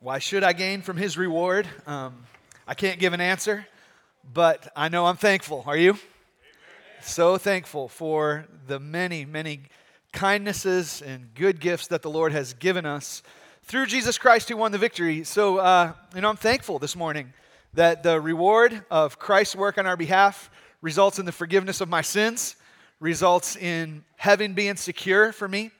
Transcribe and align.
Why 0.00 0.20
should 0.20 0.44
I 0.44 0.52
gain 0.52 0.82
from 0.82 0.96
his 0.96 1.18
reward? 1.18 1.66
Um, 1.84 2.14
I 2.68 2.74
can't 2.74 3.00
give 3.00 3.14
an 3.14 3.20
answer, 3.20 3.66
but 4.32 4.70
I 4.76 4.88
know 4.88 5.06
I'm 5.06 5.16
thankful. 5.16 5.64
Are 5.66 5.76
you? 5.76 5.90
Amen. 5.90 6.00
So 7.02 7.36
thankful 7.36 7.88
for 7.88 8.46
the 8.68 8.78
many, 8.78 9.24
many 9.24 9.62
kindnesses 10.12 11.02
and 11.02 11.34
good 11.34 11.58
gifts 11.58 11.88
that 11.88 12.02
the 12.02 12.10
Lord 12.10 12.30
has 12.30 12.54
given 12.54 12.86
us 12.86 13.24
through 13.64 13.86
Jesus 13.86 14.18
Christ 14.18 14.48
who 14.48 14.56
won 14.56 14.70
the 14.70 14.78
victory. 14.78 15.24
So, 15.24 15.58
uh, 15.58 15.94
you 16.14 16.20
know, 16.20 16.28
I'm 16.28 16.36
thankful 16.36 16.78
this 16.78 16.94
morning 16.94 17.32
that 17.74 18.04
the 18.04 18.20
reward 18.20 18.84
of 18.92 19.18
Christ's 19.18 19.56
work 19.56 19.78
on 19.78 19.86
our 19.86 19.96
behalf 19.96 20.48
results 20.80 21.18
in 21.18 21.26
the 21.26 21.32
forgiveness 21.32 21.80
of 21.80 21.88
my 21.88 22.02
sins, 22.02 22.54
results 23.00 23.56
in 23.56 24.04
heaven 24.14 24.54
being 24.54 24.76
secure 24.76 25.32
for 25.32 25.48
me, 25.48 25.72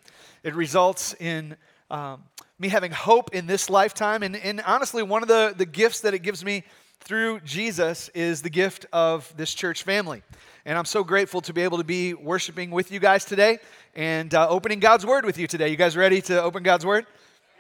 it 0.43 0.57
results 0.57 1.15
in 1.21 1.57
um, 1.89 2.25
me 2.59 2.69
having 2.69 2.91
hope 2.91 3.35
in 3.35 3.47
this 3.47 3.71
lifetime. 3.71 4.23
And, 4.23 4.37
and 4.37 4.61
honestly, 4.67 5.03
one 5.03 5.23
of 5.23 5.29
the, 5.29 5.55
the 5.57 5.67
gifts 5.67 6.01
that 6.01 6.15
it 6.15 6.21
gives 6.21 6.45
me 6.45 6.65
through 7.01 7.41
Jesus 7.41 8.09
is 8.11 8.43
the 8.43 8.51
gift 8.51 8.87
of 8.93 9.33
this 9.37 9.55
church 9.55 9.85
family. 9.85 10.23
And 10.67 10.77
I'm 10.77 10.85
so 10.85 11.05
grateful 11.05 11.41
to 11.43 11.53
be 11.53 11.63
able 11.63 11.79
to 11.79 11.85
be 11.85 12.15
worshiping 12.15 12.71
with 12.71 12.91
you 12.91 12.99
guys 12.99 13.25
today 13.25 13.59
and 13.95 14.35
uh, 14.35 14.49
opening 14.49 14.81
God's 14.81 15.07
Word 15.07 15.25
with 15.25 15.39
you 15.39 15.47
today. 15.47 15.69
You 15.69 15.77
guys 15.77 15.97
ready 15.97 16.21
to 16.23 16.43
open 16.43 16.63
God's 16.63 16.85
Word? 16.85 17.07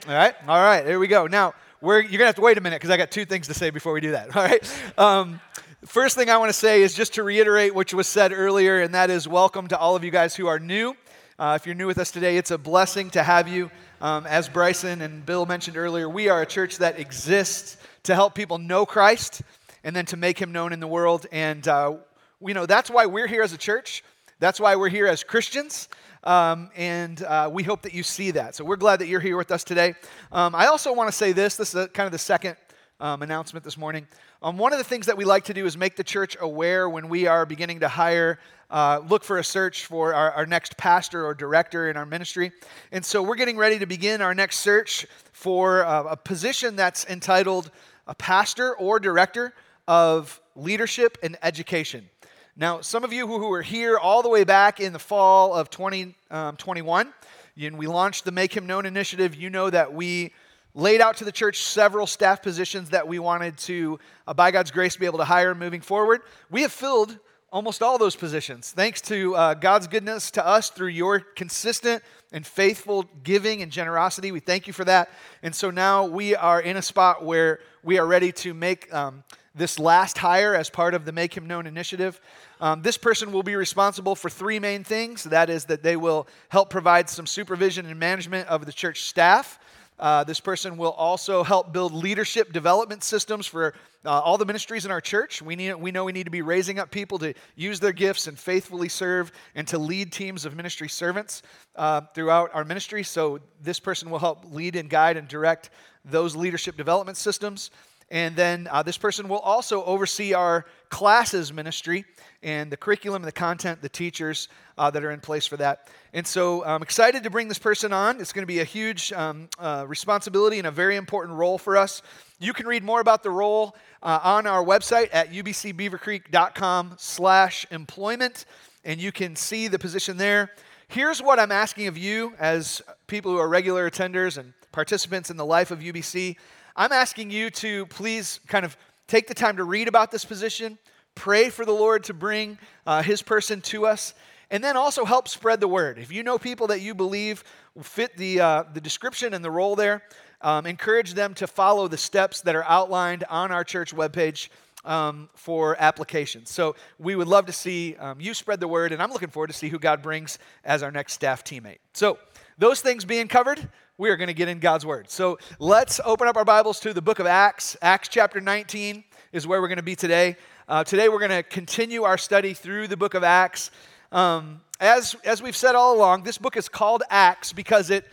All 0.07 0.15
right, 0.15 0.35
all 0.47 0.61
right, 0.61 0.85
there 0.85 1.01
we 1.01 1.09
go. 1.09 1.27
Now, 1.27 1.55
we're, 1.81 2.01
you're 2.01 2.11
going 2.11 2.21
to 2.21 2.27
have 2.27 2.35
to 2.37 2.41
wait 2.41 2.57
a 2.57 2.61
minute 2.61 2.77
because 2.77 2.91
I 2.91 2.97
got 2.97 3.11
two 3.11 3.25
things 3.25 3.49
to 3.49 3.55
say 3.55 3.71
before 3.71 3.93
we 3.93 4.01
do 4.01 4.13
that. 4.13 4.37
All 4.37 4.43
right. 4.43 4.81
Um, 4.97 5.41
first 5.87 6.17
thing 6.17 6.31
I 6.31 6.37
want 6.37 6.51
to 6.51 6.59
say 6.59 6.83
is 6.83 6.95
just 6.95 7.15
to 7.15 7.23
reiterate 7.23 7.75
what 7.75 7.93
was 7.95 8.07
said 8.07 8.33
earlier, 8.33 8.81
and 8.81 8.95
that 8.95 9.11
is 9.11 9.27
welcome 9.27 9.69
to 9.69 9.79
all 9.79 9.97
of 9.97 10.05
you 10.05 10.11
guys 10.11 10.37
who 10.37 10.47
are 10.47 10.59
new. 10.59 10.97
Uh, 11.39 11.57
if 11.61 11.67
you're 11.67 11.75
new 11.75 11.87
with 11.87 11.99
us 11.99 12.11
today, 12.11 12.37
it's 12.37 12.51
a 12.51 12.59
blessing 12.59 13.11
to 13.11 13.23
have 13.23 13.49
you. 13.49 13.71
Um, 14.01 14.27
as 14.27 14.49
Bryson 14.49 15.01
and 15.01 15.27
Bill 15.27 15.45
mentioned 15.45 15.77
earlier, 15.77 16.09
we 16.09 16.29
are 16.29 16.41
a 16.41 16.47
church 16.47 16.79
that 16.79 17.01
exists 17.01 17.77
to 18.05 18.15
help 18.15 18.33
people 18.35 18.59
know 18.59 18.87
Christ 18.87 19.43
and 19.83 19.95
then 19.95 20.07
to 20.07 20.17
make 20.17 20.39
him 20.39 20.53
known 20.53 20.73
in 20.73 20.79
the 20.79 20.87
world. 20.87 21.27
And, 21.33 21.67
uh, 21.67 21.97
you 22.41 22.55
know, 22.55 22.65
that's 22.65 22.91
why 22.91 23.07
we're 23.07 23.27
here 23.27 23.43
as 23.43 23.53
a 23.53 23.59
church. 23.59 24.05
That's 24.39 24.61
why 24.61 24.77
we're 24.77 24.89
here 24.89 25.09
as 25.09 25.25
Christians. 25.25 25.89
Um, 26.23 26.71
and 26.77 27.21
uh, 27.25 27.51
we 27.53 27.65
hope 27.65 27.83
that 27.83 27.93
you 27.93 28.05
see 28.05 28.31
that. 28.33 28.55
So 28.55 28.65
we're 28.65 28.77
glad 28.77 29.01
that 29.01 29.09
you're 29.09 29.19
here 29.19 29.37
with 29.37 29.51
us 29.51 29.65
today. 29.65 29.95
Um, 30.31 30.55
I 30.55 30.67
also 30.67 30.93
want 30.93 31.11
to 31.11 31.17
say 31.17 31.33
this 31.33 31.57
this 31.57 31.71
is 31.71 31.75
a, 31.75 31.89
kind 31.89 32.07
of 32.07 32.13
the 32.13 32.19
second 32.19 32.57
um, 33.01 33.23
announcement 33.23 33.65
this 33.65 33.77
morning. 33.77 34.07
Um, 34.43 34.59
one 34.59 34.73
of 34.73 34.79
the 34.79 34.85
things 34.85 35.07
that 35.07 35.17
we 35.17 35.25
like 35.25 35.45
to 35.45 35.55
do 35.55 35.67
is 35.67 35.77
make 35.77 35.97
the 35.97 36.05
church 36.05 36.37
aware 36.41 36.89
when 36.89 37.09
we 37.09 37.27
are 37.27 37.47
beginning 37.47 37.81
to 37.81 37.89
hire 37.89 38.39
uh, 38.71 39.01
look 39.09 39.25
for 39.25 39.39
a 39.39 39.45
search 39.45 39.87
for 39.87 40.13
our, 40.13 40.31
our, 40.33 40.45
next 40.45 40.77
pastor 40.77 41.25
or 41.25 41.33
director 41.33 41.89
in 41.89 41.97
our 41.97 42.05
ministry. 42.05 42.53
And 42.93 43.03
so 43.03 43.23
we're 43.23 43.37
getting 43.37 43.57
ready 43.57 43.79
to 43.79 43.87
begin 43.87 44.21
our 44.21 44.35
next 44.35 44.59
search 44.59 45.07
for 45.33 45.85
uh, 45.87 46.03
a 46.11 46.17
position 46.17 46.77
that's 46.77 47.07
entitled 47.07 47.71
a 48.07 48.15
pastor 48.15 48.75
or 48.77 49.01
director 49.01 49.55
of 49.87 50.39
leadership 50.55 51.17
and 51.23 51.39
education. 51.43 52.11
Now, 52.57 52.81
some 52.81 53.05
of 53.05 53.13
you 53.13 53.27
who 53.27 53.49
were 53.49 53.63
here 53.63 53.97
all 53.97 54.23
the 54.23 54.29
way 54.29 54.45
back 54.45 54.81
in 54.81 54.93
the 54.93 54.99
fall 54.99 55.55
of 55.55 55.71
2021, 55.71 57.07
um, 57.07 57.15
and 57.57 57.79
we 57.79 57.87
launched 57.87 58.25
the 58.27 58.33
Make 58.33 58.55
Him 58.55 58.67
Known 58.67 58.85
initiative, 58.85 59.35
you 59.35 59.49
know 59.49 59.71
that 59.71 59.95
we 59.95 60.33
laid 60.75 61.01
out 61.01 61.17
to 61.17 61.25
the 61.25 61.33
church 61.33 61.63
several 61.63 62.07
staff 62.07 62.43
positions 62.43 62.91
that 62.91 63.07
we 63.07 63.19
wanted 63.19 63.57
to, 63.59 63.99
uh, 64.27 64.35
by 64.35 64.51
God's 64.51 64.71
grace, 64.71 64.97
be 64.97 65.07
able 65.07 65.19
to 65.19 65.25
hire 65.25 65.55
moving 65.55 65.81
forward. 65.81 66.21
We 66.51 66.63
have 66.63 66.73
filled 66.73 67.19
almost 67.51 67.83
all 67.83 67.97
those 67.97 68.15
positions. 68.15 68.73
Thanks 68.73 69.01
to 69.03 69.35
uh, 69.35 69.55
God's 69.55 69.87
goodness 69.87 70.31
to 70.33 70.47
us 70.47 70.69
through 70.69 70.89
your 70.89 71.21
consistent 71.21 72.03
and 72.31 72.47
faithful 72.47 73.07
giving 73.23 73.63
and 73.63 73.73
generosity. 73.73 74.33
We 74.33 74.41
thank 74.41 74.67
you 74.67 74.73
for 74.73 74.85
that. 74.85 75.11
And 75.43 75.55
so 75.55 75.71
now 75.71 76.05
we 76.05 76.37
are 76.37 76.61
in 76.61 76.77
a 76.77 76.83
spot 76.83 77.25
where 77.25 77.61
we 77.83 77.99
are 77.99 78.07
ready 78.07 78.33
to 78.33 78.53
make 78.53 78.93
um, 78.93 79.25
this 79.55 79.79
last 79.79 80.19
hire 80.19 80.55
as 80.55 80.69
part 80.69 80.93
of 80.93 81.07
the 81.07 81.13
Make 81.13 81.35
Him 81.35 81.47
Known 81.47 81.67
initiative. 81.67 82.21
Um, 82.61 82.83
this 82.83 82.99
person 82.99 83.33
will 83.33 83.43
be 83.43 83.57
responsible 83.57 84.15
for 84.15 84.29
three 84.29 84.59
main 84.59 84.85
things. 84.85 85.25
That 85.25 85.49
is, 85.49 85.65
that 85.67 85.83
they 85.83 85.97
will 85.97 86.29
help 86.51 86.69
provide 86.69 87.09
some 87.09 87.27
supervision 87.27 87.87
and 87.87 87.99
management 87.99 88.47
of 88.49 88.67
the 88.67 88.73
church 88.73 89.03
staff. 89.03 89.59
Uh, 89.99 90.23
this 90.25 90.39
person 90.39 90.77
will 90.77 90.93
also 90.93 91.43
help 91.43 91.73
build 91.73 91.93
leadership 91.93 92.53
development 92.53 93.03
systems 93.03 93.47
for 93.47 93.75
uh, 94.05 94.11
all 94.11 94.39
the 94.39 94.47
ministries 94.47 94.85
in 94.85 94.91
our 94.91 95.01
church. 95.01 95.43
We, 95.43 95.57
need, 95.57 95.75
we 95.75 95.91
know 95.91 96.05
we 96.05 96.13
need 96.13 96.25
to 96.25 96.31
be 96.31 96.43
raising 96.43 96.79
up 96.79 96.91
people 96.91 97.19
to 97.19 97.35
use 97.57 97.81
their 97.81 97.93
gifts 97.93 98.27
and 98.29 98.39
faithfully 98.39 98.89
serve 98.89 99.33
and 99.55 99.67
to 99.69 99.79
lead 99.79 100.13
teams 100.13 100.45
of 100.45 100.55
ministry 100.55 100.89
servants 100.89 101.43
uh, 101.75 102.03
throughout 102.15 102.51
our 102.55 102.65
ministry. 102.65 103.03
So, 103.03 103.41
this 103.61 103.81
person 103.81 104.11
will 104.11 104.21
help 104.21 104.45
lead 104.53 104.77
and 104.77 104.89
guide 104.89 105.17
and 105.17 105.27
direct 105.27 105.71
those 106.05 106.37
leadership 106.37 106.77
development 106.77 107.17
systems. 107.17 107.71
And 108.11 108.35
then 108.37 108.69
uh, 108.71 108.83
this 108.83 108.97
person 108.97 109.29
will 109.29 109.39
also 109.39 109.85
oversee 109.85 110.33
our 110.33 110.65
classes 110.89 111.53
ministry 111.53 112.05
and 112.43 112.71
the 112.71 112.77
curriculum, 112.77 113.23
and 113.23 113.29
the 113.29 113.33
content, 113.33 113.83
the 113.83 113.89
teachers 113.89 114.49
uh, 114.79 114.91
that 114.91 115.05
are 115.05 115.11
in 115.11 115.21
place 115.21 115.47
for 115.47 115.57
that. 115.57 115.89
And 116.13 116.27
so 116.27 116.65
I'm 116.65 116.83
excited 116.83 117.25
to 117.25 117.31
bring 117.31 117.49
this 117.49 117.59
person 117.59 117.93
on. 117.93 118.21
It's 118.21 118.33
going 118.33 118.45
to 118.45 118.47
be 118.47 118.61
a 118.61 118.65
huge 118.65 119.13
um, 119.13 119.49
uh, 119.59 119.85
responsibility 119.89 120.59
and 120.59 120.67
a 120.67 120.71
very 120.71 120.97
important 120.97 121.37
role 121.37 121.59
for 121.59 121.77
us. 121.77 122.01
You 122.39 122.53
can 122.53 122.67
read 122.67 122.85
more 122.85 123.01
about 123.01 123.25
the 123.25 123.31
role 123.31 123.75
uh, 124.03 124.21
on 124.23 124.47
our 124.47 124.65
website 124.65 125.09
at 125.13 125.33
ubcbeavercreek.com 125.33 126.95
slash 126.97 127.67
employment, 127.73 128.45
and 128.85 129.01
you 129.01 129.11
can 129.11 129.35
see 129.35 129.67
the 129.67 129.79
position 129.79 130.17
there. 130.17 130.53
Here's 130.87 131.21
what 131.21 131.41
I'm 131.41 131.53
asking 131.53 131.89
of 131.89 131.99
you 131.99 132.35
as 132.39 132.81
people 133.09 133.33
who 133.33 133.39
are 133.39 133.49
regular 133.49 133.91
attenders 133.91 134.39
and 134.39 134.55
participants 134.71 135.29
in 135.29 135.37
the 135.37 135.45
life 135.45 135.71
of 135.71 135.81
UBC. 135.81 136.37
I'm 136.79 136.93
asking 136.93 137.33
you 137.33 137.51
to 137.51 137.87
please 137.87 138.39
kind 138.47 138.65
of 138.65 138.77
take 139.09 139.27
the 139.27 139.35
time 139.35 139.57
to 139.57 139.65
read 139.65 139.89
about 139.89 140.13
this 140.13 140.25
position, 140.25 140.79
pray 141.17 141.51
for 141.51 141.65
the 141.65 141.73
Lord 141.73 142.05
to 142.05 142.15
bring 142.15 142.57
uh, 142.87 143.03
his 143.03 143.21
person 143.21 143.61
to 143.63 143.85
us, 143.85 144.15
and 144.49 144.63
then 144.63 144.77
also 144.77 145.05
help 145.05 145.27
spread 145.27 145.59
the 145.59 145.67
word. 145.67 145.99
If 145.99 146.13
you 146.13 146.23
know 146.23 146.39
people 146.39 146.69
that 146.69 146.81
you 146.81 146.95
believe 146.95 147.43
fit 147.83 148.17
the, 148.17 148.41
uh, 148.41 148.65
the 148.75 148.81
description 148.81 149.35
and 149.35 149.45
the 149.45 149.51
role 149.51 149.75
there, 149.75 150.05
um, 150.41 150.67
encourage 150.67 151.15
them 151.15 151.35
to 151.35 151.49
follow 151.49 151.89
the 151.89 151.99
steps 151.99 152.43
that 152.43 152.55
are 152.55 152.63
outlined 152.63 153.25
on 153.29 153.51
our 153.51 153.65
church 153.65 153.93
webpage 153.93 154.49
um, 154.85 155.29
for 155.35 155.75
applications. 155.81 156.49
So 156.49 156.77
we 157.01 157.17
would 157.17 157.27
love 157.27 157.47
to 157.47 157.53
see 157.53 157.97
um, 157.97 158.21
you 158.21 158.35
spread 158.35 158.61
the 158.61 158.69
word, 158.69 158.93
and 158.93 159.03
I'm 159.03 159.11
looking 159.11 159.31
forward 159.31 159.49
to 159.49 159.53
see 159.53 159.69
who 159.69 159.81
God 159.81 160.01
brings 160.01 160.39
as 160.65 160.85
our 160.85 160.93
next 160.93 161.15
staff 161.15 161.43
teammate. 161.43 161.79
So 161.93 162.19
those 162.57 162.81
things 162.81 163.05
being 163.05 163.27
covered, 163.27 163.69
we 163.99 164.11
are 164.11 164.17
going 164.17 164.29
to 164.29 164.35
get 164.35 164.49
in 164.49 164.61
God's 164.61 164.87
Word. 164.87 165.11
So 165.11 165.41
let's 165.59 166.01
open 166.05 166.29
up 166.29 166.37
our 166.37 166.45
Bibles 166.45 166.79
to 166.81 166.95
the 166.95 167.03
book 167.03 167.19
of 167.19 167.27
Acts. 167.27 167.77
Acts 167.83 168.07
chapter 168.07 168.41
19 168.41 169.03
is 169.33 169.45
where 169.45 169.61
we're 169.61 169.67
going 169.67 169.79
to 169.79 169.83
be 169.83 169.97
today. 169.97 170.37
Uh, 170.69 170.85
today 170.85 171.09
we're 171.09 171.19
going 171.19 171.33
to 171.33 171.43
continue 171.43 172.05
our 172.05 172.17
study 172.17 172.55
through 172.55 172.87
the 172.87 172.97
book 172.97 173.15
of 173.15 173.25
Acts. 173.25 173.73
Um, 174.13 174.61
as, 174.79 175.17
as 175.25 175.43
we've 175.43 175.57
said 175.57 175.75
all 175.75 175.97
along, 175.97 176.23
this 176.23 176.39
book 176.39 176.57
is 176.57 176.69
called 176.69 177.03
Acts 177.11 177.53
because 177.53 177.91
it 177.91 178.07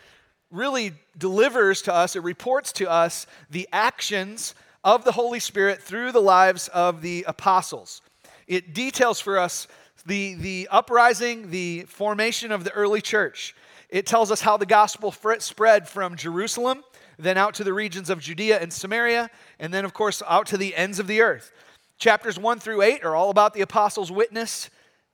really 0.49 0.91
delivers 1.19 1.83
to 1.83 1.93
us, 1.93 2.15
it 2.15 2.23
reports 2.23 2.73
to 2.73 2.89
us 2.89 3.27
the 3.51 3.69
actions 3.71 4.55
of 4.83 5.03
the 5.03 5.11
Holy 5.11 5.39
Spirit 5.39 5.83
through 5.83 6.11
the 6.11 6.21
lives 6.21 6.67
of 6.69 7.03
the 7.03 7.23
apostles. 7.27 8.01
It 8.47 8.73
details 8.73 9.19
for 9.19 9.37
us 9.37 9.67
the, 10.07 10.33
the 10.33 10.67
uprising, 10.71 11.51
the 11.51 11.81
formation 11.81 12.51
of 12.51 12.63
the 12.63 12.71
early 12.71 13.01
church. 13.01 13.55
It 13.89 14.05
tells 14.05 14.31
us 14.31 14.41
how 14.41 14.57
the 14.57 14.65
gospel 14.65 15.11
spread 15.11 15.87
from 15.87 16.15
Jerusalem, 16.15 16.83
then 17.17 17.37
out 17.37 17.53
to 17.55 17.63
the 17.63 17.73
regions 17.73 18.09
of 18.09 18.19
Judea 18.19 18.59
and 18.59 18.71
Samaria, 18.71 19.29
and 19.59 19.73
then, 19.73 19.85
of 19.85 19.93
course, 19.93 20.21
out 20.27 20.47
to 20.47 20.57
the 20.57 20.75
ends 20.75 20.99
of 20.99 21.07
the 21.07 21.21
earth. 21.21 21.51
Chapters 21.97 22.37
1 22.37 22.59
through 22.59 22.81
8 22.81 23.03
are 23.03 23.15
all 23.15 23.29
about 23.29 23.53
the 23.53 23.61
apostles' 23.61 24.11
witness 24.11 24.69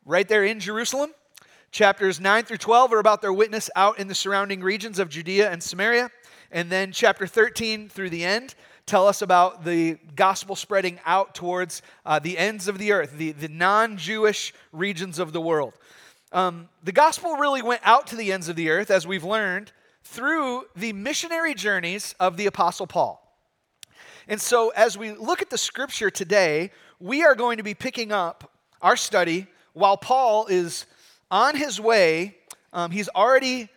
right 0.05 0.27
there 0.27 0.43
in 0.43 0.59
Jerusalem. 0.59 1.11
Chapters 1.71 2.19
9 2.19 2.43
through 2.43 2.57
12 2.57 2.93
are 2.93 2.99
about 2.99 3.21
their 3.21 3.31
witness 3.31 3.69
out 3.75 3.99
in 3.99 4.07
the 4.07 4.15
surrounding 4.15 4.61
regions 4.61 4.99
of 4.99 5.09
Judea 5.09 5.51
and 5.51 5.61
Samaria. 5.61 6.09
And 6.51 6.69
then 6.69 6.91
chapter 6.91 7.27
13 7.27 7.87
through 7.87 8.09
the 8.09 8.25
end 8.25 8.55
tell 8.85 9.07
us 9.07 9.21
about 9.21 9.63
the 9.63 9.97
gospel 10.15 10.55
spreading 10.55 10.99
out 11.05 11.33
towards 11.33 11.81
uh, 12.05 12.19
the 12.19 12.37
ends 12.37 12.67
of 12.67 12.77
the 12.77 12.91
earth, 12.91 13.17
the, 13.17 13.31
the 13.31 13.47
non 13.47 13.95
Jewish 13.95 14.53
regions 14.73 15.17
of 15.17 15.31
the 15.31 15.39
world. 15.39 15.73
Um, 16.33 16.69
the 16.83 16.91
gospel 16.93 17.35
really 17.35 17.61
went 17.61 17.81
out 17.83 18.07
to 18.07 18.15
the 18.15 18.31
ends 18.31 18.47
of 18.47 18.55
the 18.55 18.69
earth, 18.69 18.89
as 18.89 19.05
we've 19.05 19.23
learned, 19.23 19.71
through 20.03 20.65
the 20.75 20.93
missionary 20.93 21.53
journeys 21.53 22.15
of 22.19 22.37
the 22.37 22.45
Apostle 22.45 22.87
Paul. 22.87 23.17
And 24.27 24.39
so, 24.39 24.69
as 24.69 24.97
we 24.97 25.11
look 25.11 25.41
at 25.41 25.49
the 25.49 25.57
scripture 25.57 26.09
today, 26.09 26.71
we 26.99 27.23
are 27.23 27.35
going 27.35 27.57
to 27.57 27.63
be 27.63 27.73
picking 27.73 28.11
up 28.11 28.51
our 28.81 28.95
study 28.95 29.47
while 29.73 29.97
Paul 29.97 30.47
is 30.47 30.85
on 31.29 31.55
his 31.55 31.81
way. 31.81 32.37
Um, 32.71 32.91
he's 32.91 33.09
already 33.09 33.67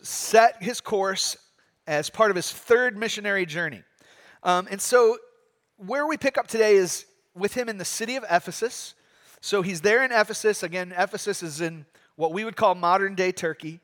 set 0.00 0.62
his 0.62 0.80
course 0.80 1.36
as 1.86 2.08
part 2.08 2.30
of 2.30 2.36
his 2.36 2.52
third 2.52 2.96
missionary 2.96 3.46
journey. 3.46 3.82
Um, 4.44 4.68
and 4.70 4.80
so, 4.80 5.18
where 5.78 6.06
we 6.06 6.16
pick 6.16 6.38
up 6.38 6.46
today 6.46 6.76
is 6.76 7.06
with 7.34 7.54
him 7.54 7.68
in 7.68 7.78
the 7.78 7.84
city 7.84 8.14
of 8.14 8.24
Ephesus. 8.30 8.94
So 9.44 9.60
he's 9.60 9.82
there 9.82 10.02
in 10.02 10.10
Ephesus. 10.10 10.62
Again, 10.62 10.94
Ephesus 10.96 11.42
is 11.42 11.60
in 11.60 11.84
what 12.16 12.32
we 12.32 12.46
would 12.46 12.56
call 12.56 12.74
modern 12.74 13.14
day 13.14 13.30
Turkey. 13.30 13.78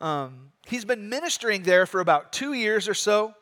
Um, 0.00 0.52
he's 0.64 0.84
been 0.84 1.08
ministering 1.08 1.64
there 1.64 1.86
for 1.86 1.98
about 1.98 2.32
two 2.32 2.52
years 2.52 2.88
or 2.88 2.94
so. 2.94 3.34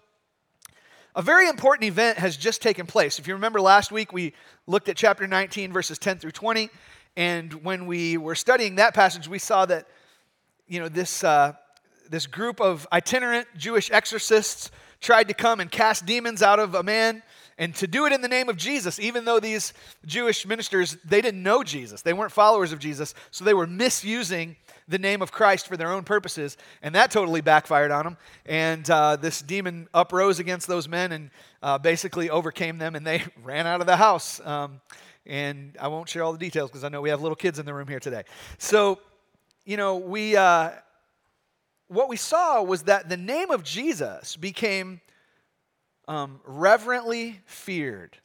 A 1.15 1.21
very 1.21 1.47
important 1.51 1.85
event 1.85 2.17
has 2.17 2.39
just 2.39 2.63
taken 2.63 2.87
place. 2.87 3.19
If 3.19 3.29
you 3.29 3.35
remember 3.35 3.61
last 3.61 3.93
week, 3.93 4.11
we 4.11 4.33
looked 4.67 4.89
at 4.89 4.97
chapter 4.97 5.27
19, 5.27 5.71
verses 5.71 5.99
10 5.99 6.17
through 6.17 6.31
20. 6.31 6.71
And 7.15 7.53
when 7.63 7.85
we 7.85 8.17
were 8.17 8.37
studying 8.37 8.77
that 8.77 8.95
passage, 8.95 9.29
we 9.29 9.39
saw 9.39 9.67
that, 9.67 9.87
you 10.67 10.81
know, 10.81 10.89
this, 10.89 11.23
uh, 11.23 11.53
this 12.09 12.27
group 12.27 12.59
of 12.59 12.89
itinerant 12.91 13.49
Jewish 13.55 13.91
exorcists 13.91 14.71
tried 14.99 15.29
to 15.29 15.35
come 15.35 15.61
and 15.61 15.71
cast 15.71 16.07
demons 16.07 16.43
out 16.43 16.59
of 16.59 16.75
a 16.75 16.83
man 16.83 17.23
and 17.59 17.75
to 17.77 17.87
do 17.87 18.07
it 18.07 18.13
in 18.13 18.21
the 18.21 18.29
name 18.29 18.49
of 18.49 18.57
Jesus, 18.57 18.99
even 18.99 19.25
though 19.25 19.39
these 19.39 19.73
Jewish 20.05 20.47
ministers, 20.47 20.97
they 21.05 21.21
didn't 21.21 21.43
know 21.43 21.63
Jesus. 21.63 22.03
They 22.03 22.13
weren't 22.13 22.33
followers 22.33 22.73
of 22.73 22.79
Jesus, 22.79 23.15
so 23.31 23.45
they 23.45 23.55
were 23.55 23.67
misusing 23.67 24.57
the 24.89 24.99
name 24.99 25.23
of 25.23 25.33
Christ 25.33 25.67
for 25.67 25.77
their 25.77 25.93
own 25.93 26.03
purposes, 26.05 26.57
and 26.83 26.95
that 26.95 27.11
totally 27.11 27.41
backfired 27.41 27.91
on 27.91 28.05
them. 28.05 28.17
And 28.45 28.89
uh, 28.91 29.17
this 29.17 29.41
demon 29.41 29.89
uprose 29.95 30.39
against 30.39 30.67
those 30.67 30.89
men 30.89 31.13
and 31.13 31.31
uh, 31.63 31.79
basically 31.79 32.29
overcame 32.29 32.79
them, 32.79 32.95
and 32.95 33.07
they 33.07 33.23
ran 33.43 33.67
out 33.67 33.81
of 33.81 33.87
the 33.87 33.97
house. 33.97 34.41
Um, 34.45 34.81
and 35.27 35.77
I 35.81 35.89
won't 35.89 36.09
share 36.09 36.23
all 36.23 36.33
the 36.33 36.39
details 36.39 36.71
because 36.71 36.85
I 36.85 36.89
know 36.89 37.01
we 37.01 37.09
have 37.09 37.23
little 37.23 37.37
kids 37.37 37.59
in 37.59 37.65
the 37.65 37.73
room 37.73 37.89
here 37.89 38.01
today. 38.01 38.25
So, 38.59 38.99
you 39.65 39.79
know, 39.79 39.97
we 39.97 40.37
uh, 40.37 40.73
what 41.89 42.09
we 42.09 42.17
saw 42.17 42.63
was 42.63 42.83
that 42.83 43.09
the 43.09 43.17
name 43.17 43.51
of 43.51 43.63
Jesus 43.63 44.37
became 44.37 45.01
um, 46.09 46.41
reverently 46.45 47.41
feared, 47.47 48.17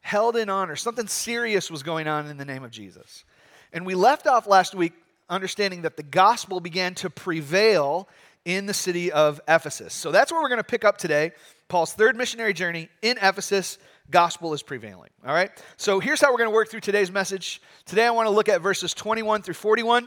held 0.00 0.36
in 0.36 0.48
honor. 0.48 0.76
Something 0.76 1.06
serious 1.06 1.70
was 1.70 1.82
going 1.82 2.06
on 2.06 2.26
in 2.28 2.36
the 2.36 2.44
name 2.44 2.64
of 2.64 2.70
Jesus. 2.70 3.24
And 3.72 3.84
we 3.84 3.94
left 3.94 4.26
off 4.26 4.46
last 4.46 4.74
week 4.74 4.92
understanding 5.28 5.82
that 5.82 5.96
the 5.96 6.02
gospel 6.02 6.60
began 6.60 6.94
to 6.96 7.10
prevail 7.10 8.08
in 8.44 8.66
the 8.66 8.74
city 8.74 9.10
of 9.10 9.40
Ephesus. 9.48 9.94
So 9.94 10.12
that's 10.12 10.30
where 10.30 10.40
we're 10.42 10.48
going 10.48 10.58
to 10.58 10.64
pick 10.64 10.84
up 10.84 10.98
today. 10.98 11.32
Paul's 11.68 11.94
third 11.94 12.14
missionary 12.14 12.52
journey 12.52 12.90
in 13.00 13.16
Ephesus, 13.22 13.78
gospel 14.10 14.52
is 14.52 14.62
prevailing. 14.62 15.10
All 15.26 15.34
right? 15.34 15.50
So 15.78 15.98
here's 15.98 16.20
how 16.20 16.30
we're 16.30 16.38
going 16.38 16.50
to 16.50 16.54
work 16.54 16.68
through 16.68 16.80
today's 16.80 17.10
message. 17.10 17.62
Today 17.86 18.06
I 18.06 18.10
want 18.10 18.26
to 18.26 18.30
look 18.30 18.50
at 18.50 18.60
verses 18.60 18.92
21 18.92 19.42
through 19.42 19.54
41. 19.54 20.04
Uh, 20.04 20.06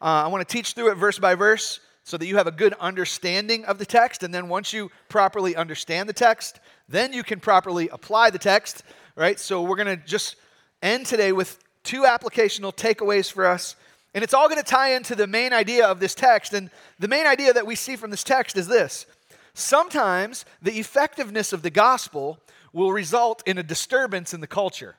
I 0.00 0.26
want 0.26 0.46
to 0.46 0.52
teach 0.52 0.72
through 0.72 0.90
it 0.90 0.96
verse 0.96 1.18
by 1.18 1.36
verse 1.36 1.80
so 2.06 2.16
that 2.16 2.26
you 2.26 2.36
have 2.36 2.46
a 2.46 2.52
good 2.52 2.72
understanding 2.74 3.64
of 3.64 3.78
the 3.78 3.84
text. 3.84 4.22
And 4.22 4.32
then 4.32 4.48
once 4.48 4.72
you 4.72 4.92
properly 5.08 5.56
understand 5.56 6.08
the 6.08 6.12
text, 6.12 6.60
then 6.88 7.12
you 7.12 7.24
can 7.24 7.40
properly 7.40 7.88
apply 7.88 8.30
the 8.30 8.38
text, 8.38 8.84
right? 9.16 9.40
So 9.40 9.64
we're 9.64 9.74
going 9.74 9.98
to 9.98 10.06
just 10.06 10.36
end 10.80 11.06
today 11.06 11.32
with 11.32 11.58
two 11.82 12.02
applicational 12.02 12.72
takeaways 12.72 13.30
for 13.30 13.44
us. 13.44 13.74
And 14.14 14.22
it's 14.22 14.34
all 14.34 14.48
going 14.48 14.62
to 14.62 14.70
tie 14.70 14.94
into 14.94 15.16
the 15.16 15.26
main 15.26 15.52
idea 15.52 15.84
of 15.84 15.98
this 15.98 16.14
text. 16.14 16.54
And 16.54 16.70
the 17.00 17.08
main 17.08 17.26
idea 17.26 17.52
that 17.52 17.66
we 17.66 17.74
see 17.74 17.96
from 17.96 18.12
this 18.12 18.22
text 18.22 18.56
is 18.56 18.68
this 18.68 19.06
sometimes 19.52 20.44
the 20.62 20.78
effectiveness 20.78 21.52
of 21.52 21.62
the 21.62 21.70
gospel 21.70 22.38
will 22.72 22.92
result 22.92 23.42
in 23.48 23.58
a 23.58 23.64
disturbance 23.64 24.32
in 24.32 24.40
the 24.40 24.46
culture, 24.46 24.94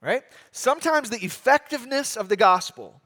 right? 0.00 0.22
Sometimes 0.52 1.10
the 1.10 1.22
effectiveness 1.22 2.16
of 2.16 2.30
the 2.30 2.36
gospel 2.36 3.02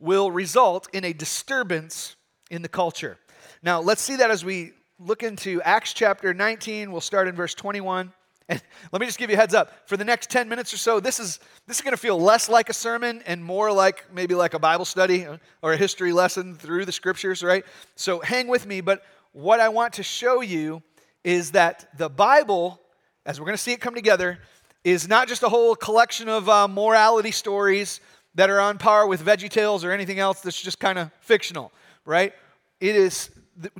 will 0.00 0.32
result 0.32 0.88
in 0.92 1.04
a 1.04 1.12
disturbance 1.12 2.16
in 2.50 2.62
the 2.62 2.68
culture. 2.68 3.18
Now, 3.62 3.80
let's 3.80 4.02
see 4.02 4.16
that 4.16 4.30
as 4.30 4.44
we 4.44 4.72
look 4.98 5.22
into 5.22 5.62
Acts 5.62 5.92
chapter 5.92 6.34
19. 6.34 6.90
We'll 6.90 7.00
start 7.00 7.28
in 7.28 7.34
verse 7.34 7.54
21. 7.54 8.12
And 8.50 8.62
let 8.92 9.00
me 9.00 9.04
just 9.04 9.18
give 9.18 9.28
you 9.28 9.36
a 9.36 9.38
heads 9.38 9.52
up. 9.52 9.86
For 9.86 9.98
the 9.98 10.06
next 10.06 10.30
10 10.30 10.48
minutes 10.48 10.72
or 10.72 10.78
so, 10.78 11.00
this 11.00 11.20
is 11.20 11.38
this 11.66 11.76
is 11.76 11.82
going 11.82 11.92
to 11.92 11.98
feel 11.98 12.18
less 12.18 12.48
like 12.48 12.70
a 12.70 12.72
sermon 12.72 13.22
and 13.26 13.44
more 13.44 13.70
like 13.70 14.06
maybe 14.10 14.34
like 14.34 14.54
a 14.54 14.58
Bible 14.58 14.86
study 14.86 15.26
or 15.60 15.74
a 15.74 15.76
history 15.76 16.14
lesson 16.14 16.54
through 16.54 16.86
the 16.86 16.92
scriptures, 16.92 17.42
right? 17.42 17.62
So 17.94 18.20
hang 18.20 18.48
with 18.48 18.66
me, 18.66 18.80
but 18.80 19.02
what 19.32 19.60
I 19.60 19.68
want 19.68 19.92
to 19.94 20.02
show 20.02 20.40
you 20.40 20.82
is 21.24 21.50
that 21.50 21.90
the 21.98 22.08
Bible, 22.08 22.80
as 23.26 23.38
we're 23.38 23.44
going 23.44 23.58
to 23.58 23.62
see 23.62 23.72
it 23.72 23.82
come 23.82 23.94
together, 23.94 24.38
is 24.82 25.06
not 25.06 25.28
just 25.28 25.42
a 25.42 25.50
whole 25.50 25.76
collection 25.76 26.30
of 26.30 26.48
uh, 26.48 26.66
morality 26.68 27.32
stories 27.32 28.00
that 28.34 28.48
are 28.48 28.60
on 28.60 28.78
par 28.78 29.06
with 29.06 29.22
Veggie 29.22 29.50
Tales 29.50 29.84
or 29.84 29.92
anything 29.92 30.20
else 30.20 30.40
that's 30.40 30.62
just 30.62 30.80
kind 30.80 30.98
of 30.98 31.10
fictional 31.20 31.70
right? 32.08 32.32
It 32.80 32.96
is, 32.96 33.30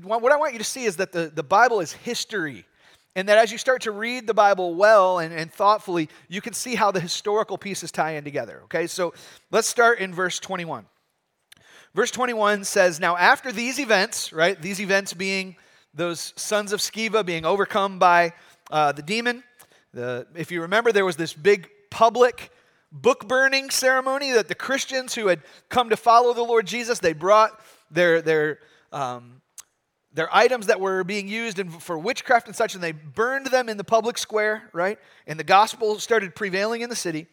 what 0.03 0.31
I 0.33 0.37
want 0.37 0.53
you 0.53 0.59
to 0.59 0.65
see 0.65 0.85
is 0.85 0.97
that 0.97 1.13
the, 1.13 1.33
the 1.35 1.43
Bible 1.43 1.81
is 1.81 1.93
history. 1.93 2.67
And 3.17 3.29
that 3.29 3.39
as 3.39 3.51
you 3.51 3.59
start 3.59 3.83
to 3.83 3.91
read 3.91 4.27
the 4.27 4.35
Bible 4.35 4.75
well 4.75 5.19
and, 5.19 5.33
and 5.33 5.53
thoughtfully, 5.53 6.09
you 6.29 6.41
can 6.41 6.53
see 6.53 6.75
how 6.75 6.93
the 6.93 7.01
historical 7.01 7.57
pieces 7.57 7.91
tie 7.91 8.13
in 8.13 8.25
together. 8.25 8.61
Okay, 8.65 8.87
so 8.87 9.15
let's 9.51 9.67
start 9.67 9.99
in 9.99 10.15
verse 10.15 10.39
21. 10.39 10.85
Verse 11.95 12.11
21 12.11 12.65
says, 12.65 13.01
Now 13.01 13.17
after 13.17 13.51
these 13.51 13.81
events, 13.81 14.33
right, 14.33 14.61
these 14.61 14.81
events 14.81 15.15
being 15.15 15.57
those 15.95 16.35
sons 16.37 16.73
of 16.73 16.81
Sceva 16.81 17.25
being 17.25 17.47
overcome 17.47 17.99
by 17.99 18.35
uh, 18.71 18.93
the 18.93 19.03
demon, 19.03 19.43
the, 19.95 20.27
if 20.37 20.53
you 20.53 20.61
remember, 20.63 20.93
there 20.93 21.07
was 21.07 21.17
this 21.17 21.33
big 21.33 21.69
public 21.91 22.53
book 22.93 23.29
burning 23.29 23.71
ceremony 23.71 24.33
that 24.33 24.49
the 24.49 24.55
Christians 24.55 25.15
who 25.15 25.29
had 25.29 25.41
come 25.69 25.91
to 25.91 25.97
follow 25.97 26.33
the 26.33 26.43
Lord 26.43 26.67
Jesus, 26.67 26.99
they 26.99 27.13
brought 27.13 27.61
their, 27.91 28.23
their, 28.23 28.59
um, 28.93 29.41
their 30.13 30.35
items 30.35 30.67
that 30.67 30.81
were 30.81 31.05
being 31.05 31.29
used 31.29 31.59
in, 31.59 31.71
for 31.71 31.99
witchcraft 31.99 32.47
and 32.47 32.57
such, 32.57 32.75
and 32.75 32.83
they 32.83 32.93
burned 32.93 33.47
them 33.47 33.69
in 33.69 33.77
the 33.77 33.85
public 33.85 34.19
square, 34.19 34.69
right? 34.73 34.99
And 35.27 35.39
the 35.39 35.45
gospel 35.45 35.99
started 35.99 36.35
prevailing 36.35 36.81
in 36.81 36.91
the 36.91 36.97
city. 36.97 37.27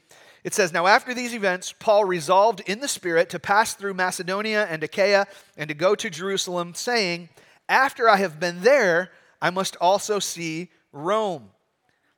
It 0.44 0.54
says, 0.54 0.72
Now 0.72 0.86
after 0.86 1.14
these 1.14 1.34
events, 1.34 1.74
Paul 1.78 2.06
resolved 2.06 2.62
in 2.68 2.80
the 2.80 2.88
Spirit 2.88 3.30
to 3.32 3.40
pass 3.40 3.74
through 3.74 3.96
Macedonia 3.96 4.68
and 4.70 4.84
Achaia 4.84 5.26
and 5.58 5.68
to 5.70 5.74
go 5.74 5.96
to 5.96 6.10
Jerusalem, 6.10 6.76
saying, 6.76 7.30
After 7.68 8.08
I 8.08 8.18
have 8.18 8.40
been 8.40 8.62
there, 8.62 9.12
I 9.42 9.50
must 9.50 9.76
also 9.78 10.20
see 10.20 10.70
Rome. 10.92 11.50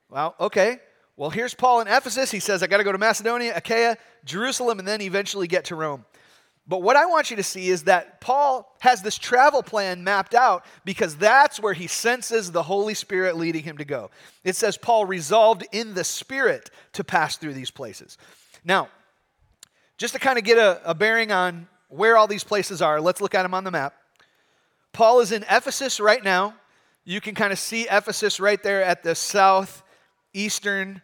Well, 0.10 0.36
okay. 0.40 0.80
Well, 1.16 1.30
here's 1.30 1.54
Paul 1.54 1.82
in 1.82 1.88
Ephesus. 1.88 2.30
He 2.30 2.40
says, 2.40 2.62
I 2.62 2.68
got 2.68 2.78
to 2.78 2.84
go 2.84 2.92
to 2.92 2.98
Macedonia, 2.98 3.54
Achaia, 3.56 3.98
Jerusalem, 4.24 4.80
and 4.80 4.88
then 4.88 5.02
eventually 5.02 5.48
get 5.48 5.66
to 5.66 5.76
Rome. 5.76 6.06
But 6.68 6.82
what 6.82 6.98
I 6.98 7.06
want 7.06 7.30
you 7.30 7.38
to 7.38 7.44
see 7.44 7.70
is 7.70 7.84
that 7.84 8.20
Paul 8.20 8.76
has 8.82 9.02
this 9.02 9.18
travel 9.18 9.64
plan 9.64 10.04
mapped 10.04 10.36
out 10.36 10.66
because 10.84 11.16
that's 11.16 11.62
where 11.62 11.74
he 11.74 11.88
senses 11.88 12.52
the 12.52 12.64
Holy 12.64 12.94
Spirit 12.94 13.38
leading 13.38 13.64
him 13.64 13.78
to 13.78 13.86
go. 13.86 14.12
It 14.44 14.58
says 14.58 14.78
Paul 14.78 15.06
resolved 15.06 15.66
in 15.72 15.94
the 15.94 16.04
Spirit 16.04 16.70
to 16.94 17.06
pass 17.06 17.38
through 17.38 17.54
these 17.54 17.72
places. 17.72 18.18
Now, 18.66 18.90
just 19.98 20.14
to 20.14 20.20
kind 20.20 20.38
of 20.38 20.44
get 20.44 20.58
a, 20.58 20.82
a 20.84 20.94
bearing 20.94 21.32
on 21.32 21.68
where 21.88 22.18
all 22.18 22.28
these 22.28 22.44
places 22.44 22.82
are, 22.82 23.00
let's 23.00 23.22
look 23.22 23.34
at 23.34 23.44
them 23.44 23.54
on 23.54 23.64
the 23.64 23.72
map. 23.72 23.94
Paul 24.92 25.22
is 25.22 25.32
in 25.32 25.44
Ephesus 25.44 26.02
right 26.02 26.24
now. 26.24 26.54
You 27.06 27.22
can 27.22 27.34
kind 27.34 27.54
of 27.54 27.60
see 27.60 27.88
Ephesus 27.90 28.42
right 28.42 28.62
there 28.62 28.84
at 28.84 29.04
the 29.04 29.16
southeastern 29.16 31.02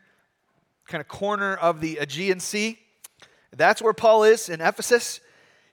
kind 0.88 1.00
of 1.00 1.08
corner 1.08 1.56
of 1.56 1.80
the 1.80 2.00
Aegean 2.00 2.42
Sea. 2.42 2.78
That's 3.56 3.82
where 3.82 3.94
Paul 3.94 4.26
is 4.26 4.50
in 4.50 4.60
Ephesus 4.60 5.22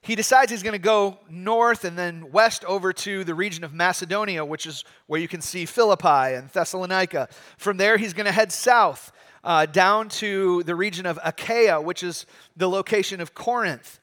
he 0.01 0.15
decides 0.15 0.51
he's 0.51 0.63
going 0.63 0.73
to 0.73 0.79
go 0.79 1.19
north 1.29 1.85
and 1.85 1.97
then 1.97 2.31
west 2.31 2.65
over 2.65 2.91
to 2.91 3.23
the 3.23 3.35
region 3.35 3.63
of 3.63 3.73
Macedonia, 3.73 4.43
which 4.43 4.65
is 4.65 4.83
where 5.05 5.21
you 5.21 5.27
can 5.27 5.41
see 5.41 5.65
Philippi 5.65 6.35
and 6.35 6.49
Thessalonica. 6.49 7.29
From 7.57 7.77
there, 7.77 7.97
he's 7.97 8.13
going 8.13 8.25
to 8.25 8.31
head 8.31 8.51
south 8.51 9.11
uh, 9.43 9.67
down 9.67 10.09
to 10.09 10.63
the 10.63 10.75
region 10.75 11.05
of 11.05 11.19
Achaia, 11.23 11.79
which 11.79 12.01
is 12.01 12.25
the 12.57 12.67
location 12.67 13.21
of 13.21 13.35
Corinth. 13.35 13.99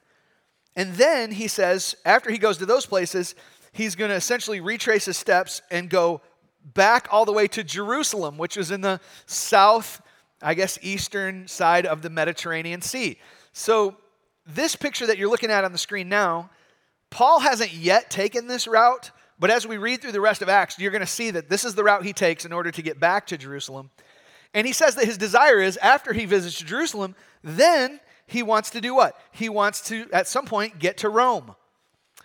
And 0.73 0.93
then 0.93 1.31
he 1.31 1.49
says, 1.49 1.95
after 2.05 2.31
he 2.31 2.37
goes 2.37 2.57
to 2.59 2.65
those 2.65 2.85
places, 2.85 3.35
he's 3.73 3.95
going 3.95 4.09
to 4.09 4.15
essentially 4.15 4.61
retrace 4.61 5.03
his 5.03 5.17
steps 5.17 5.61
and 5.69 5.89
go 5.89 6.21
back 6.73 7.09
all 7.11 7.25
the 7.25 7.33
way 7.33 7.47
to 7.49 7.63
Jerusalem, 7.63 8.37
which 8.37 8.55
is 8.55 8.71
in 8.71 8.79
the 8.79 9.01
south, 9.25 10.01
I 10.41 10.53
guess, 10.53 10.79
eastern 10.81 11.47
side 11.47 11.85
of 11.85 12.01
the 12.01 12.09
Mediterranean 12.09 12.81
Sea. 12.81 13.17
So 13.51 13.97
this 14.53 14.75
picture 14.75 15.07
that 15.07 15.17
you're 15.17 15.29
looking 15.29 15.51
at 15.51 15.63
on 15.63 15.71
the 15.71 15.77
screen 15.77 16.09
now, 16.09 16.49
Paul 17.09 17.39
hasn't 17.39 17.73
yet 17.73 18.09
taken 18.09 18.47
this 18.47 18.67
route, 18.67 19.11
but 19.39 19.49
as 19.49 19.65
we 19.65 19.77
read 19.77 20.01
through 20.01 20.11
the 20.11 20.21
rest 20.21 20.41
of 20.41 20.49
Acts, 20.49 20.77
you're 20.77 20.91
going 20.91 21.01
to 21.01 21.07
see 21.07 21.31
that 21.31 21.49
this 21.49 21.65
is 21.65 21.75
the 21.75 21.83
route 21.83 22.03
he 22.03 22.13
takes 22.13 22.45
in 22.45 22.53
order 22.53 22.71
to 22.71 22.81
get 22.81 22.99
back 22.99 23.27
to 23.27 23.37
Jerusalem. 23.37 23.89
And 24.53 24.65
he 24.67 24.73
says 24.73 24.95
that 24.95 25.05
his 25.05 25.17
desire 25.17 25.59
is 25.61 25.77
after 25.77 26.13
he 26.13 26.25
visits 26.25 26.59
Jerusalem, 26.59 27.15
then 27.43 27.99
he 28.27 28.43
wants 28.43 28.71
to 28.71 28.81
do 28.81 28.93
what? 28.93 29.19
He 29.31 29.49
wants 29.49 29.81
to, 29.89 30.07
at 30.11 30.27
some 30.27 30.45
point, 30.45 30.79
get 30.79 30.97
to 30.97 31.09
Rome. 31.09 31.55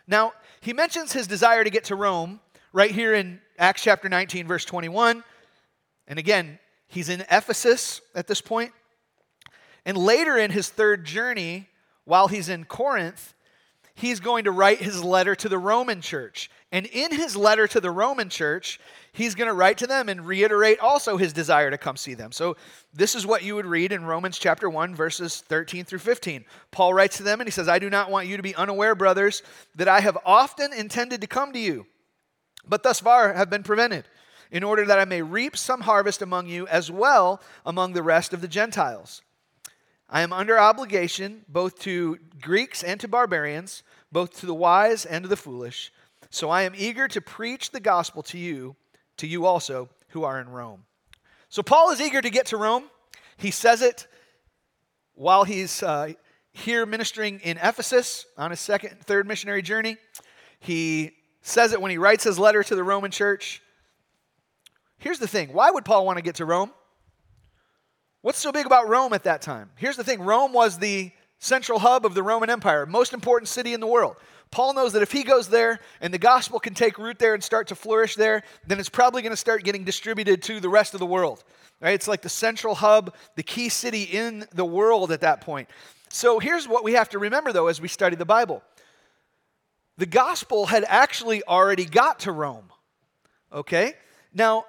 Now, 0.07 0.33
he 0.61 0.73
mentions 0.73 1.13
his 1.13 1.27
desire 1.27 1.65
to 1.65 1.71
get 1.71 1.85
to 1.85 1.97
Rome 1.97 2.41
right 2.73 2.91
here 2.91 3.15
in 3.15 3.41
Acts 3.59 3.83
chapter 3.83 4.09
19, 4.09 4.47
verse 4.47 4.65
21. 4.65 5.25
And 6.07 6.19
again, 6.19 6.59
he's 6.89 7.09
in 7.09 7.23
Ephesus 7.31 8.01
at 8.15 8.27
this 8.27 8.41
point. 8.41 8.73
And 9.87 9.97
later 9.97 10.37
in 10.37 10.51
his 10.51 10.69
third 10.69 11.05
journey, 11.05 11.69
while 12.05 12.29
he's 12.29 12.49
in 12.49 12.65
Corinth, 12.65 13.35
he's 13.95 14.21
going 14.21 14.45
to 14.45 14.51
write 14.51 14.79
his 14.79 15.03
letter 15.03 15.35
to 15.37 15.49
the 15.49 15.59
Roman 15.59 16.01
church. 16.01 16.51
And 16.73 16.87
in 16.87 17.13
his 17.13 17.37
letter 17.37 17.69
to 17.69 17.81
the 17.81 17.91
Roman 17.91 18.29
church, 18.29 18.81
he's 19.13 19.35
going 19.35 19.49
to 19.49 19.55
write 19.55 19.79
to 19.79 19.87
them 19.87 20.09
and 20.09 20.27
reiterate 20.27 20.81
also 20.81 21.17
his 21.17 21.33
desire 21.33 21.71
to 21.71 21.79
come 21.79 21.97
see 21.97 22.15
them. 22.15 22.33
So, 22.33 22.57
this 22.93 23.15
is 23.15 23.27
what 23.27 23.45
you 23.45 23.55
would 23.55 23.67
read 23.67 23.93
in 23.93 24.05
Romans 24.05 24.39
chapter 24.39 24.69
1, 24.69 24.95
verses 24.95 25.41
13 25.43 25.85
through 25.85 26.01
15. 26.01 26.45
Paul 26.73 26.95
writes 26.95 27.17
to 27.19 27.23
them 27.23 27.41
and 27.41 27.47
he 27.47 27.53
says, 27.53 27.69
I 27.69 27.79
do 27.79 27.89
not 27.89 28.11
want 28.11 28.27
you 28.27 28.37
to 28.37 28.43
be 28.43 28.55
unaware, 28.55 28.95
brothers, 28.95 29.43
that 29.77 29.89
I 29.89 30.01
have 30.01 30.19
often 30.27 30.73
intended 30.73 31.21
to 31.21 31.27
come 31.27 31.53
to 31.53 31.59
you, 31.59 31.87
but 32.69 32.83
thus 32.83 33.01
far 33.01 33.33
have 33.33 33.51
been 33.51 33.63
prevented 33.63 34.05
in 34.51 34.63
order 34.63 34.85
that 34.85 34.99
I 34.99 35.05
may 35.05 35.23
reap 35.23 35.57
some 35.57 35.81
harvest 35.81 36.23
among 36.23 36.47
you 36.47 36.67
as 36.69 36.91
well 36.91 37.41
among 37.67 37.93
the 37.93 38.03
rest 38.03 38.33
of 38.33 38.41
the 38.41 38.49
Gentiles. 38.49 39.23
I 40.09 40.21
am 40.21 40.33
under 40.33 40.59
obligation 40.59 41.45
both 41.49 41.79
to 41.81 42.19
Greeks 42.41 42.83
and 42.83 43.01
to 43.01 43.09
barbarians, 43.09 43.83
both 44.13 44.39
to 44.41 44.47
the 44.47 44.55
wise 44.55 45.05
and 45.07 45.23
to 45.25 45.29
the 45.29 45.37
foolish. 45.37 45.93
So 46.31 46.51
I 46.51 46.63
am 46.63 46.75
eager 46.77 47.09
to 47.09 47.21
preach 47.21 47.71
the 47.71 47.81
gospel 47.81 48.23
to 48.25 48.39
you, 48.39 48.77
to 49.19 49.27
you 49.27 49.47
also 49.47 49.89
who 50.09 50.25
are 50.25 50.41
in 50.41 50.49
Rome. 50.49 50.85
So 51.49 51.63
Paul 51.63 51.91
is 51.91 52.01
eager 52.01 52.21
to 52.21 52.31
get 52.31 52.47
to 52.47 52.57
Rome. 52.57 52.85
He 53.37 53.51
says 53.51 53.83
it 53.83 54.07
while 55.15 55.45
he's 55.45 55.83
uh, 55.83 56.13
here 56.53 56.87
ministering 56.87 57.41
in 57.41 57.57
Ephesus 57.59 58.27
on 58.37 58.51
his 58.51 58.61
second, 58.61 59.01
third 59.01 59.27
missionary 59.27 59.63
journey. 59.63 59.97
He 60.61 61.13
says 61.43 61.73
it 61.73 61.81
when 61.81 61.91
he 61.91 61.99
writes 61.99 62.25
his 62.25 62.39
letter 62.39 62.63
to 62.63 62.75
the 62.75 62.83
Roman 62.83 63.11
church. 63.11 63.63
Here's 64.99 65.19
the 65.19 65.29
thing 65.29 65.53
why 65.53 65.71
would 65.71 65.85
Paul 65.85 66.07
want 66.07 66.19
to 66.19 66.23
get 66.23 66.37
to 66.37 66.45
Rome? 66.45 66.73
What's 68.25 68.39
so 68.39 68.53
big 68.53 68.65
about 68.65 68.89
Rome 68.89 69.13
at 69.13 69.25
that 69.25 69.43
time? 69.43 69.69
Here's 69.77 69.99
the 69.99 70.03
thing 70.03 70.23
Rome 70.23 70.55
was 70.55 70.79
the 70.79 71.11
central 71.41 71.79
hub 71.79 72.07
of 72.07 72.15
the 72.15 72.23
Roman 72.23 72.49
Empire, 72.49 72.87
most 72.87 73.13
important 73.13 73.51
city 73.51 73.75
in 73.75 73.81
the 73.81 73.87
world. 73.87 74.17
Paul 74.51 74.73
knows 74.73 74.95
that 74.95 75.03
if 75.03 75.13
he 75.13 75.25
goes 75.25 75.49
there 75.49 75.79
and 76.01 76.13
the 76.13 76.17
gospel 76.17 76.59
can 76.59 76.73
take 76.73 76.97
root 76.97 77.19
there 77.19 77.35
and 77.35 77.45
start 77.45 77.69
to 77.69 77.75
flourish 77.75 78.15
there, 78.15 78.43
then 78.67 78.81
it's 78.81 78.89
probably 78.89 79.21
going 79.21 79.35
to 79.35 79.37
start 79.37 79.63
getting 79.63 79.85
distributed 79.85 80.43
to 80.45 80.59
the 80.59 80.71
rest 80.71 80.95
of 80.95 81.01
the 81.01 81.07
world. 81.07 81.45
Right? 81.83 81.93
It's 81.93 82.09
like 82.09 82.23
the 82.23 82.31
central 82.31 82.75
hub, 82.75 83.15
the 83.37 83.43
key 83.43 83.69
city 83.69 84.05
in 84.05 84.47
the 84.55 84.65
world 84.65 85.13
at 85.13 85.21
that 85.21 85.43
point. 85.43 85.69
So 86.09 86.39
here's 86.39 86.67
what 86.67 86.83
we 86.83 86.95
have 86.95 87.11
to 87.11 87.19
remember, 87.19 87.53
though, 87.53 87.67
as 87.67 87.79
we 87.79 87.89
study 87.89 88.17
the 88.17 88.25
Bible 88.25 88.63
the 89.99 90.07
gospel 90.07 90.65
had 90.65 90.87
actually 90.89 91.43
already 91.45 91.85
got 91.85 92.21
to 92.21 92.33
Rome. 92.33 92.73
Okay? 93.53 93.93
Now, 94.33 94.65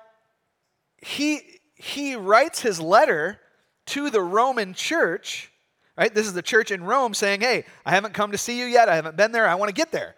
he, 0.98 1.40
he 1.76 2.18
writes 2.18 2.60
his 2.60 2.82
letter 2.82 3.40
to 3.88 4.10
the 4.10 4.22
Roman 4.22 4.74
church, 4.74 5.52
right? 5.98 6.14
This 6.14 6.26
is 6.26 6.34
the 6.34 6.42
church 6.42 6.72
in 6.72 6.84
Rome 6.84 7.14
saying, 7.14 7.42
hey, 7.42 7.66
I 7.86 7.92
haven't 7.92 8.14
come 8.14 8.32
to 8.32 8.38
see 8.38 8.60
you 8.60 8.66
yet. 8.66 8.90
I 8.90 8.96
haven't 8.96 9.18
been 9.18 9.32
there. 9.32 9.48
I 9.48 9.56
want 9.56 9.70
to 9.70 9.74
get 9.74 9.92
there. 9.92 10.16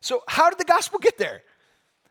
So, 0.00 0.22
how 0.28 0.48
did 0.50 0.58
the 0.58 0.64
gospel 0.64 0.98
get 0.98 1.18
there? 1.18 1.42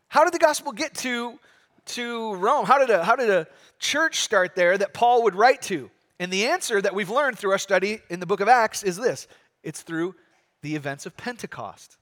How 0.08 0.24
did 0.24 0.32
the 0.32 0.38
gospel 0.38 0.72
get 0.72 0.94
to, 0.96 1.38
to 1.86 2.34
Rome? 2.34 2.66
How 2.66 2.78
did, 2.78 2.90
a, 2.90 3.04
how 3.04 3.16
did 3.16 3.30
a 3.30 3.46
church 3.78 4.20
start 4.20 4.54
there 4.54 4.76
that 4.76 4.92
Paul 4.92 5.24
would 5.24 5.34
write 5.34 5.62
to? 5.62 5.90
And 6.18 6.32
the 6.32 6.46
answer 6.46 6.82
that 6.82 6.94
we've 6.94 7.10
learned 7.10 7.38
through 7.38 7.52
our 7.52 7.58
study 7.58 8.00
in 8.10 8.20
the 8.20 8.26
book 8.26 8.40
of 8.40 8.48
Acts 8.48 8.82
is 8.82 8.96
this 8.96 9.26
it's 9.62 9.82
through 9.82 10.14
the 10.62 10.74
events 10.74 11.06
of 11.06 11.16
Pentecost. 11.16 11.96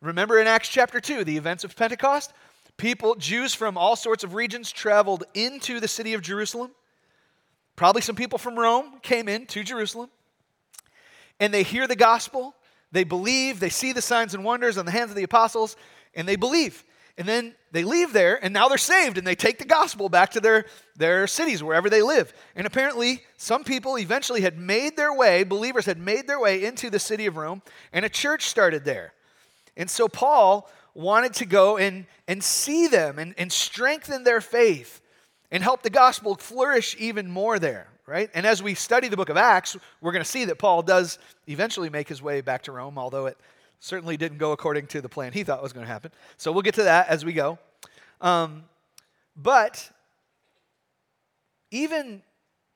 Remember 0.00 0.38
in 0.40 0.46
Acts 0.46 0.68
chapter 0.68 1.00
2, 1.00 1.24
the 1.24 1.36
events 1.36 1.64
of 1.64 1.76
Pentecost? 1.76 2.32
People, 2.76 3.14
Jews 3.14 3.54
from 3.54 3.78
all 3.78 3.94
sorts 3.94 4.24
of 4.24 4.34
regions, 4.34 4.72
traveled 4.72 5.24
into 5.34 5.78
the 5.78 5.88
city 5.88 6.14
of 6.14 6.22
Jerusalem. 6.22 6.72
Probably 7.76 8.02
some 8.02 8.16
people 8.16 8.38
from 8.38 8.58
Rome 8.58 9.00
came 9.02 9.28
in 9.28 9.46
to 9.46 9.64
Jerusalem. 9.64 10.10
And 11.40 11.52
they 11.52 11.62
hear 11.62 11.86
the 11.86 11.96
gospel, 11.96 12.54
they 12.92 13.04
believe, 13.04 13.58
they 13.58 13.70
see 13.70 13.92
the 13.92 14.02
signs 14.02 14.34
and 14.34 14.44
wonders 14.44 14.78
on 14.78 14.86
the 14.86 14.92
hands 14.92 15.10
of 15.10 15.16
the 15.16 15.22
apostles, 15.22 15.76
and 16.14 16.28
they 16.28 16.36
believe. 16.36 16.84
And 17.18 17.28
then 17.28 17.54
they 17.72 17.84
leave 17.84 18.12
there, 18.12 18.42
and 18.42 18.54
now 18.54 18.68
they're 18.68 18.78
saved, 18.78 19.18
and 19.18 19.26
they 19.26 19.34
take 19.34 19.58
the 19.58 19.66
gospel 19.66 20.08
back 20.08 20.30
to 20.30 20.40
their, 20.40 20.64
their 20.96 21.26
cities, 21.26 21.62
wherever 21.62 21.90
they 21.90 22.00
live. 22.00 22.32
And 22.56 22.66
apparently, 22.66 23.22
some 23.36 23.64
people 23.64 23.98
eventually 23.98 24.40
had 24.40 24.58
made 24.58 24.96
their 24.96 25.12
way, 25.12 25.42
believers 25.42 25.84
had 25.84 25.98
made 25.98 26.26
their 26.26 26.40
way 26.40 26.64
into 26.64 26.88
the 26.88 26.98
city 26.98 27.26
of 27.26 27.36
Rome, 27.36 27.62
and 27.92 28.04
a 28.04 28.08
church 28.08 28.46
started 28.46 28.84
there. 28.84 29.12
And 29.76 29.90
so 29.90 30.08
Paul 30.08 30.70
wanted 30.94 31.34
to 31.34 31.46
go 31.46 31.76
and, 31.76 32.06
and 32.28 32.42
see 32.42 32.86
them 32.86 33.18
and, 33.18 33.34
and 33.36 33.52
strengthen 33.52 34.24
their 34.24 34.40
faith 34.40 35.01
and 35.52 35.62
help 35.62 35.82
the 35.82 35.90
gospel 35.90 36.34
flourish 36.34 36.96
even 36.98 37.30
more 37.30 37.58
there, 37.58 37.86
right? 38.06 38.30
And 38.34 38.46
as 38.46 38.62
we 38.62 38.74
study 38.74 39.08
the 39.08 39.16
book 39.18 39.28
of 39.28 39.36
Acts, 39.36 39.76
we're 40.00 40.10
going 40.10 40.24
to 40.24 40.28
see 40.28 40.46
that 40.46 40.58
Paul 40.58 40.82
does 40.82 41.18
eventually 41.46 41.90
make 41.90 42.08
his 42.08 42.22
way 42.22 42.40
back 42.40 42.62
to 42.62 42.72
Rome, 42.72 42.98
although 42.98 43.26
it 43.26 43.36
certainly 43.78 44.16
didn't 44.16 44.38
go 44.38 44.52
according 44.52 44.86
to 44.88 45.02
the 45.02 45.10
plan 45.10 45.32
he 45.32 45.44
thought 45.44 45.62
was 45.62 45.74
going 45.74 45.86
to 45.86 45.92
happen. 45.92 46.10
So 46.38 46.50
we'll 46.50 46.62
get 46.62 46.74
to 46.74 46.84
that 46.84 47.08
as 47.08 47.24
we 47.24 47.34
go. 47.34 47.58
Um, 48.22 48.64
but 49.36 49.90
even 51.70 52.22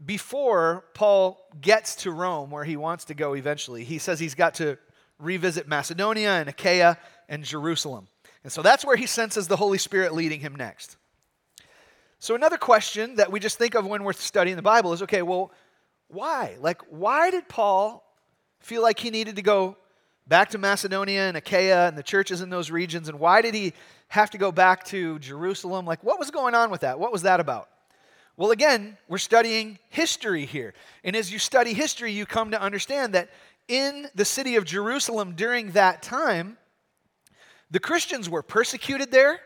before 0.05 0.85
Paul 0.93 1.41
gets 1.59 1.97
to 1.97 2.11
Rome, 2.11 2.51
where 2.51 2.65
he 2.65 2.77
wants 2.77 3.07
to 3.07 3.15
go 3.15 3.35
eventually, 3.35 3.85
he 3.85 3.97
says 3.97 4.21
he's 4.21 4.35
got 4.35 4.55
to 4.57 4.77
revisit 5.19 5.67
Macedonia 5.67 6.33
and 6.33 6.49
Achaia 6.51 6.99
and 7.27 7.43
Jerusalem. 7.43 8.09
And 8.45 8.53
so 8.53 8.61
that's 8.61 8.85
where 8.85 8.97
he 8.97 9.07
senses 9.07 9.49
the 9.49 9.57
Holy 9.57 9.79
Spirit 9.79 10.15
leading 10.15 10.41
him 10.41 10.55
next. 10.55 10.99
So, 12.19 12.35
another 12.35 12.57
question 12.57 13.17
that 13.17 13.31
we 13.31 13.41
just 13.41 13.59
think 13.59 13.75
of 13.75 13.87
when 13.87 14.03
we're 14.03 14.15
studying 14.15 14.57
the 14.57 14.63
Bible 14.63 14.93
is 14.93 15.03
okay, 15.03 15.23
well, 15.23 15.53
why? 16.09 16.57
Like, 16.61 16.81
why 16.89 17.31
did 17.31 17.49
Paul 17.49 18.03
feel 18.61 18.83
like 18.83 18.99
he 18.99 19.11
needed 19.11 19.37
to 19.37 19.43
go 19.43 19.77
back 20.27 20.51
to 20.51 20.59
Macedonia 20.59 21.29
and 21.29 21.37
Achaia 21.37 21.89
and 21.89 21.97
the 21.97 22.03
churches 22.03 22.41
in 22.41 22.49
those 22.49 22.71
regions? 22.71 23.09
And 23.09 23.21
why 23.21 23.43
did 23.43 23.55
he 23.55 23.75
have 24.09 24.31
to 24.31 24.39
go 24.39 24.51
back 24.51 24.85
to 24.87 25.19
Jerusalem? 25.19 25.85
Like, 25.85 26.03
what 26.03 26.19
was 26.19 26.31
going 26.31 26.55
on 26.55 26.71
with 26.71 26.81
that? 26.81 26.99
What 26.99 27.13
was 27.13 27.23
that 27.23 27.39
about? 27.39 27.69
Well, 28.37 28.51
again, 28.51 28.97
we're 29.09 29.19
studying 29.19 29.79
history 29.89 30.47
here. 30.47 30.75
And 31.05 31.17
as 31.17 31.33
you 31.33 31.39
study 31.39 31.73
history, 31.73 32.13
you 32.13 32.27
come 32.27 32.51
to 32.51 32.61
understand 32.61 33.15
that 33.15 33.31
in 33.69 34.09
the 34.15 34.25
city 34.25 34.57
of 34.57 34.65
Jerusalem 34.65 35.35
during 35.35 35.73
that 35.73 36.03
time, 36.03 36.57
the 37.71 37.81
Christians 37.81 38.31
were 38.31 38.43
persecuted 38.43 39.11
there, 39.11 39.41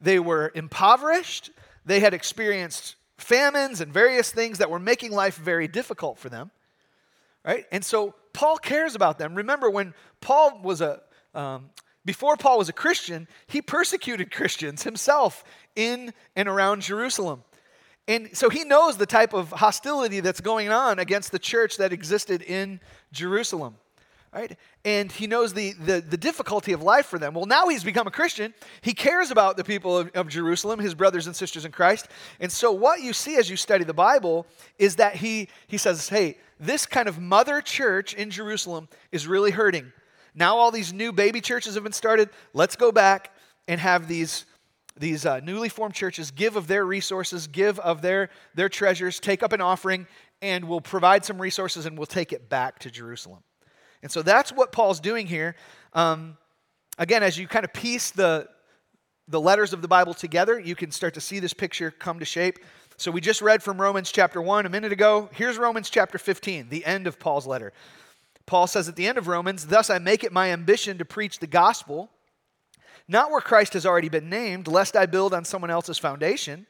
they 0.00 0.18
were 0.18 0.52
impoverished, 0.54 1.50
they 1.88 2.00
had 2.00 2.14
experienced 2.14 2.96
famines 3.16 3.80
and 3.80 3.92
various 3.92 4.30
things 4.30 4.58
that 4.58 4.70
were 4.70 4.78
making 4.78 5.10
life 5.10 5.36
very 5.36 5.66
difficult 5.66 6.18
for 6.18 6.28
them. 6.28 6.50
Right? 7.44 7.64
And 7.72 7.84
so 7.84 8.14
Paul 8.32 8.58
cares 8.58 8.94
about 8.94 9.18
them. 9.18 9.34
Remember, 9.34 9.70
when 9.70 9.94
Paul 10.20 10.60
was 10.62 10.82
a, 10.82 11.00
um, 11.34 11.70
before 12.04 12.36
Paul 12.36 12.58
was 12.58 12.68
a 12.68 12.74
Christian, 12.74 13.26
he 13.46 13.62
persecuted 13.62 14.30
Christians 14.30 14.82
himself 14.82 15.44
in 15.74 16.12
and 16.36 16.46
around 16.46 16.82
Jerusalem. 16.82 17.42
And 18.06 18.36
so 18.36 18.50
he 18.50 18.64
knows 18.64 18.98
the 18.98 19.06
type 19.06 19.32
of 19.32 19.50
hostility 19.50 20.20
that's 20.20 20.40
going 20.40 20.70
on 20.70 20.98
against 20.98 21.32
the 21.32 21.38
church 21.38 21.78
that 21.78 21.92
existed 21.92 22.42
in 22.42 22.80
Jerusalem. 23.12 23.76
Right? 24.32 24.58
And 24.84 25.10
he 25.10 25.26
knows 25.26 25.54
the, 25.54 25.72
the, 25.72 26.00
the, 26.00 26.18
difficulty 26.18 26.72
of 26.72 26.82
life 26.82 27.06
for 27.06 27.18
them. 27.18 27.32
Well, 27.32 27.46
now 27.46 27.68
he's 27.68 27.82
become 27.82 28.06
a 28.06 28.10
Christian. 28.10 28.52
He 28.82 28.92
cares 28.92 29.30
about 29.30 29.56
the 29.56 29.64
people 29.64 29.96
of, 29.96 30.10
of 30.14 30.28
Jerusalem, 30.28 30.78
his 30.80 30.94
brothers 30.94 31.26
and 31.26 31.34
sisters 31.34 31.64
in 31.64 31.72
Christ. 31.72 32.08
And 32.38 32.52
so, 32.52 32.70
what 32.70 33.00
you 33.00 33.14
see 33.14 33.36
as 33.36 33.48
you 33.48 33.56
study 33.56 33.84
the 33.84 33.94
Bible 33.94 34.46
is 34.78 34.96
that 34.96 35.16
he, 35.16 35.48
he 35.66 35.78
says, 35.78 36.10
hey, 36.10 36.36
this 36.60 36.84
kind 36.84 37.08
of 37.08 37.18
mother 37.18 37.62
church 37.62 38.12
in 38.12 38.30
Jerusalem 38.30 38.88
is 39.12 39.26
really 39.26 39.50
hurting. 39.50 39.92
Now, 40.34 40.58
all 40.58 40.70
these 40.70 40.92
new 40.92 41.10
baby 41.10 41.40
churches 41.40 41.74
have 41.74 41.82
been 41.82 41.92
started. 41.92 42.28
Let's 42.52 42.76
go 42.76 42.92
back 42.92 43.32
and 43.66 43.80
have 43.80 44.08
these, 44.08 44.44
these 44.96 45.24
uh, 45.24 45.40
newly 45.40 45.70
formed 45.70 45.94
churches 45.94 46.30
give 46.30 46.56
of 46.56 46.66
their 46.66 46.84
resources, 46.84 47.46
give 47.46 47.78
of 47.80 48.02
their, 48.02 48.28
their 48.54 48.68
treasures, 48.68 49.20
take 49.20 49.42
up 49.42 49.52
an 49.52 49.62
offering, 49.62 50.06
and 50.42 50.68
we'll 50.68 50.80
provide 50.80 51.24
some 51.24 51.40
resources 51.40 51.86
and 51.86 51.96
we'll 51.96 52.06
take 52.06 52.32
it 52.32 52.48
back 52.48 52.78
to 52.80 52.90
Jerusalem. 52.90 53.42
And 54.02 54.10
so 54.10 54.22
that's 54.22 54.52
what 54.52 54.72
Paul's 54.72 55.00
doing 55.00 55.26
here. 55.26 55.56
Um, 55.92 56.36
again, 56.98 57.22
as 57.22 57.38
you 57.38 57.48
kind 57.48 57.64
of 57.64 57.72
piece 57.72 58.10
the, 58.10 58.48
the 59.26 59.40
letters 59.40 59.72
of 59.72 59.82
the 59.82 59.88
Bible 59.88 60.14
together, 60.14 60.58
you 60.58 60.74
can 60.74 60.90
start 60.90 61.14
to 61.14 61.20
see 61.20 61.38
this 61.38 61.54
picture 61.54 61.90
come 61.90 62.18
to 62.18 62.24
shape. 62.24 62.58
So 62.96 63.10
we 63.10 63.20
just 63.20 63.42
read 63.42 63.62
from 63.62 63.80
Romans 63.80 64.10
chapter 64.10 64.42
1 64.42 64.66
a 64.66 64.68
minute 64.68 64.92
ago. 64.92 65.28
Here's 65.32 65.58
Romans 65.58 65.90
chapter 65.90 66.18
15, 66.18 66.68
the 66.68 66.84
end 66.84 67.06
of 67.06 67.18
Paul's 67.18 67.46
letter. 67.46 67.72
Paul 68.46 68.66
says 68.66 68.88
at 68.88 68.96
the 68.96 69.06
end 69.06 69.18
of 69.18 69.28
Romans, 69.28 69.66
Thus 69.66 69.90
I 69.90 69.98
make 69.98 70.24
it 70.24 70.32
my 70.32 70.50
ambition 70.50 70.98
to 70.98 71.04
preach 71.04 71.38
the 71.38 71.46
gospel, 71.46 72.10
not 73.06 73.30
where 73.30 73.40
Christ 73.40 73.74
has 73.74 73.86
already 73.86 74.08
been 74.08 74.28
named, 74.28 74.66
lest 74.66 74.96
I 74.96 75.06
build 75.06 75.32
on 75.32 75.44
someone 75.44 75.70
else's 75.70 75.98
foundation. 75.98 76.66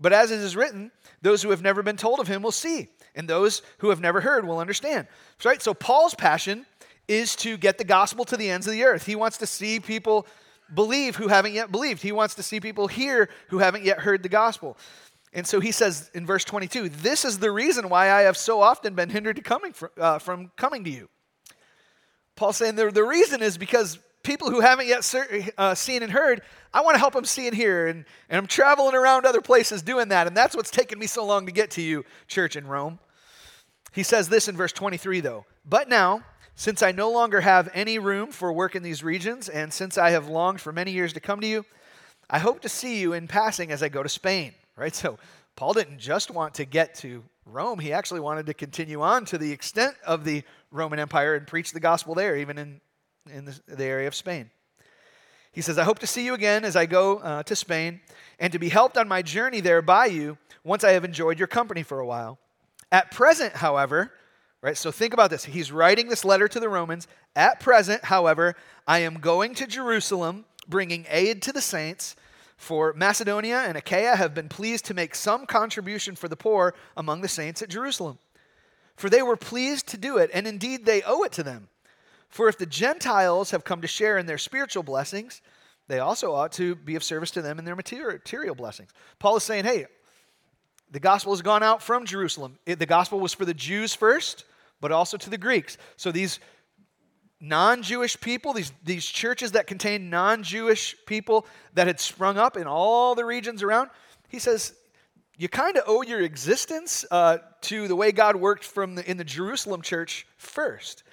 But 0.00 0.12
as 0.12 0.30
it 0.30 0.40
is 0.40 0.56
written, 0.56 0.90
those 1.22 1.42
who 1.42 1.50
have 1.50 1.62
never 1.62 1.82
been 1.82 1.96
told 1.96 2.20
of 2.20 2.28
him 2.28 2.42
will 2.42 2.52
see, 2.52 2.88
and 3.14 3.28
those 3.28 3.62
who 3.78 3.90
have 3.90 4.00
never 4.00 4.20
heard 4.20 4.46
will 4.46 4.58
understand. 4.58 5.06
Right? 5.44 5.62
So 5.62 5.74
Paul's 5.74 6.14
passion 6.14 6.66
is 7.06 7.34
to 7.36 7.56
get 7.56 7.78
the 7.78 7.84
gospel 7.84 8.24
to 8.26 8.36
the 8.36 8.50
ends 8.50 8.66
of 8.66 8.72
the 8.72 8.84
earth. 8.84 9.06
He 9.06 9.16
wants 9.16 9.38
to 9.38 9.46
see 9.46 9.80
people 9.80 10.26
believe 10.74 11.16
who 11.16 11.28
haven't 11.28 11.54
yet 11.54 11.72
believed. 11.72 12.02
He 12.02 12.12
wants 12.12 12.34
to 12.34 12.42
see 12.42 12.60
people 12.60 12.86
hear 12.86 13.30
who 13.48 13.58
haven't 13.58 13.84
yet 13.84 14.00
heard 14.00 14.22
the 14.22 14.28
gospel. 14.28 14.76
And 15.32 15.46
so 15.46 15.60
he 15.60 15.72
says 15.72 16.10
in 16.14 16.26
verse 16.26 16.44
22, 16.44 16.88
this 16.88 17.24
is 17.24 17.38
the 17.38 17.50
reason 17.50 17.88
why 17.88 18.10
I 18.10 18.22
have 18.22 18.36
so 18.36 18.60
often 18.60 18.94
been 18.94 19.10
hindered 19.10 19.42
coming 19.44 19.72
from, 19.72 19.90
uh, 19.98 20.18
from 20.18 20.50
coming 20.56 20.84
to 20.84 20.90
you. 20.90 21.08
Paul's 22.36 22.56
saying 22.56 22.76
the, 22.76 22.90
the 22.90 23.04
reason 23.04 23.42
is 23.42 23.58
because 23.58 23.98
people 24.22 24.50
who 24.50 24.60
haven't 24.60 24.86
yet 24.86 25.14
uh, 25.56 25.74
seen 25.74 26.02
and 26.02 26.12
heard, 26.12 26.42
I 26.72 26.82
want 26.82 26.94
to 26.94 26.98
help 26.98 27.14
them 27.14 27.24
see 27.24 27.46
and 27.46 27.56
hear. 27.56 27.86
And, 27.86 28.04
and 28.28 28.38
I'm 28.38 28.46
traveling 28.46 28.94
around 28.94 29.26
other 29.26 29.40
places 29.40 29.82
doing 29.82 30.08
that. 30.08 30.26
And 30.26 30.36
that's 30.36 30.54
what's 30.54 30.70
taken 30.70 30.98
me 30.98 31.06
so 31.06 31.24
long 31.24 31.46
to 31.46 31.52
get 31.52 31.70
to 31.72 31.82
you, 31.82 32.04
church 32.26 32.56
in 32.56 32.66
Rome. 32.66 32.98
He 33.92 34.02
says 34.02 34.28
this 34.28 34.48
in 34.48 34.56
verse 34.56 34.72
23, 34.72 35.20
though. 35.20 35.44
But 35.64 35.88
now, 35.88 36.22
since 36.54 36.82
I 36.82 36.92
no 36.92 37.10
longer 37.10 37.40
have 37.40 37.70
any 37.72 37.98
room 37.98 38.30
for 38.30 38.52
work 38.52 38.74
in 38.74 38.82
these 38.82 39.02
regions, 39.02 39.48
and 39.48 39.72
since 39.72 39.96
I 39.96 40.10
have 40.10 40.28
longed 40.28 40.60
for 40.60 40.72
many 40.72 40.92
years 40.92 41.12
to 41.14 41.20
come 41.20 41.40
to 41.40 41.46
you, 41.46 41.64
I 42.28 42.38
hope 42.38 42.60
to 42.62 42.68
see 42.68 43.00
you 43.00 43.14
in 43.14 43.28
passing 43.28 43.70
as 43.70 43.82
I 43.82 43.88
go 43.88 44.02
to 44.02 44.08
Spain, 44.08 44.52
right? 44.76 44.94
So 44.94 45.18
Paul 45.56 45.72
didn't 45.72 45.98
just 45.98 46.30
want 46.30 46.54
to 46.54 46.64
get 46.64 46.94
to 46.96 47.24
Rome, 47.46 47.78
he 47.78 47.92
actually 47.92 48.20
wanted 48.20 48.46
to 48.46 48.54
continue 48.54 49.00
on 49.00 49.24
to 49.26 49.38
the 49.38 49.50
extent 49.50 49.96
of 50.06 50.24
the 50.24 50.42
Roman 50.70 50.98
Empire 50.98 51.34
and 51.34 51.46
preach 51.46 51.72
the 51.72 51.80
gospel 51.80 52.14
there, 52.14 52.36
even 52.36 52.58
in, 52.58 52.80
in 53.30 53.44
the, 53.44 53.60
the 53.66 53.84
area 53.84 54.08
of 54.08 54.14
Spain. 54.14 54.50
He 55.52 55.62
says, 55.62 55.78
I 55.78 55.84
hope 55.84 55.98
to 56.00 56.06
see 56.06 56.24
you 56.24 56.34
again 56.34 56.64
as 56.64 56.76
I 56.76 56.86
go 56.86 57.18
uh, 57.18 57.42
to 57.44 57.56
Spain 57.56 58.00
and 58.38 58.52
to 58.52 58.58
be 58.58 58.68
helped 58.68 58.96
on 58.96 59.08
my 59.08 59.22
journey 59.22 59.60
there 59.60 59.82
by 59.82 60.06
you 60.06 60.38
once 60.62 60.84
I 60.84 60.92
have 60.92 61.04
enjoyed 61.04 61.38
your 61.38 61.48
company 61.48 61.82
for 61.82 61.98
a 61.98 62.06
while. 62.06 62.38
At 62.92 63.10
present, 63.10 63.54
however, 63.54 64.12
right, 64.62 64.76
so 64.76 64.90
think 64.90 65.12
about 65.12 65.30
this. 65.30 65.44
He's 65.44 65.72
writing 65.72 66.08
this 66.08 66.24
letter 66.24 66.48
to 66.48 66.60
the 66.60 66.68
Romans. 66.68 67.08
At 67.34 67.60
present, 67.60 68.04
however, 68.04 68.54
I 68.86 69.00
am 69.00 69.20
going 69.20 69.54
to 69.56 69.66
Jerusalem, 69.66 70.44
bringing 70.68 71.06
aid 71.10 71.42
to 71.42 71.52
the 71.52 71.60
saints. 71.60 72.14
For 72.56 72.92
Macedonia 72.92 73.58
and 73.58 73.76
Achaia 73.76 74.16
have 74.16 74.34
been 74.34 74.48
pleased 74.48 74.84
to 74.86 74.94
make 74.94 75.14
some 75.14 75.46
contribution 75.46 76.16
for 76.16 76.28
the 76.28 76.36
poor 76.36 76.74
among 76.96 77.20
the 77.20 77.28
saints 77.28 77.62
at 77.62 77.68
Jerusalem. 77.68 78.18
For 78.96 79.08
they 79.08 79.22
were 79.22 79.36
pleased 79.36 79.86
to 79.88 79.96
do 79.96 80.18
it, 80.18 80.28
and 80.34 80.46
indeed 80.46 80.84
they 80.84 81.02
owe 81.02 81.22
it 81.22 81.32
to 81.32 81.44
them. 81.44 81.68
For 82.28 82.48
if 82.48 82.58
the 82.58 82.66
Gentiles 82.66 83.50
have 83.50 83.64
come 83.64 83.80
to 83.80 83.88
share 83.88 84.18
in 84.18 84.26
their 84.26 84.38
spiritual 84.38 84.82
blessings, 84.82 85.40
they 85.88 85.98
also 85.98 86.34
ought 86.34 86.52
to 86.52 86.74
be 86.74 86.96
of 86.96 87.02
service 87.02 87.30
to 87.32 87.42
them 87.42 87.58
in 87.58 87.64
their 87.64 87.76
material 87.76 88.54
blessings. 88.54 88.90
Paul 89.18 89.36
is 89.36 89.42
saying, 89.42 89.64
hey, 89.64 89.86
the 90.90 91.00
gospel 91.00 91.32
has 91.32 91.42
gone 91.42 91.62
out 91.62 91.82
from 91.82 92.04
Jerusalem. 92.04 92.58
It, 92.66 92.78
the 92.78 92.86
gospel 92.86 93.20
was 93.20 93.34
for 93.34 93.44
the 93.44 93.54
Jews 93.54 93.94
first, 93.94 94.44
but 94.80 94.92
also 94.92 95.16
to 95.16 95.30
the 95.30 95.38
Greeks. 95.38 95.78
So 95.96 96.12
these 96.12 96.40
non 97.40 97.82
Jewish 97.82 98.20
people, 98.20 98.52
these, 98.52 98.72
these 98.84 99.06
churches 99.06 99.52
that 99.52 99.66
contained 99.66 100.10
non 100.10 100.42
Jewish 100.42 100.94
people 101.06 101.46
that 101.74 101.86
had 101.86 102.00
sprung 102.00 102.36
up 102.36 102.56
in 102.56 102.66
all 102.66 103.14
the 103.14 103.24
regions 103.24 103.62
around, 103.62 103.90
he 104.28 104.38
says, 104.38 104.74
you 105.36 105.48
kind 105.48 105.76
of 105.76 105.84
owe 105.86 106.02
your 106.02 106.20
existence 106.20 107.04
uh, 107.10 107.38
to 107.62 107.86
the 107.86 107.94
way 107.94 108.10
God 108.12 108.36
worked 108.36 108.64
from 108.64 108.96
the, 108.96 109.08
in 109.08 109.16
the 109.16 109.24
Jerusalem 109.24 109.82
church 109.82 110.26
first. 110.36 111.04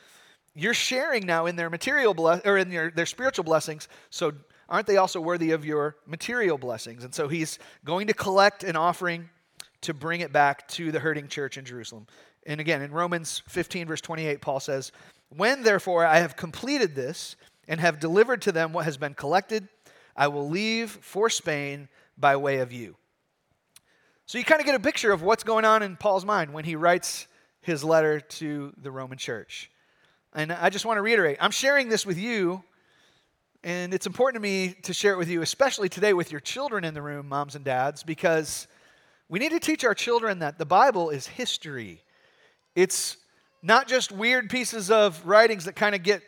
You're 0.55 0.73
sharing 0.73 1.25
now 1.25 1.45
in 1.45 1.57
their 1.57 1.69
material 1.69 2.15
or 2.45 2.57
in 2.57 2.71
your, 2.71 2.89
their 2.89 3.05
spiritual 3.05 3.43
blessings. 3.43 3.89
So 4.09 4.31
aren't 4.69 4.87
they 4.87 4.97
also 4.97 5.19
worthy 5.19 5.51
of 5.51 5.65
your 5.65 5.97
material 6.07 6.57
blessings? 6.57 7.03
And 7.03 7.13
so 7.13 7.27
he's 7.27 7.59
going 7.83 8.07
to 8.07 8.13
collect 8.13 8.63
an 8.63 8.77
offering 8.77 9.29
to 9.81 9.93
bring 9.93 10.21
it 10.21 10.31
back 10.31 10.67
to 10.69 10.91
the 10.91 10.99
hurting 10.99 11.27
church 11.27 11.57
in 11.57 11.65
Jerusalem. 11.65 12.07
And 12.45 12.61
again, 12.61 12.81
in 12.81 12.91
Romans 12.91 13.43
15, 13.49 13.87
verse 13.87 14.01
28, 14.01 14.41
Paul 14.41 14.59
says, 14.59 14.91
When 15.29 15.61
therefore 15.63 16.05
I 16.05 16.19
have 16.19 16.37
completed 16.37 16.95
this 16.95 17.35
and 17.67 17.79
have 17.79 17.99
delivered 17.99 18.41
to 18.43 18.51
them 18.51 18.71
what 18.71 18.85
has 18.85 18.97
been 18.97 19.13
collected, 19.13 19.67
I 20.15 20.29
will 20.29 20.49
leave 20.49 20.89
for 20.89 21.29
Spain 21.29 21.89
by 22.17 22.37
way 22.37 22.59
of 22.59 22.71
you. 22.71 22.95
So 24.25 24.37
you 24.37 24.45
kind 24.45 24.61
of 24.61 24.65
get 24.65 24.75
a 24.75 24.79
picture 24.79 25.11
of 25.11 25.21
what's 25.21 25.43
going 25.43 25.65
on 25.65 25.83
in 25.83 25.97
Paul's 25.97 26.25
mind 26.25 26.53
when 26.53 26.65
he 26.65 26.75
writes 26.75 27.27
his 27.61 27.83
letter 27.83 28.19
to 28.19 28.73
the 28.77 28.89
Roman 28.89 29.17
church. 29.17 29.69
And 30.35 30.51
I 30.51 30.69
just 30.69 30.85
want 30.85 30.97
to 30.97 31.01
reiterate 31.01 31.37
I'm 31.39 31.51
sharing 31.51 31.87
this 31.87 32.05
with 32.05 32.17
you, 32.17 32.61
and 33.63 33.93
it's 33.93 34.05
important 34.05 34.43
to 34.43 34.47
me 34.47 34.75
to 34.83 34.93
share 34.93 35.13
it 35.13 35.17
with 35.17 35.29
you, 35.29 35.41
especially 35.41 35.87
today 35.87 36.11
with 36.11 36.29
your 36.29 36.41
children 36.41 36.83
in 36.83 36.93
the 36.93 37.01
room, 37.01 37.29
moms 37.29 37.55
and 37.55 37.63
dads, 37.63 38.03
because 38.03 38.67
we 39.29 39.39
need 39.39 39.51
to 39.53 39.61
teach 39.61 39.85
our 39.85 39.95
children 39.95 40.39
that 40.39 40.57
the 40.57 40.65
Bible 40.65 41.09
is 41.09 41.25
history. 41.25 42.03
It's 42.75 43.15
not 43.63 43.87
just 43.87 44.11
weird 44.11 44.49
pieces 44.49 44.91
of 44.91 45.25
writings 45.25 45.65
that 45.65 45.77
kind 45.77 45.95
of 45.95 46.03
get, 46.03 46.21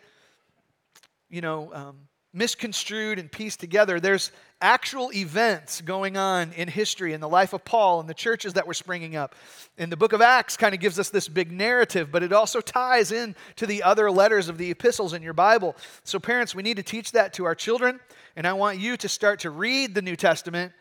you 1.30 1.42
know, 1.42 1.70
um, 1.74 1.98
misconstrued 2.34 3.20
and 3.20 3.32
pieced 3.32 3.60
together. 3.60 4.00
There's 4.00 4.32
actual 4.62 5.12
events 5.14 5.82
going 5.82 6.18
on 6.18 6.52
in 6.54 6.68
history 6.68 7.14
in 7.14 7.22
the 7.22 7.30
life 7.30 7.54
of 7.54 7.64
Paul 7.64 8.00
and 8.00 8.10
the 8.10 8.14
churches 8.14 8.54
that 8.54 8.68
were 8.68 8.74
springing 8.74 9.16
up. 9.16 9.36
And 9.78 9.92
the 9.92 9.98
book 9.98 10.14
of 10.14 10.22
Acts 10.22 10.58
kind 10.58 10.74
of 10.74 10.80
gives 10.80 11.00
us 11.00 11.10
this 11.10 11.28
big 11.28 11.52
narrative, 11.52 12.12
but 12.12 12.24
it 12.24 12.34
also 12.34 12.60
ties 12.60 13.12
in 13.12 13.36
to 13.56 13.66
the 13.66 13.84
other 13.84 14.10
letters 14.12 14.50
of 14.50 14.58
the 14.58 14.72
epistles 14.72 15.14
in 15.14 15.22
your 15.22 15.34
Bible. 15.34 15.76
So, 16.04 16.20
parents, 16.20 16.56
we 16.56 16.64
need 16.64 16.78
to 16.78 16.84
teach 16.84 17.12
that 17.14 17.34
to 17.34 17.46
our 17.46 17.56
children. 17.56 18.00
And 18.36 18.46
I 18.46 18.54
want 18.54 18.80
you 18.80 18.98
to 18.98 19.10
start 19.10 19.40
to 19.42 19.50
read 19.50 19.96
the 19.96 20.02
New 20.02 20.16
Testament 20.16 20.74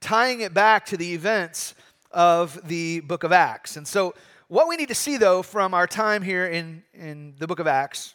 tying 0.00 0.40
it 0.40 0.54
back 0.54 0.86
to 0.86 0.96
the 0.96 1.14
events 1.14 1.74
of 2.12 2.58
the 2.66 3.00
book 3.00 3.24
of 3.24 3.32
Acts. 3.32 3.76
And 3.76 3.86
so, 3.86 4.14
what 4.48 4.66
we 4.66 4.76
need 4.76 4.88
to 4.88 4.94
see, 4.94 5.18
though, 5.18 5.42
from 5.42 5.74
our 5.74 5.86
time 5.86 6.22
here 6.22 6.46
in, 6.46 6.82
in 6.94 7.34
the 7.38 7.46
book 7.46 7.58
of 7.58 7.66
Acts 7.66 8.14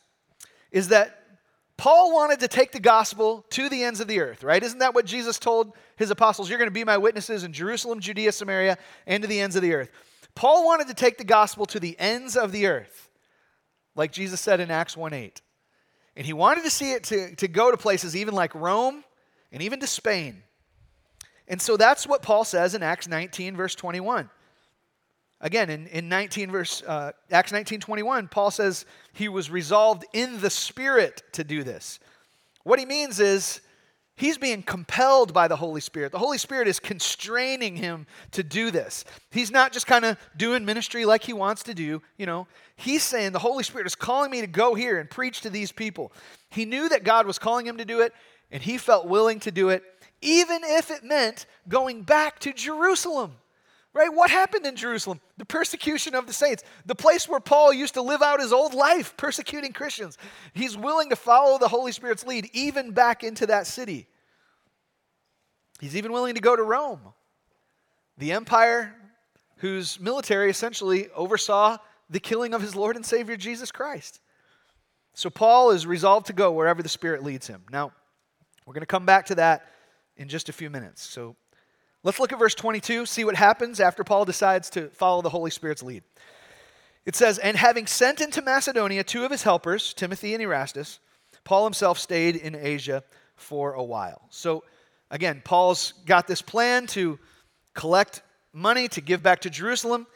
is 0.71 0.87
that 0.87 1.22
Paul 1.77 2.13
wanted 2.13 2.39
to 2.41 2.47
take 2.47 2.71
the 2.71 2.79
gospel 2.79 3.45
to 3.49 3.67
the 3.67 3.83
ends 3.83 3.99
of 3.99 4.07
the 4.07 4.19
earth, 4.19 4.43
right? 4.43 4.61
Isn't 4.61 4.79
that 4.79 4.93
what 4.93 5.05
Jesus 5.05 5.39
told 5.39 5.73
his 5.95 6.11
apostles? 6.11 6.49
You're 6.49 6.59
going 6.59 6.69
to 6.69 6.71
be 6.71 6.83
my 6.83 6.97
witnesses 6.97 7.43
in 7.43 7.51
Jerusalem, 7.51 7.99
Judea, 7.99 8.31
Samaria, 8.31 8.77
and 9.07 9.23
to 9.23 9.27
the 9.27 9.39
ends 9.39 9.55
of 9.55 9.61
the 9.61 9.73
earth. 9.73 9.89
Paul 10.35 10.65
wanted 10.65 10.87
to 10.87 10.93
take 10.93 11.17
the 11.17 11.23
gospel 11.23 11.65
to 11.67 11.79
the 11.79 11.99
ends 11.99 12.35
of 12.35 12.51
the 12.51 12.67
earth, 12.67 13.09
like 13.95 14.11
Jesus 14.11 14.39
said 14.39 14.59
in 14.59 14.71
Acts 14.71 14.95
1 14.95 15.13
8. 15.13 15.41
And 16.15 16.25
he 16.25 16.33
wanted 16.33 16.63
to 16.63 16.69
see 16.69 16.91
it 16.93 17.03
to, 17.05 17.35
to 17.35 17.47
go 17.47 17.71
to 17.71 17.77
places 17.77 18.15
even 18.15 18.35
like 18.35 18.53
Rome 18.53 19.03
and 19.51 19.61
even 19.61 19.79
to 19.79 19.87
Spain. 19.87 20.43
And 21.47 21.61
so 21.61 21.75
that's 21.75 22.07
what 22.07 22.21
Paul 22.21 22.43
says 22.43 22.75
in 22.75 22.83
Acts 22.83 23.07
19, 23.07 23.55
verse 23.55 23.75
21. 23.75 24.29
Again, 25.43 25.69
in, 25.69 25.87
in 25.87 26.07
19 26.07 26.49
verse, 26.49 26.81
uh, 26.87 27.11
Acts 27.29 27.51
19, 27.51 27.81
21, 27.81 28.29
Paul 28.29 28.49
says 28.49 28.85
he 29.11 29.27
was 29.27 29.51
resolved 29.51 30.05
in 30.13 30.39
the 30.39 30.49
Spirit 30.49 31.21
to 31.33 31.43
do 31.43 31.63
this. 31.63 31.99
What 32.63 32.79
he 32.79 32.85
means 32.85 33.19
is 33.19 33.59
he's 34.15 34.37
being 34.37 34.63
compelled 34.63 35.33
by 35.33 35.49
the 35.49 35.57
Holy 35.57 35.81
Spirit. 35.81 36.13
The 36.13 36.17
Holy 36.17 36.37
Spirit 36.37 36.69
is 36.69 36.79
constraining 36.79 37.75
him 37.75 38.07
to 38.31 38.41
do 38.41 38.71
this. 38.71 39.03
He's 39.31 39.51
not 39.51 39.73
just 39.73 39.85
kind 39.85 40.05
of 40.05 40.17
doing 40.37 40.63
ministry 40.63 41.03
like 41.03 41.23
he 41.23 41.33
wants 41.33 41.63
to 41.63 41.73
do, 41.73 42.01
you 42.17 42.25
know. 42.25 42.47
He's 42.77 43.03
saying 43.03 43.33
the 43.33 43.39
Holy 43.39 43.63
Spirit 43.63 43.85
is 43.85 43.95
calling 43.95 44.31
me 44.31 44.39
to 44.39 44.47
go 44.47 44.75
here 44.75 44.97
and 44.97 45.09
preach 45.09 45.41
to 45.41 45.49
these 45.49 45.73
people. 45.73 46.13
He 46.49 46.63
knew 46.63 46.87
that 46.87 47.03
God 47.03 47.27
was 47.27 47.37
calling 47.37 47.67
him 47.67 47.77
to 47.77 47.85
do 47.85 47.99
it, 47.99 48.13
and 48.49 48.63
he 48.63 48.77
felt 48.77 49.07
willing 49.07 49.41
to 49.41 49.51
do 49.51 49.69
it 49.69 49.83
even 50.23 50.61
if 50.63 50.89
it 50.89 51.03
meant 51.03 51.45
going 51.67 52.01
back 52.01 52.39
to 52.39 52.53
Jerusalem. 52.53 53.33
Right? 53.93 54.11
What 54.11 54.31
happened 54.31 54.65
in 54.65 54.75
Jerusalem? 54.75 55.21
The 55.37 55.45
persecution 55.45 56.15
of 56.15 56.25
the 56.25 56.33
saints, 56.33 56.63
the 56.85 56.95
place 56.95 57.29
where 57.29 57.39
Paul 57.39 57.71
used 57.71 57.93
to 57.93 58.01
live 58.01 58.23
out 58.23 58.39
his 58.39 58.51
old 58.51 58.73
life, 58.73 59.15
persecuting 59.17 59.71
Christians. 59.71 60.17
He's 60.53 60.75
willing 60.75 61.09
to 61.09 61.15
follow 61.15 61.59
the 61.59 61.67
Holy 61.67 61.91
Spirit's 61.91 62.25
lead, 62.25 62.49
even 62.53 62.91
back 62.91 63.23
into 63.23 63.45
that 63.47 63.67
city. 63.67 64.07
He's 65.79 65.95
even 65.95 66.11
willing 66.11 66.33
to 66.35 66.41
go 66.41 66.55
to 66.55 66.63
Rome, 66.63 67.01
the 68.17 68.31
empire 68.31 68.95
whose 69.57 69.99
military 69.99 70.49
essentially 70.49 71.09
oversaw 71.15 71.77
the 72.09 72.19
killing 72.19 72.53
of 72.53 72.61
his 72.61 72.75
Lord 72.75 72.95
and 72.95 73.05
Savior 73.05 73.37
Jesus 73.37 73.71
Christ. 73.71 74.21
So 75.13 75.29
Paul 75.29 75.71
is 75.71 75.85
resolved 75.85 76.27
to 76.27 76.33
go 76.33 76.51
wherever 76.51 76.81
the 76.81 76.89
Spirit 76.89 77.23
leads 77.23 77.45
him. 77.45 77.61
Now, 77.71 77.91
we're 78.65 78.73
going 78.73 78.81
to 78.81 78.87
come 78.87 79.05
back 79.05 79.27
to 79.27 79.35
that 79.35 79.67
in 80.17 80.29
just 80.29 80.49
a 80.49 80.53
few 80.53 80.69
minutes. 80.69 81.07
So 81.07 81.35
let's 82.03 82.19
look 82.19 82.31
at 82.33 82.39
verse 82.39 82.55
22, 82.55 83.05
see 83.05 83.23
what 83.23 83.35
happens 83.35 83.79
after 83.79 84.03
Paul 84.03 84.25
decides 84.25 84.69
to 84.71 84.89
follow 84.89 85.21
the 85.21 85.29
Holy 85.29 85.51
Spirit's 85.51 85.83
lead. 85.83 86.03
It 87.05 87.15
says, 87.15 87.37
And 87.39 87.57
having 87.57 87.87
sent 87.87 88.21
into 88.21 88.41
Macedonia 88.41 89.03
two 89.03 89.25
of 89.25 89.31
his 89.31 89.43
helpers, 89.43 89.93
Timothy 89.93 90.33
and 90.33 90.43
Erastus, 90.43 90.99
Paul 91.43 91.65
himself 91.65 91.99
stayed 91.99 92.35
in 92.35 92.55
Asia 92.55 93.03
for 93.35 93.73
a 93.73 93.83
while. 93.83 94.21
So 94.29 94.63
again, 95.09 95.41
Paul's 95.43 95.93
got 96.05 96.27
this 96.27 96.41
plan 96.41 96.87
to 96.87 97.19
collect 97.73 98.21
money 98.53 98.87
to 98.89 99.01
give 99.01 99.23
back 99.23 99.41
to 99.41 99.49
Jerusalem. 99.49 100.07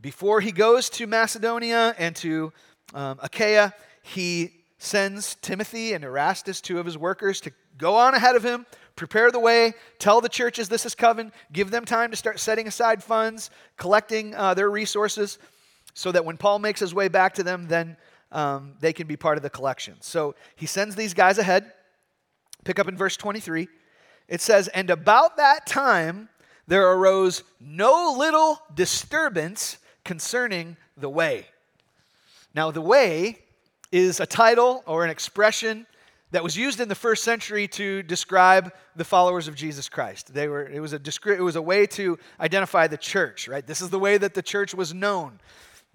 Before 0.00 0.40
he 0.40 0.52
goes 0.52 0.90
to 0.90 1.06
Macedonia 1.06 1.94
and 1.98 2.16
to 2.16 2.52
um, 2.94 3.18
Achaia, 3.22 3.74
he 4.02 4.52
sends 4.78 5.36
Timothy 5.36 5.92
and 5.92 6.04
Erastus, 6.04 6.60
two 6.60 6.78
of 6.78 6.86
his 6.86 6.98
workers, 6.98 7.40
to 7.42 7.52
go 7.76 7.94
on 7.96 8.14
ahead 8.14 8.34
of 8.34 8.42
him 8.42 8.66
prepare 9.00 9.30
the 9.30 9.40
way, 9.40 9.72
tell 9.98 10.20
the 10.20 10.28
churches 10.28 10.68
this 10.68 10.84
is 10.84 10.94
coming, 10.94 11.32
give 11.52 11.70
them 11.70 11.86
time 11.86 12.10
to 12.10 12.16
start 12.16 12.38
setting 12.38 12.68
aside 12.68 13.02
funds, 13.02 13.50
collecting 13.78 14.34
uh, 14.34 14.52
their 14.52 14.70
resources, 14.70 15.38
so 15.94 16.12
that 16.12 16.26
when 16.26 16.36
Paul 16.36 16.58
makes 16.58 16.80
his 16.80 16.94
way 16.94 17.08
back 17.08 17.34
to 17.36 17.42
them, 17.42 17.66
then 17.66 17.96
um, 18.30 18.74
they 18.78 18.92
can 18.92 19.06
be 19.06 19.16
part 19.16 19.38
of 19.38 19.42
the 19.42 19.48
collection. 19.48 19.94
So 20.00 20.34
he 20.54 20.66
sends 20.66 20.96
these 20.96 21.14
guys 21.14 21.38
ahead. 21.38 21.72
Pick 22.64 22.78
up 22.78 22.88
in 22.88 22.96
verse 22.96 23.16
23. 23.16 23.68
It 24.28 24.42
says, 24.42 24.68
And 24.68 24.90
about 24.90 25.38
that 25.38 25.66
time 25.66 26.28
there 26.66 26.92
arose 26.92 27.42
no 27.58 28.14
little 28.18 28.60
disturbance 28.74 29.78
concerning 30.04 30.76
the 30.96 31.08
way. 31.08 31.46
Now, 32.54 32.70
the 32.70 32.82
way 32.82 33.38
is 33.90 34.20
a 34.20 34.26
title 34.26 34.84
or 34.86 35.04
an 35.04 35.10
expression 35.10 35.86
that 36.32 36.44
was 36.44 36.56
used 36.56 36.80
in 36.80 36.88
the 36.88 36.94
first 36.94 37.24
century 37.24 37.66
to 37.68 38.02
describe 38.02 38.72
the 38.96 39.04
followers 39.04 39.48
of 39.48 39.54
Jesus 39.54 39.88
Christ. 39.88 40.32
They 40.32 40.48
were, 40.48 40.66
it, 40.66 40.80
was 40.80 40.92
a 40.92 40.98
descri- 40.98 41.38
it 41.38 41.42
was 41.42 41.56
a 41.56 41.62
way 41.62 41.86
to 41.88 42.18
identify 42.38 42.86
the 42.86 42.96
church, 42.96 43.48
right? 43.48 43.66
This 43.66 43.80
is 43.80 43.90
the 43.90 43.98
way 43.98 44.18
that 44.18 44.34
the 44.34 44.42
church 44.42 44.74
was 44.74 44.94
known. 44.94 45.40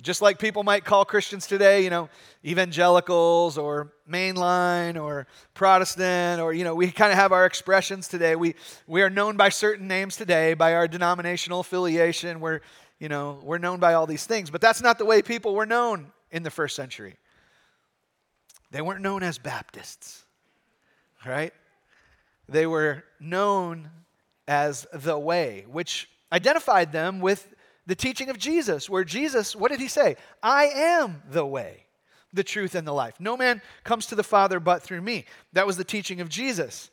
Just 0.01 0.21
like 0.21 0.39
people 0.39 0.63
might 0.63 0.83
call 0.83 1.05
Christians 1.05 1.47
today, 1.47 1.85
you 1.85 1.89
know, 1.89 2.09
evangelicals 2.43 3.57
or 3.57 3.93
mainline 4.09 5.01
or 5.01 5.25
Protestant, 5.53 6.41
or, 6.41 6.51
you 6.51 6.65
know, 6.65 6.75
we 6.75 6.91
kind 6.91 7.13
of 7.13 7.17
have 7.17 7.31
our 7.31 7.45
expressions 7.45 8.09
today. 8.09 8.35
We, 8.35 8.55
we 8.87 9.01
are 9.03 9.09
known 9.09 9.37
by 9.37 9.47
certain 9.47 9.87
names 9.87 10.17
today, 10.17 10.53
by 10.53 10.73
our 10.73 10.89
denominational 10.89 11.61
affiliation. 11.61 12.41
We're, 12.41 12.59
you 12.99 13.07
know, 13.07 13.39
we're 13.41 13.57
known 13.57 13.79
by 13.79 13.93
all 13.93 14.05
these 14.05 14.25
things. 14.25 14.49
But 14.49 14.59
that's 14.59 14.81
not 14.81 14.97
the 14.97 15.05
way 15.05 15.21
people 15.21 15.55
were 15.55 15.65
known 15.65 16.11
in 16.29 16.43
the 16.43 16.51
first 16.51 16.75
century. 16.75 17.15
They 18.71 18.81
weren't 18.81 19.01
known 19.01 19.23
as 19.23 19.37
Baptists, 19.37 20.24
right? 21.25 21.53
They 22.47 22.67
were 22.67 23.03
known 23.19 23.89
as 24.47 24.85
the 24.93 25.17
way, 25.17 25.65
which 25.69 26.09
identified 26.31 26.91
them 26.91 27.19
with 27.19 27.53
the 27.87 27.95
teaching 27.95 28.29
of 28.29 28.37
Jesus, 28.37 28.89
where 28.89 29.03
Jesus, 29.03 29.55
what 29.55 29.71
did 29.71 29.79
he 29.79 29.87
say? 29.87 30.17
I 30.41 30.65
am 30.65 31.21
the 31.29 31.45
way, 31.45 31.85
the 32.33 32.43
truth, 32.43 32.75
and 32.75 32.87
the 32.87 32.93
life. 32.93 33.15
No 33.19 33.37
man 33.37 33.61
comes 33.83 34.07
to 34.07 34.15
the 34.15 34.23
Father 34.23 34.59
but 34.59 34.81
through 34.81 35.01
me. 35.01 35.25
That 35.53 35.67
was 35.67 35.77
the 35.77 35.83
teaching 35.83 36.21
of 36.21 36.29
Jesus. 36.29 36.89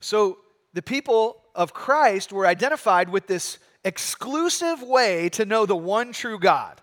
So 0.00 0.38
the 0.74 0.82
people 0.82 1.42
of 1.54 1.72
Christ 1.72 2.32
were 2.32 2.46
identified 2.46 3.08
with 3.08 3.26
this 3.26 3.58
exclusive 3.84 4.82
way 4.82 5.28
to 5.30 5.44
know 5.44 5.66
the 5.66 5.76
one 5.76 6.12
true 6.12 6.38
God. 6.38 6.80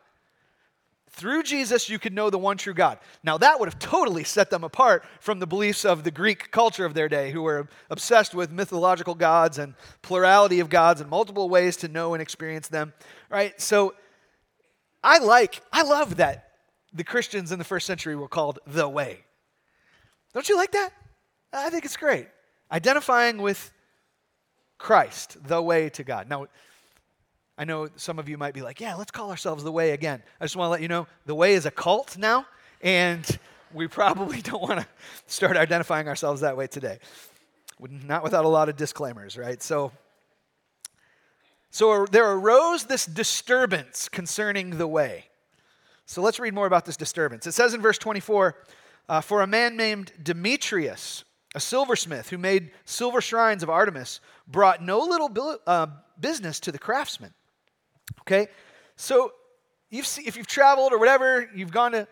Through 1.15 1.43
Jesus, 1.43 1.89
you 1.89 1.99
could 1.99 2.11
know 2.11 2.31
the 2.31 2.39
one 2.39 2.57
true 2.57 2.73
God. 2.73 2.97
Now, 3.23 3.37
that 3.37 3.59
would 3.59 3.69
have 3.69 3.77
totally 3.77 4.23
set 4.23 4.49
them 4.49 4.63
apart 4.63 5.05
from 5.19 5.39
the 5.39 5.45
beliefs 5.45 5.85
of 5.85 6.03
the 6.03 6.09
Greek 6.09 6.49
culture 6.49 6.85
of 6.85 6.95
their 6.95 7.07
day, 7.07 7.31
who 7.31 7.43
were 7.43 7.67
obsessed 7.91 8.33
with 8.33 8.51
mythological 8.51 9.13
gods 9.13 9.59
and 9.59 9.75
plurality 10.01 10.59
of 10.59 10.69
gods 10.69 11.01
and 11.01 11.09
multiple 11.09 11.49
ways 11.49 11.77
to 11.77 11.87
know 11.87 12.15
and 12.15 12.21
experience 12.21 12.67
them. 12.67 12.93
Right? 13.29 13.59
So, 13.61 13.93
I 15.03 15.19
like, 15.19 15.61
I 15.71 15.83
love 15.83 16.15
that 16.15 16.49
the 16.91 17.03
Christians 17.03 17.51
in 17.51 17.59
the 17.59 17.65
first 17.65 17.85
century 17.85 18.15
were 18.15 18.27
called 18.27 18.57
the 18.65 18.89
way. 18.89 19.19
Don't 20.33 20.49
you 20.49 20.57
like 20.57 20.71
that? 20.71 20.89
I 21.51 21.69
think 21.69 21.85
it's 21.85 21.97
great. 21.97 22.27
Identifying 22.71 23.39
with 23.39 23.71
Christ, 24.79 25.37
the 25.45 25.61
way 25.61 25.89
to 25.89 26.03
God. 26.03 26.27
Now, 26.27 26.47
I 27.57 27.65
know 27.65 27.87
some 27.95 28.17
of 28.17 28.27
you 28.27 28.37
might 28.37 28.53
be 28.53 28.61
like, 28.61 28.81
yeah, 28.81 28.95
let's 28.95 29.11
call 29.11 29.29
ourselves 29.29 29.63
the 29.63 29.71
way 29.71 29.91
again. 29.91 30.23
I 30.41 30.45
just 30.45 30.55
want 30.55 30.67
to 30.67 30.71
let 30.71 30.81
you 30.81 30.87
know 30.87 31.07
the 31.25 31.35
way 31.35 31.53
is 31.53 31.65
a 31.65 31.71
cult 31.71 32.17
now, 32.17 32.45
and 32.81 33.25
we 33.73 33.87
probably 33.87 34.41
don't 34.41 34.61
want 34.61 34.79
to 34.79 34.87
start 35.27 35.55
identifying 35.55 36.07
ourselves 36.07 36.41
that 36.41 36.57
way 36.57 36.67
today. 36.67 36.99
Not 37.79 38.23
without 38.23 38.45
a 38.45 38.47
lot 38.47 38.69
of 38.69 38.75
disclaimers, 38.75 39.37
right? 39.37 39.61
So, 39.61 39.91
so 41.69 42.05
there 42.05 42.31
arose 42.31 42.85
this 42.85 43.05
disturbance 43.05 44.09
concerning 44.09 44.77
the 44.77 44.87
way. 44.87 45.25
So 46.05 46.21
let's 46.21 46.39
read 46.39 46.53
more 46.53 46.65
about 46.65 46.85
this 46.85 46.97
disturbance. 46.97 47.45
It 47.45 47.53
says 47.53 47.73
in 47.73 47.81
verse 47.81 47.97
24 47.97 48.55
uh, 49.09 49.21
For 49.21 49.41
a 49.41 49.47
man 49.47 49.75
named 49.77 50.11
Demetrius, 50.21 51.23
a 51.55 51.59
silversmith 51.59 52.29
who 52.29 52.37
made 52.37 52.71
silver 52.85 53.21
shrines 53.21 53.63
of 53.63 53.69
Artemis, 53.69 54.21
brought 54.47 54.81
no 54.81 54.99
little 54.99 55.59
uh, 55.67 55.87
business 56.19 56.59
to 56.61 56.71
the 56.71 56.79
craftsmen. 56.79 57.33
Okay? 58.21 58.47
So 58.95 59.33
you've 59.89 60.07
see, 60.07 60.23
if 60.25 60.37
you've 60.37 60.47
traveled 60.47 60.93
or 60.93 60.99
whatever, 60.99 61.49
you've 61.55 61.71
gone 61.71 61.91
to 61.93 62.07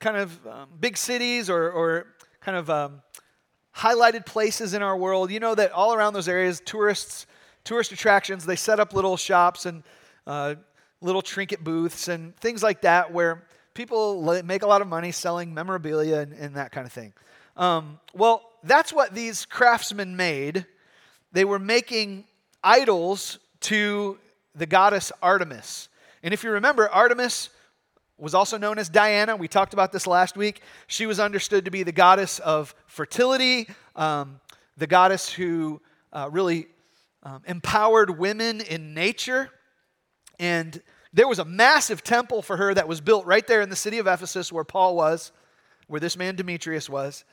kind 0.00 0.16
of 0.16 0.46
um, 0.46 0.68
big 0.80 0.96
cities 0.96 1.48
or, 1.48 1.70
or 1.70 2.06
kind 2.40 2.56
of 2.56 2.68
um, 2.68 3.02
highlighted 3.74 4.26
places 4.26 4.74
in 4.74 4.82
our 4.82 4.96
world, 4.96 5.30
you 5.30 5.40
know 5.40 5.54
that 5.54 5.72
all 5.72 5.94
around 5.94 6.12
those 6.12 6.28
areas, 6.28 6.60
tourists, 6.64 7.26
tourist 7.64 7.92
attractions, 7.92 8.44
they 8.44 8.56
set 8.56 8.80
up 8.80 8.92
little 8.92 9.16
shops 9.16 9.66
and 9.66 9.82
uh, 10.26 10.54
little 11.00 11.22
trinket 11.22 11.64
booths 11.64 12.08
and 12.08 12.36
things 12.36 12.62
like 12.62 12.82
that 12.82 13.12
where 13.12 13.44
people 13.74 14.22
make 14.44 14.62
a 14.62 14.66
lot 14.66 14.82
of 14.82 14.88
money 14.88 15.10
selling 15.10 15.54
memorabilia 15.54 16.18
and, 16.18 16.32
and 16.32 16.56
that 16.56 16.72
kind 16.72 16.86
of 16.86 16.92
thing. 16.92 17.12
Um, 17.56 17.98
well, 18.14 18.42
that's 18.64 18.92
what 18.92 19.14
these 19.14 19.44
craftsmen 19.44 20.16
made. 20.16 20.66
They 21.32 21.44
were 21.44 21.58
making 21.58 22.24
idols 22.62 23.38
to 23.60 24.18
the 24.54 24.66
goddess 24.66 25.12
Artemis. 25.22 25.88
And 26.22 26.32
if 26.32 26.44
you 26.44 26.50
remember, 26.50 26.88
Artemis 26.88 27.50
was 28.18 28.34
also 28.34 28.56
known 28.56 28.78
as 28.78 28.88
Diana. 28.88 29.34
We 29.34 29.48
talked 29.48 29.72
about 29.72 29.90
this 29.90 30.06
last 30.06 30.36
week. 30.36 30.62
She 30.86 31.06
was 31.06 31.18
understood 31.18 31.64
to 31.64 31.70
be 31.70 31.82
the 31.82 31.92
goddess 31.92 32.38
of 32.38 32.74
fertility, 32.86 33.68
um, 33.96 34.40
the 34.76 34.86
goddess 34.86 35.28
who 35.28 35.80
uh, 36.12 36.28
really 36.30 36.66
um, 37.22 37.42
empowered 37.46 38.18
women 38.18 38.60
in 38.60 38.94
nature. 38.94 39.50
And 40.38 40.80
there 41.12 41.28
was 41.28 41.38
a 41.38 41.44
massive 41.44 42.02
temple 42.02 42.42
for 42.42 42.56
her 42.56 42.72
that 42.74 42.88
was 42.88 43.00
built 43.00 43.26
right 43.26 43.46
there 43.46 43.60
in 43.60 43.70
the 43.70 43.76
city 43.76 43.98
of 43.98 44.06
Ephesus 44.06 44.52
where 44.52 44.64
Paul 44.64 44.96
was, 44.96 45.32
where 45.86 46.00
this 46.00 46.16
man 46.16 46.36
Demetrius 46.36 46.88
was. 46.88 47.24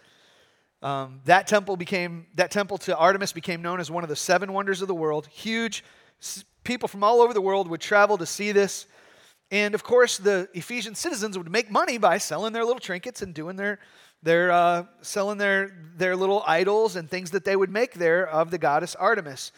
Um, 0.82 1.20
that 1.26 1.46
temple 1.46 1.76
became 1.76 2.28
that 2.36 2.52
temple 2.52 2.78
to 2.80 2.96
Artemis 2.96 3.34
became 3.34 3.62
known 3.62 3.80
as 3.82 3.92
one 3.92 4.04
of 4.04 4.10
the 4.10 4.16
seven 4.16 4.54
wonders 4.54 4.82
of 4.82 4.88
the 4.88 4.96
world. 4.96 5.28
Huge, 5.28 5.84
people 6.64 6.88
from 6.88 7.04
all 7.04 7.22
over 7.22 7.34
the 7.34 7.42
world 7.42 7.70
would 7.70 7.82
travel 7.82 8.18
to 8.18 8.26
see 8.26 8.52
this. 8.52 8.86
And 9.52 9.74
of 9.74 9.84
course, 9.84 10.18
the 10.18 10.48
Ephesian 10.54 10.96
citizens 10.96 11.38
would 11.38 11.52
make 11.52 11.72
money 11.72 11.98
by 11.98 12.18
selling 12.20 12.54
their 12.54 12.64
little 12.64 12.80
trinkets 12.80 13.22
and 13.22 13.34
doing 13.34 13.56
their, 13.56 13.80
their 14.22 14.52
uh, 14.52 14.86
selling 15.02 15.38
their, 15.38 15.76
their 15.96 16.16
little 16.16 16.44
idols 16.46 16.96
and 16.96 17.10
things 17.10 17.32
that 17.32 17.46
they 17.46 17.56
would 17.56 17.72
make 17.72 17.94
there 17.94 18.28
of 18.28 18.52
the 18.52 18.58
goddess 18.58 18.96
Artemis. 18.96 19.52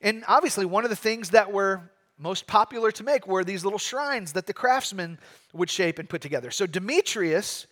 And 0.00 0.24
obviously, 0.28 0.66
one 0.66 0.84
of 0.84 0.90
the 0.90 0.96
things 0.96 1.30
that 1.30 1.52
were 1.52 1.90
most 2.18 2.46
popular 2.46 2.90
to 2.92 3.04
make 3.04 3.26
were 3.26 3.44
these 3.44 3.64
little 3.64 3.78
shrines 3.78 4.32
that 4.32 4.46
the 4.46 4.52
craftsmen 4.52 5.18
would 5.52 5.70
shape 5.70 5.98
and 5.98 6.08
put 6.08 6.20
together. 6.20 6.50
So 6.50 6.66
Demetrius, 6.66 7.66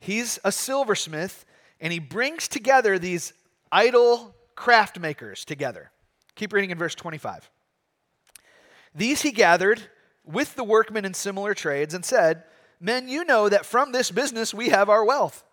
he's 0.00 0.38
a 0.44 0.50
silversmith, 0.50 1.44
and 1.80 1.92
he 1.92 1.98
brings 1.98 2.48
together 2.48 2.98
these 2.98 3.32
idol 3.70 4.34
craft 4.54 4.98
makers 4.98 5.44
together. 5.44 5.90
Keep 6.36 6.52
reading 6.52 6.70
in 6.70 6.78
verse 6.78 6.94
25. 6.94 7.50
These 8.94 9.22
he 9.22 9.30
gathered 9.30 9.82
with 10.24 10.54
the 10.54 10.64
workmen 10.64 11.04
in 11.04 11.14
similar 11.14 11.54
trades 11.54 11.94
and 11.94 12.04
said, 12.04 12.44
Men, 12.80 13.08
you 13.08 13.24
know 13.24 13.48
that 13.48 13.66
from 13.66 13.92
this 13.92 14.10
business 14.10 14.52
we 14.52 14.68
have 14.68 14.88
our 14.88 15.04
wealth. 15.04 15.44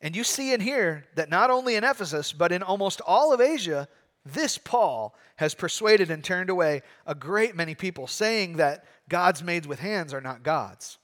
And 0.00 0.16
you 0.16 0.24
see 0.24 0.54
and 0.54 0.62
hear 0.62 1.04
that 1.14 1.28
not 1.28 1.50
only 1.50 1.74
in 1.74 1.84
Ephesus, 1.84 2.32
but 2.32 2.52
in 2.52 2.62
almost 2.62 3.00
all 3.06 3.32
of 3.32 3.40
Asia, 3.40 3.88
this 4.24 4.58
Paul 4.58 5.14
has 5.36 5.54
persuaded 5.54 6.10
and 6.10 6.22
turned 6.22 6.50
away 6.50 6.82
a 7.06 7.14
great 7.14 7.56
many 7.56 7.74
people, 7.74 8.06
saying 8.06 8.56
that 8.56 8.84
gods 9.08 9.42
made 9.42 9.66
with 9.66 9.80
hands 9.80 10.14
are 10.14 10.20
not 10.20 10.42
gods. 10.42 10.98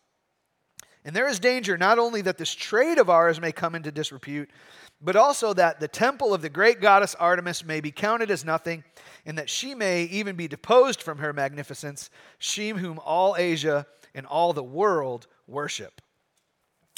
And 1.05 1.14
there 1.14 1.29
is 1.29 1.38
danger 1.38 1.79
not 1.79 1.99
only 1.99 2.20
that 2.22 2.38
this 2.38 2.53
trade 2.53 2.99
of 2.99 3.09
ours 3.09 3.40
may 3.40 3.53
come 3.53 3.75
into 3.75 3.92
disrepute, 3.92 4.51
but 5.00 5.16
also 5.16 5.52
that 5.52 5.80
the 5.80 5.88
temple 5.88 6.32
of 6.32 6.42
the 6.42 6.48
great 6.48 6.80
goddess 6.80 7.14
Artemis 7.14 7.64
may 7.64 7.80
be 7.80 7.90
counted 7.90 8.30
as 8.30 8.44
nothing, 8.44 8.82
and 9.24 9.37
that 9.38 9.50
she 9.50 9.74
may 9.74 10.04
even 10.04 10.37
be 10.37 10.48
deposed 10.48 11.02
from 11.02 11.18
her 11.18 11.32
magnificence, 11.32 12.11
she 12.38 12.70
whom 12.70 12.98
all 13.04 13.37
Asia 13.37 13.87
and 14.14 14.24
all 14.26 14.52
the 14.52 14.62
world 14.62 15.26
worship. 15.46 16.00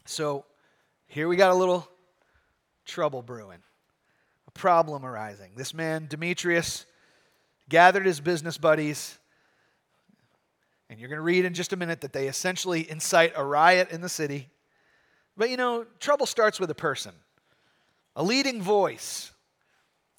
So 0.05 0.45
here 1.07 1.29
we 1.29 1.37
got 1.37 1.51
a 1.51 1.55
little 1.55 1.89
trouble 2.87 3.23
brewing, 3.23 3.59
a 4.47 4.51
problem 4.53 5.05
arising. 5.05 5.53
This 5.57 5.75
man, 5.75 6.07
Demetrius, 6.09 6.87
gathered 7.69 8.07
his 8.07 8.21
business 8.21 8.57
buddies, 8.59 9.19
and 10.89 10.99
you're 11.01 11.09
going 11.09 11.19
to 11.19 11.23
read 11.23 11.45
in 11.45 11.53
just 11.53 11.73
a 11.73 11.77
minute 11.77 12.01
that 12.01 12.13
they 12.13 12.29
essentially 12.29 12.89
incite 12.91 13.33
a 13.37 13.45
riot 13.45 13.91
in 13.91 14.01
the 14.01 14.09
city. 14.09 14.49
But 15.37 15.51
you 15.51 15.57
know, 15.57 15.85
trouble 15.99 16.27
starts 16.27 16.59
with 16.61 16.71
a 16.71 16.75
person 16.75 17.13
a 18.19 18.23
leading 18.23 18.61
voice 18.61 19.31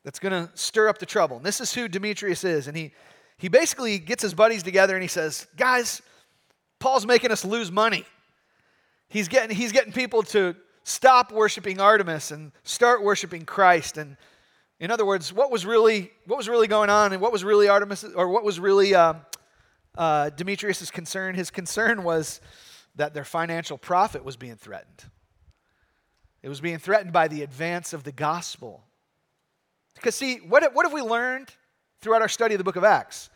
that's 0.06 0.20
going 0.20 0.32
to 0.32 0.50
stir 0.56 0.88
up 0.88 0.98
the 1.00 1.06
trouble. 1.06 1.36
And 1.36 1.46
this 1.46 1.60
is 1.60 1.74
who 1.74 1.90
Demetrius 1.90 2.46
is. 2.46 2.70
And 2.70 2.76
he, 2.76 2.94
he 3.38 3.50
basically 3.50 4.00
gets 4.00 4.24
his 4.24 4.34
buddies 4.34 4.64
together 4.64 4.96
and 4.96 5.02
he 5.02 5.10
says, 5.10 5.46
Guys, 5.58 6.02
Paul's 6.80 7.06
making 7.06 7.30
us 7.30 7.44
lose 7.44 7.70
money. 7.70 8.06
He's 9.10 9.28
getting, 9.28 9.54
he's 9.54 9.74
getting 9.74 9.92
people 9.92 10.24
to 10.24 10.56
stop 10.86 11.34
worshiping 11.34 11.82
Artemis 11.82 12.32
and 12.32 12.54
start 12.64 13.04
worshiping 13.04 13.44
Christ. 13.44 13.98
And 13.98 14.16
in 14.80 14.92
other 14.92 15.06
words, 15.06 15.34
what 15.34 15.52
was 15.52 15.66
really, 15.66 16.10
what 16.26 16.38
was 16.38 16.48
really 16.48 16.68
going 16.68 16.90
on 16.90 17.12
and 17.12 17.22
what 17.22 17.34
was 17.34 17.44
really 17.44 17.68
Artemis, 17.68 18.06
or 18.16 18.30
what 18.30 18.46
was 18.46 18.62
really 18.62 18.96
uh, 18.96 19.16
uh, 19.98 20.30
Demetrius' 20.30 20.90
concern? 20.90 21.36
His 21.36 21.52
concern 21.52 22.04
was 22.04 22.40
that 22.96 23.14
their 23.14 23.26
financial 23.26 23.78
profit 23.78 24.24
was 24.24 24.38
being 24.38 24.56
threatened. 24.56 25.04
It 26.42 26.50
was 26.50 26.62
being 26.62 26.78
threatened 26.78 27.12
by 27.12 27.28
the 27.28 27.44
advance 27.44 27.94
of 27.94 28.04
the 28.04 28.12
gospel. 28.12 28.84
Because, 29.96 30.16
see, 30.16 30.38
what, 30.38 30.74
what 30.74 30.86
have 30.86 30.94
we 30.94 31.02
learned 31.02 31.54
throughout 32.02 32.22
our 32.22 32.30
study 32.30 32.54
of 32.56 32.58
the 32.58 32.64
book 32.64 32.78
of 32.78 32.84
Acts? 32.84 33.30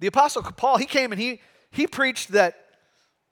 The 0.00 0.06
Apostle 0.06 0.42
Paul, 0.42 0.78
he 0.78 0.86
came 0.86 1.12
and 1.12 1.20
he, 1.20 1.40
he 1.70 1.86
preached 1.86 2.32
that 2.32 2.66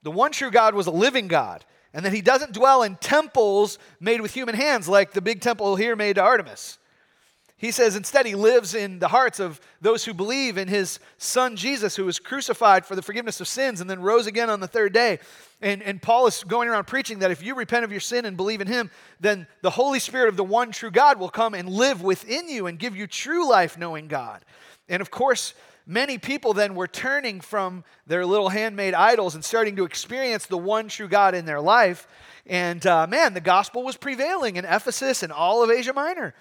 the 0.01 0.11
one 0.11 0.31
true 0.31 0.51
God 0.51 0.73
was 0.73 0.87
a 0.87 0.91
living 0.91 1.27
God 1.27 1.65
and 1.93 2.05
that 2.05 2.13
he 2.13 2.21
doesn't 2.21 2.53
dwell 2.53 2.83
in 2.83 2.95
temples 2.95 3.77
made 3.99 4.21
with 4.21 4.33
human 4.33 4.55
hands 4.55 4.87
like 4.87 5.11
the 5.11 5.21
big 5.21 5.41
temple 5.41 5.75
here 5.75 5.95
made 5.95 6.15
to 6.15 6.21
Artemis. 6.21 6.77
He 7.59 7.71
says 7.71 7.97
instead 7.97 8.25
he 8.25 8.35
lives 8.35 8.73
in 8.73 8.99
the 8.99 9.09
hearts 9.09 9.37
of 9.41 9.59
those 9.81 10.05
who 10.05 10.13
believe 10.13 10.57
in 10.57 10.69
his 10.69 10.97
son 11.17 11.57
Jesus, 11.57 11.93
who 11.93 12.05
was 12.05 12.17
crucified 12.17 12.85
for 12.85 12.95
the 12.95 13.01
forgiveness 13.01 13.41
of 13.41 13.49
sins 13.49 13.81
and 13.81 13.89
then 13.89 14.01
rose 14.01 14.27
again 14.27 14.49
on 14.49 14.61
the 14.61 14.67
third 14.67 14.93
day. 14.93 15.19
And, 15.61 15.83
and 15.83 16.01
Paul 16.01 16.27
is 16.27 16.41
going 16.45 16.69
around 16.69 16.87
preaching 16.87 17.19
that 17.19 17.31
if 17.31 17.43
you 17.43 17.55
repent 17.55 17.83
of 17.83 17.91
your 17.91 17.99
sin 17.99 18.23
and 18.23 18.37
believe 18.37 18.61
in 18.61 18.67
him, 18.67 18.89
then 19.19 19.45
the 19.61 19.71
Holy 19.71 19.99
Spirit 19.99 20.29
of 20.29 20.37
the 20.37 20.43
one 20.43 20.71
true 20.71 20.89
God 20.89 21.19
will 21.19 21.27
come 21.27 21.53
and 21.53 21.67
live 21.67 22.01
within 22.01 22.47
you 22.47 22.67
and 22.67 22.79
give 22.79 22.95
you 22.95 23.07
true 23.07 23.49
life 23.49 23.77
knowing 23.77 24.07
God. 24.07 24.45
And 24.87 25.01
of 25.01 25.11
course, 25.11 25.53
many 25.85 26.17
people 26.17 26.53
then 26.53 26.75
were 26.75 26.87
turning 26.87 27.41
from 27.41 27.83
their 28.07 28.25
little 28.25 28.47
handmade 28.47 28.93
idols 28.93 29.35
and 29.35 29.43
starting 29.43 29.75
to 29.75 29.83
experience 29.83 30.45
the 30.45 30.57
one 30.57 30.87
true 30.87 31.09
God 31.09 31.35
in 31.35 31.43
their 31.43 31.59
life. 31.59 32.07
And 32.45 32.85
uh, 32.87 33.05
man, 33.05 33.33
the 33.33 33.41
gospel 33.41 33.83
was 33.83 33.97
prevailing 33.97 34.55
in 34.55 34.63
Ephesus 34.63 35.23
and 35.23 35.33
all 35.33 35.61
of 35.61 35.69
Asia 35.69 35.91
Minor. 35.91 36.33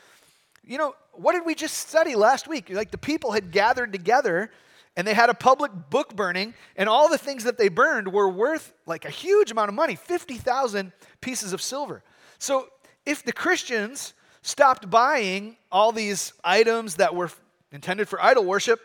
You 0.69 0.77
know, 0.77 0.95
what 1.13 1.33
did 1.33 1.47
we 1.47 1.55
just 1.55 1.79
study 1.79 2.15
last 2.15 2.47
week? 2.47 2.69
Like 2.69 2.91
the 2.91 2.99
people 2.99 3.33
had 3.33 3.51
gathered 3.51 3.91
together 3.91 4.51
and 4.97 5.07
they 5.07 5.15
had 5.15 5.31
a 5.31 5.35
public 5.35 5.71
book 5.91 6.17
burning, 6.17 6.55
and 6.75 6.89
all 6.89 7.09
the 7.09 7.19
things 7.19 7.45
that 7.45 7.57
they 7.57 7.69
burned 7.69 8.13
were 8.13 8.29
worth 8.29 8.73
like 8.85 9.05
a 9.05 9.11
huge 9.11 9.53
amount 9.53 9.69
of 9.69 9.77
money 9.77 9.95
50,000 9.95 10.91
pieces 11.21 11.53
of 11.53 11.63
silver. 11.63 12.03
So 12.41 12.69
if 13.07 13.23
the 13.23 13.33
Christians 13.33 14.13
stopped 14.43 14.91
buying 14.91 15.57
all 15.71 15.93
these 15.93 16.33
items 16.43 16.97
that 16.97 17.15
were 17.15 17.31
intended 17.71 18.09
for 18.09 18.21
idol 18.21 18.45
worship, 18.45 18.81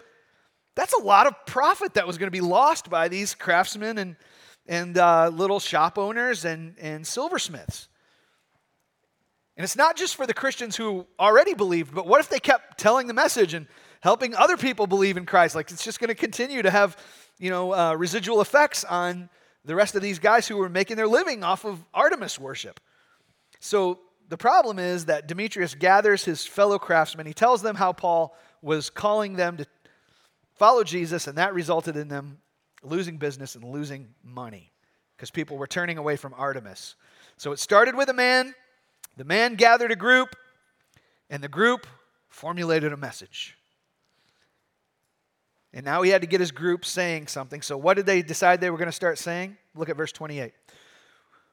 that's 0.76 0.94
a 0.94 1.02
lot 1.02 1.26
of 1.26 1.34
profit 1.48 1.96
that 1.96 2.06
was 2.06 2.20
going 2.20 2.28
to 2.28 2.32
be 2.32 2.42
lost 2.42 2.92
by 2.92 3.08
these 3.08 3.34
craftsmen 3.34 3.98
and, 3.98 4.16
and 4.68 4.98
uh, 5.00 5.30
little 5.30 5.60
shop 5.60 5.98
owners 5.98 6.46
and, 6.46 6.76
and 6.80 7.08
silversmiths. 7.08 7.88
And 9.56 9.64
it's 9.64 9.76
not 9.76 9.96
just 9.96 10.16
for 10.16 10.26
the 10.26 10.34
Christians 10.34 10.76
who 10.76 11.06
already 11.20 11.54
believed, 11.54 11.94
but 11.94 12.08
what 12.08 12.20
if 12.20 12.30
they 12.30 12.40
kept 12.40 12.80
telling 12.80 13.08
the 13.08 13.14
message 13.14 13.54
and 13.54 13.68
helping 14.02 14.34
other 14.36 14.58
people 14.58 14.88
believe 14.88 15.16
in 15.16 15.26
Christ? 15.26 15.54
Like 15.56 15.70
it's 15.70 15.84
just 15.84 16.00
going 16.00 16.08
to 16.08 16.16
continue 16.16 16.62
to 16.64 16.72
have, 16.72 16.98
you 17.38 17.50
know, 17.52 17.74
uh, 17.74 17.94
residual 17.94 18.42
effects 18.42 18.84
on 18.84 19.30
the 19.64 19.76
rest 19.76 19.96
of 19.96 20.02
these 20.02 20.20
guys 20.20 20.48
who 20.48 20.58
were 20.58 20.70
making 20.70 20.98
their 20.98 21.08
living 21.08 21.44
off 21.44 21.66
of 21.66 21.84
Artemis 21.94 22.40
worship. 22.40 22.80
So 23.60 24.00
the 24.28 24.38
problem 24.38 24.80
is 24.80 25.06
that 25.06 25.28
Demetrius 25.28 25.76
gathers 25.76 26.26
his 26.26 26.46
fellow 26.46 26.80
craftsmen. 26.80 27.28
He 27.28 27.34
tells 27.34 27.62
them 27.62 27.76
how 27.76 27.94
Paul 27.94 28.36
was 28.62 28.90
calling 28.90 29.36
them 29.36 29.58
to 29.58 29.68
follow 30.56 30.84
Jesus, 30.84 31.28
and 31.28 31.38
that 31.38 31.54
resulted 31.54 31.96
in 31.96 32.08
them 32.08 32.40
losing 32.82 33.18
business 33.18 33.56
and 33.56 33.64
losing 33.64 34.10
money 34.24 34.72
because 35.16 35.32
people 35.32 35.58
were 35.58 35.68
turning 35.68 35.98
away 35.98 36.16
from 36.16 36.34
Artemis. 36.36 36.96
So 37.38 37.52
it 37.52 37.60
started 37.60 37.96
with 37.96 38.10
a 38.10 38.14
man 38.14 38.54
the 39.18 39.24
man 39.24 39.56
gathered 39.56 39.92
a 39.92 39.96
group, 39.96 40.36
and 41.30 41.44
the 41.44 41.48
group 41.48 41.88
formulated 42.30 42.94
a 42.94 42.98
message. 42.98 43.58
And 45.74 45.86
now 45.86 46.04
he 46.04 46.12
had 46.12 46.22
to 46.22 46.28
get 46.28 46.40
his 46.40 46.52
group 46.52 46.86
saying 46.86 47.28
something. 47.28 47.62
So, 47.62 47.78
what 47.78 47.96
did 47.96 48.06
they 48.06 48.22
decide 48.22 48.62
they 48.62 48.70
were 48.70 48.78
going 48.78 48.88
to 48.88 48.92
start 48.92 49.18
saying? 49.18 49.58
Look 49.76 49.90
at 49.90 49.98
verse 49.98 50.12
28. 50.12 50.54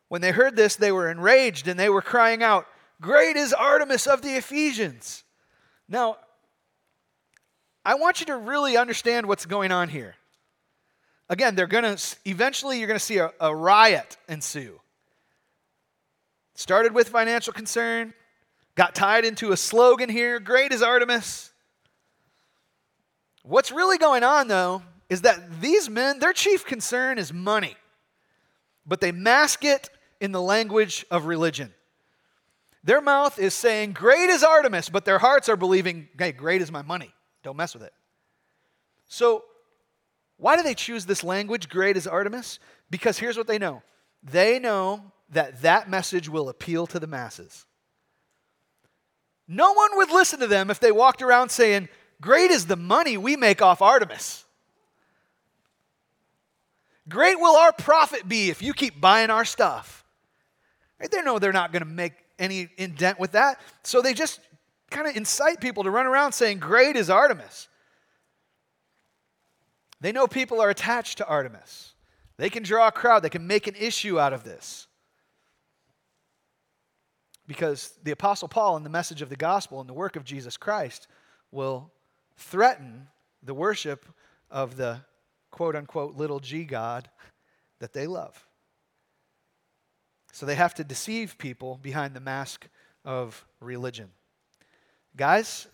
When 0.08 0.20
they 0.20 0.32
heard 0.32 0.56
this, 0.56 0.76
they 0.76 0.92
were 0.92 1.10
enraged 1.10 1.68
and 1.68 1.78
they 1.78 1.88
were 1.88 2.02
crying 2.02 2.42
out, 2.42 2.66
Great 3.00 3.36
is 3.36 3.54
Artemis 3.54 4.06
of 4.06 4.20
the 4.20 4.36
Ephesians. 4.36 5.24
Now, 5.88 6.18
I 7.84 7.94
want 7.94 8.20
you 8.20 8.26
to 8.26 8.36
really 8.36 8.76
understand 8.76 9.26
what's 9.26 9.46
going 9.46 9.72
on 9.72 9.88
here. 9.88 10.16
Again, 11.30 11.54
they're 11.54 11.66
going 11.66 11.96
to, 11.96 12.16
eventually, 12.24 12.78
you're 12.78 12.88
going 12.88 12.98
to 12.98 13.04
see 13.04 13.18
a, 13.18 13.32
a 13.40 13.54
riot 13.54 14.18
ensue. 14.28 14.80
Started 16.60 16.92
with 16.92 17.08
financial 17.08 17.54
concern, 17.54 18.12
got 18.74 18.94
tied 18.94 19.24
into 19.24 19.52
a 19.52 19.56
slogan 19.56 20.10
here 20.10 20.38
great 20.38 20.74
as 20.74 20.82
Artemis. 20.82 21.54
What's 23.42 23.72
really 23.72 23.96
going 23.96 24.22
on, 24.22 24.46
though, 24.46 24.82
is 25.08 25.22
that 25.22 25.62
these 25.62 25.88
men, 25.88 26.18
their 26.18 26.34
chief 26.34 26.66
concern 26.66 27.16
is 27.16 27.32
money, 27.32 27.76
but 28.84 29.00
they 29.00 29.10
mask 29.10 29.64
it 29.64 29.88
in 30.20 30.32
the 30.32 30.42
language 30.42 31.06
of 31.10 31.24
religion. 31.24 31.72
Their 32.84 33.00
mouth 33.00 33.38
is 33.38 33.54
saying, 33.54 33.92
Great 33.92 34.28
is 34.28 34.44
Artemis, 34.44 34.90
but 34.90 35.06
their 35.06 35.18
hearts 35.18 35.48
are 35.48 35.56
believing, 35.56 36.10
Hey, 36.18 36.32
great 36.32 36.60
is 36.60 36.70
my 36.70 36.82
money. 36.82 37.14
Don't 37.42 37.56
mess 37.56 37.72
with 37.72 37.84
it. 37.84 37.94
So, 39.08 39.44
why 40.36 40.56
do 40.56 40.62
they 40.62 40.74
choose 40.74 41.06
this 41.06 41.24
language, 41.24 41.70
great 41.70 41.96
as 41.96 42.06
Artemis? 42.06 42.58
Because 42.90 43.18
here's 43.18 43.38
what 43.38 43.46
they 43.46 43.58
know 43.58 43.82
they 44.22 44.58
know 44.58 45.10
that 45.30 45.62
that 45.62 45.88
message 45.88 46.28
will 46.28 46.48
appeal 46.48 46.86
to 46.88 46.98
the 46.98 47.06
masses. 47.06 47.66
No 49.46 49.72
one 49.72 49.96
would 49.96 50.10
listen 50.10 50.40
to 50.40 50.46
them 50.46 50.70
if 50.70 50.78
they 50.80 50.92
walked 50.92 51.22
around 51.22 51.50
saying, 51.50 51.88
Great 52.20 52.50
is 52.50 52.66
the 52.66 52.76
money 52.76 53.16
we 53.16 53.36
make 53.36 53.62
off 53.62 53.80
Artemis. 53.80 54.44
Great 57.08 57.40
will 57.40 57.56
our 57.56 57.72
profit 57.72 58.28
be 58.28 58.50
if 58.50 58.62
you 58.62 58.72
keep 58.72 59.00
buying 59.00 59.30
our 59.30 59.44
stuff. 59.44 60.04
They 60.98 61.22
know 61.22 61.38
they're 61.38 61.52
not 61.52 61.72
going 61.72 61.82
to 61.82 61.88
make 61.88 62.12
any 62.38 62.68
indent 62.76 63.18
with 63.18 63.32
that. 63.32 63.58
So 63.82 64.02
they 64.02 64.12
just 64.12 64.40
kind 64.90 65.08
of 65.08 65.16
incite 65.16 65.60
people 65.60 65.84
to 65.84 65.90
run 65.90 66.06
around 66.06 66.32
saying, 66.32 66.58
Great 66.58 66.96
is 66.96 67.08
Artemis. 67.08 67.68
They 70.00 70.12
know 70.12 70.26
people 70.26 70.60
are 70.60 70.70
attached 70.70 71.18
to 71.18 71.26
Artemis. 71.26 71.94
They 72.36 72.50
can 72.50 72.62
draw 72.62 72.88
a 72.88 72.92
crowd, 72.92 73.22
they 73.22 73.30
can 73.30 73.46
make 73.46 73.66
an 73.66 73.74
issue 73.74 74.20
out 74.20 74.32
of 74.32 74.44
this 74.44 74.86
because 77.50 77.98
the 78.04 78.12
Apostle 78.12 78.46
Paul, 78.46 78.76
and 78.76 78.86
the 78.86 78.90
message 78.90 79.22
of 79.22 79.28
the 79.28 79.34
gospel 79.34 79.80
and 79.80 79.88
the 79.88 79.92
work 79.92 80.14
of 80.14 80.22
Jesus 80.22 80.56
Christ, 80.56 81.08
will 81.50 81.90
threaten 82.36 83.08
the 83.42 83.54
worship 83.54 84.06
of 84.52 84.76
the 84.76 85.00
quote 85.50 85.74
unquote 85.74 86.14
little 86.14 86.38
g 86.38 86.62
God 86.62 87.10
that 87.80 87.92
they 87.92 88.06
love. 88.06 88.46
So 90.30 90.46
they 90.46 90.54
have 90.54 90.74
to 90.74 90.84
deceive 90.84 91.38
people 91.38 91.80
behind 91.82 92.14
the 92.14 92.20
mask 92.20 92.68
of 93.04 93.44
religion. 93.58 94.10
Guys, 95.16 95.66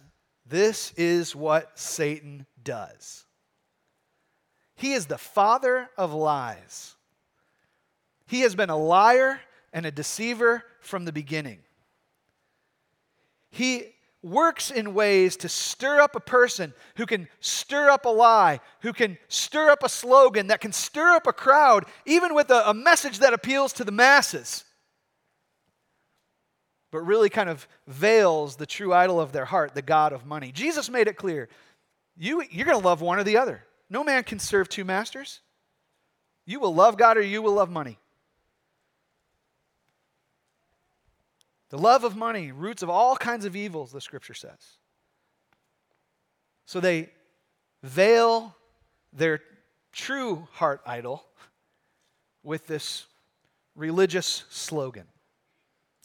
this 0.47 0.95
is 0.97 1.37
what 1.37 1.79
Satan 1.79 2.47
does. 2.65 3.27
He 4.77 4.95
is 4.95 5.05
the 5.05 5.19
father 5.19 5.91
of 5.99 6.15
lies. 6.15 6.95
He 8.27 8.41
has 8.41 8.55
been 8.55 8.71
a 8.71 8.79
liar 8.79 9.41
and 9.75 9.85
a 9.85 9.91
deceiver 9.91 10.65
from 10.81 11.05
the 11.05 11.13
beginning. 11.13 11.59
He 13.57 13.95
works 14.23 14.71
in 14.71 14.93
ways 14.93 15.35
to 15.39 15.49
stir 15.49 15.99
up 15.99 16.15
a 16.15 16.21
person 16.21 16.75
who 16.97 17.07
can 17.07 17.27
stir 17.41 17.89
up 17.89 18.05
a 18.05 18.11
lie, 18.11 18.61
who 18.83 18.93
can 18.93 19.17
stir 19.29 19.71
up 19.71 19.83
a 19.83 19.89
slogan, 19.89 20.49
that 20.49 20.61
can 20.61 20.73
stir 20.73 21.15
up 21.17 21.27
a 21.27 21.33
crowd, 21.33 21.87
even 22.05 22.35
with 22.35 22.51
a, 22.51 22.69
a 22.69 22.75
message 22.75 23.21
that 23.21 23.33
appeals 23.33 23.73
to 23.73 23.83
the 23.83 23.93
masses, 23.93 24.65
but 26.93 26.99
really 26.99 27.31
kind 27.31 27.49
of 27.49 27.67
veils 27.87 28.57
the 28.57 28.67
true 28.67 28.93
idol 28.93 29.19
of 29.19 29.33
their 29.33 29.47
heart, 29.47 29.75
the 29.75 29.81
God 29.81 30.13
of 30.13 30.27
money. 30.27 30.53
Jesus 30.53 30.91
made 30.91 31.09
it 31.09 31.17
clear 31.17 31.49
you, 32.15 32.43
you're 32.51 32.67
going 32.67 32.79
to 32.79 32.87
love 32.87 33.01
one 33.01 33.19
or 33.19 33.25
the 33.25 33.39
other. 33.39 33.65
No 33.89 34.05
man 34.05 34.23
can 34.23 34.39
serve 34.39 34.69
two 34.69 34.85
masters. 34.85 35.41
You 36.45 36.61
will 36.61 36.75
love 36.75 36.99
God 36.99 37.17
or 37.17 37.23
you 37.23 37.41
will 37.41 37.55
love 37.55 37.71
money. 37.71 37.99
The 41.71 41.79
love 41.79 42.05
of 42.05 42.17
money, 42.17 42.53
roots 42.53 42.83
of 42.83 42.91
all 42.91 43.17
kinds 43.17 43.45
of 43.45 43.57
evils, 43.57 43.93
the 43.93 44.01
scripture 44.01 44.35
says. 44.35 44.79
So 46.65 46.81
they 46.81 47.11
veil 47.83 48.55
their 49.13 49.41
true 49.93 50.47
heart 50.53 50.81
idol 50.87 51.25
with 52.43 52.67
this 52.67 53.07
religious 53.75 54.45
slogan. 54.51 55.07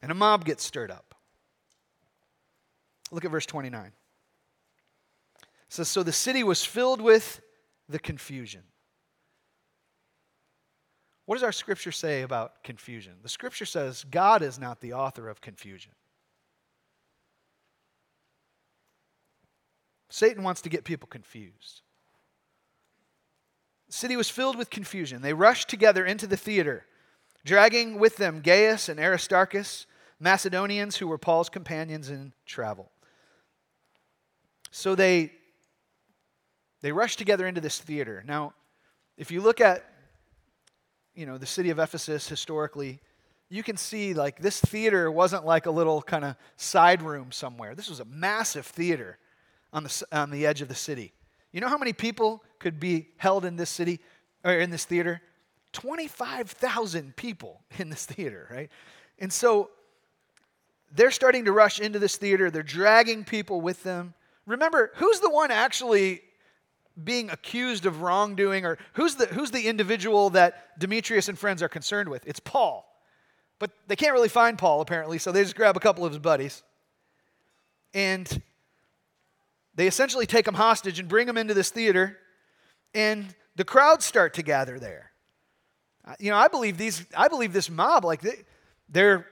And 0.02 0.12
a 0.12 0.16
mob 0.16 0.46
gets 0.46 0.64
stirred 0.64 0.92
up. 0.92 1.14
Look 3.12 3.26
at 3.26 3.32
verse 3.32 3.46
29. 3.46 3.86
It 3.86 3.94
says, 5.70 5.90
So 5.90 6.02
the 6.02 6.12
city 6.12 6.44
was 6.44 6.64
filled 6.64 7.02
with 7.02 7.42
the 7.88 8.00
confusion. 8.00 8.64
What 11.32 11.38
does 11.38 11.44
our 11.44 11.54
scripture 11.54 11.94
say 11.94 12.24
about 12.24 12.62
confusion? 12.62 13.14
The 13.24 13.30
scripture 13.30 13.64
says 13.66 14.04
God 14.04 14.42
is 14.42 14.60
not 14.60 14.82
the 14.82 14.92
author 14.92 15.30
of 15.30 15.40
confusion. 15.40 15.94
Satan 20.10 20.44
wants 20.44 20.60
to 20.64 20.70
get 20.70 20.84
people 20.84 21.08
confused. 21.08 21.84
The 23.88 23.94
city 23.94 24.18
was 24.18 24.30
filled 24.30 24.58
with 24.58 24.70
confusion. 24.70 25.22
They 25.22 25.32
rushed 25.32 25.70
together 25.70 26.06
into 26.06 26.28
the 26.28 26.36
theater, 26.36 26.84
dragging 27.46 27.98
with 27.98 28.18
them 28.18 28.42
Gaius 28.42 28.90
and 28.90 29.00
Aristarchus, 29.00 29.88
Macedonians 30.20 30.98
who 30.98 31.08
were 31.08 31.18
Paul's 31.18 31.48
companions 31.48 32.10
in 32.10 32.34
travel. 32.46 32.92
So 34.70 34.96
they 34.96 35.32
they 36.82 36.92
rushed 36.92 37.20
together 37.20 37.48
into 37.48 37.62
this 37.62 37.80
theater. 37.80 38.22
Now, 38.28 38.54
if 39.16 39.32
you 39.32 39.40
look 39.40 39.62
at 39.62 39.91
you 41.16 41.26
know, 41.26 41.38
the 41.38 41.46
city 41.46 41.70
of 41.70 41.80
Ephesus 41.80 42.28
historically, 42.28 43.00
you 43.50 43.64
can 43.64 43.78
see 43.78 44.14
like 44.14 44.40
this 44.40 44.62
theater 44.62 45.12
wasn't 45.12 45.46
like 45.46 45.66
a 45.66 45.72
little 45.72 46.02
kind 46.02 46.24
of 46.24 46.36
side 46.56 47.02
room 47.02 47.32
somewhere. 47.32 47.76
This 47.76 47.90
was 47.90 48.00
a 48.00 48.06
massive 48.06 48.66
theater 48.66 49.18
on 49.74 49.84
the, 49.84 50.04
on 50.12 50.32
the 50.32 50.46
edge 50.46 50.62
of 50.62 50.68
the 50.68 50.76
city. 50.76 51.14
You 51.52 51.60
know 51.60 51.68
how 51.68 51.78
many 51.78 51.94
people 51.94 52.44
could 52.60 52.80
be 52.80 53.10
held 53.18 53.44
in 53.44 53.58
this 53.58 53.70
city 53.70 54.00
or 54.44 54.54
in 54.54 54.70
this 54.70 54.86
theater? 54.86 55.22
25,000 55.74 57.16
people 57.16 57.62
in 57.78 57.90
this 57.90 58.06
theater, 58.06 58.48
right? 58.50 58.70
And 59.20 59.32
so 59.32 59.70
they're 60.94 61.12
starting 61.12 61.46
to 61.46 61.52
rush 61.52 61.80
into 61.80 62.00
this 62.00 62.18
theater. 62.18 62.52
They're 62.52 62.64
dragging 62.64 63.24
people 63.24 63.62
with 63.62 63.84
them. 63.84 64.14
Remember, 64.46 64.92
who's 64.96 65.20
the 65.20 65.30
one 65.30 65.52
actually 65.52 66.22
being 67.02 67.30
accused 67.30 67.86
of 67.86 68.02
wrongdoing 68.02 68.66
or 68.66 68.78
who's 68.94 69.16
the 69.16 69.26
who's 69.28 69.52
the 69.52 69.68
individual 69.68 70.30
that 70.32 70.80
Demetrius 70.80 71.30
and 71.30 71.38
friends 71.38 71.62
are 71.64 71.70
concerned 71.70 72.10
with? 72.10 72.26
It's 72.28 72.40
Paul. 72.40 72.88
But 73.60 73.72
they 73.88 73.96
can't 73.96 74.14
really 74.14 74.30
find 74.30 74.58
Paul 74.58 74.82
apparently, 74.82 75.18
so 75.20 75.32
they 75.32 75.44
just 75.44 75.56
grab 75.56 75.78
a 75.78 75.80
couple 75.80 76.06
of 76.06 76.12
his 76.12 76.20
buddies. 76.20 76.64
And 77.94 78.42
they 79.76 79.88
essentially 79.88 80.26
take 80.26 80.48
him 80.48 80.56
hostage 80.56 81.00
and 81.00 81.08
bring 81.08 81.28
him 81.28 81.38
into 81.38 81.54
this 81.54 81.70
theater 81.70 82.18
and 82.94 83.34
the 83.56 83.64
crowds 83.64 84.06
start 84.06 84.34
to 84.36 84.44
gather 84.44 84.80
there. 84.80 85.12
You 86.20 86.32
know, 86.32 86.38
I 86.38 86.48
believe 86.48 86.78
these 86.78 87.06
I 87.16 87.28
believe 87.28 87.54
this 87.54 87.70
mob 87.70 88.04
like 88.06 88.22
they, 88.22 88.44
they're 88.90 89.28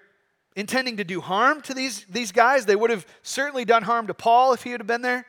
intending 0.56 0.98
to 0.98 1.04
do 1.04 1.22
harm 1.22 1.62
to 1.62 1.74
these, 1.74 2.06
these 2.10 2.32
guys. 2.32 2.66
They 2.66 2.76
would 2.76 2.90
have 2.90 3.06
certainly 3.24 3.66
done 3.66 3.84
harm 3.84 4.08
to 4.08 4.14
Paul 4.14 4.54
if 4.54 4.64
he 4.64 4.72
would 4.72 4.80
have 4.80 4.88
been 4.88 5.02
there. 5.02 5.26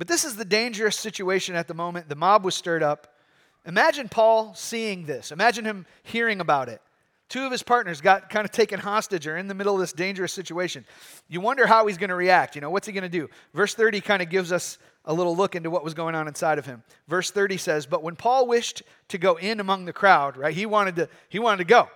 But 0.00 0.08
this 0.08 0.24
is 0.24 0.34
the 0.34 0.46
dangerous 0.46 0.98
situation 0.98 1.54
at 1.54 1.68
the 1.68 1.74
moment. 1.74 2.08
The 2.08 2.16
mob 2.16 2.42
was 2.42 2.54
stirred 2.54 2.82
up. 2.82 3.18
Imagine 3.66 4.08
Paul 4.08 4.54
seeing 4.54 5.04
this. 5.04 5.30
Imagine 5.30 5.66
him 5.66 5.84
hearing 6.04 6.40
about 6.40 6.70
it. 6.70 6.80
Two 7.28 7.44
of 7.44 7.52
his 7.52 7.62
partners 7.62 8.00
got 8.00 8.30
kind 8.30 8.46
of 8.46 8.50
taken 8.50 8.80
hostage 8.80 9.26
or 9.26 9.36
in 9.36 9.46
the 9.46 9.52
middle 9.52 9.74
of 9.74 9.80
this 9.80 9.92
dangerous 9.92 10.32
situation. 10.32 10.86
You 11.28 11.42
wonder 11.42 11.66
how 11.66 11.86
he's 11.86 11.98
going 11.98 12.08
to 12.08 12.14
react. 12.14 12.54
You 12.54 12.62
know, 12.62 12.70
what's 12.70 12.86
he 12.86 12.94
going 12.94 13.02
to 13.02 13.10
do? 13.10 13.28
Verse 13.52 13.74
30 13.74 14.00
kind 14.00 14.22
of 14.22 14.30
gives 14.30 14.52
us 14.52 14.78
a 15.04 15.12
little 15.12 15.36
look 15.36 15.54
into 15.54 15.68
what 15.68 15.84
was 15.84 15.92
going 15.92 16.14
on 16.14 16.28
inside 16.28 16.56
of 16.56 16.64
him. 16.64 16.82
Verse 17.06 17.30
30 17.30 17.58
says, 17.58 17.84
"But 17.84 18.02
when 18.02 18.16
Paul 18.16 18.46
wished 18.46 18.82
to 19.08 19.18
go 19.18 19.36
in 19.36 19.60
among 19.60 19.84
the 19.84 19.92
crowd, 19.92 20.38
right? 20.38 20.54
He 20.54 20.64
wanted 20.64 20.96
to 20.96 21.10
he 21.28 21.38
wanted 21.38 21.58
to 21.58 21.64
go. 21.64 21.90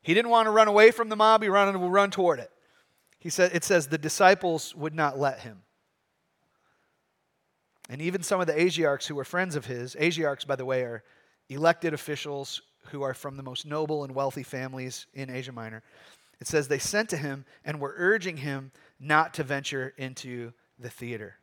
He 0.00 0.14
didn't 0.14 0.30
want 0.30 0.46
to 0.46 0.50
run 0.50 0.66
away 0.66 0.92
from 0.92 1.10
the 1.10 1.16
mob, 1.16 1.42
he 1.42 1.50
wanted 1.50 1.72
to 1.72 1.78
run 1.78 2.10
toward 2.10 2.38
it. 2.38 2.50
He 3.18 3.28
said, 3.28 3.50
it 3.52 3.64
says 3.64 3.88
the 3.88 3.98
disciples 3.98 4.74
would 4.74 4.94
not 4.94 5.18
let 5.18 5.40
him. 5.40 5.60
And 7.88 8.02
even 8.02 8.22
some 8.22 8.40
of 8.40 8.46
the 8.46 8.54
Asiarchs 8.54 9.06
who 9.06 9.14
were 9.14 9.24
friends 9.24 9.54
of 9.54 9.66
his, 9.66 9.94
Asiarchs, 9.94 10.46
by 10.46 10.56
the 10.56 10.64
way, 10.64 10.82
are 10.82 11.04
elected 11.48 11.94
officials 11.94 12.62
who 12.86 13.02
are 13.02 13.14
from 13.14 13.36
the 13.36 13.42
most 13.42 13.66
noble 13.66 14.04
and 14.04 14.14
wealthy 14.14 14.42
families 14.42 15.06
in 15.14 15.30
Asia 15.30 15.52
Minor. 15.52 15.82
It 16.40 16.46
says 16.46 16.68
they 16.68 16.78
sent 16.78 17.08
to 17.10 17.16
him 17.16 17.44
and 17.64 17.80
were 17.80 17.94
urging 17.96 18.38
him 18.38 18.72
not 19.00 19.34
to 19.34 19.44
venture 19.44 19.94
into 19.96 20.52
the 20.78 20.90
theater. 20.90 21.36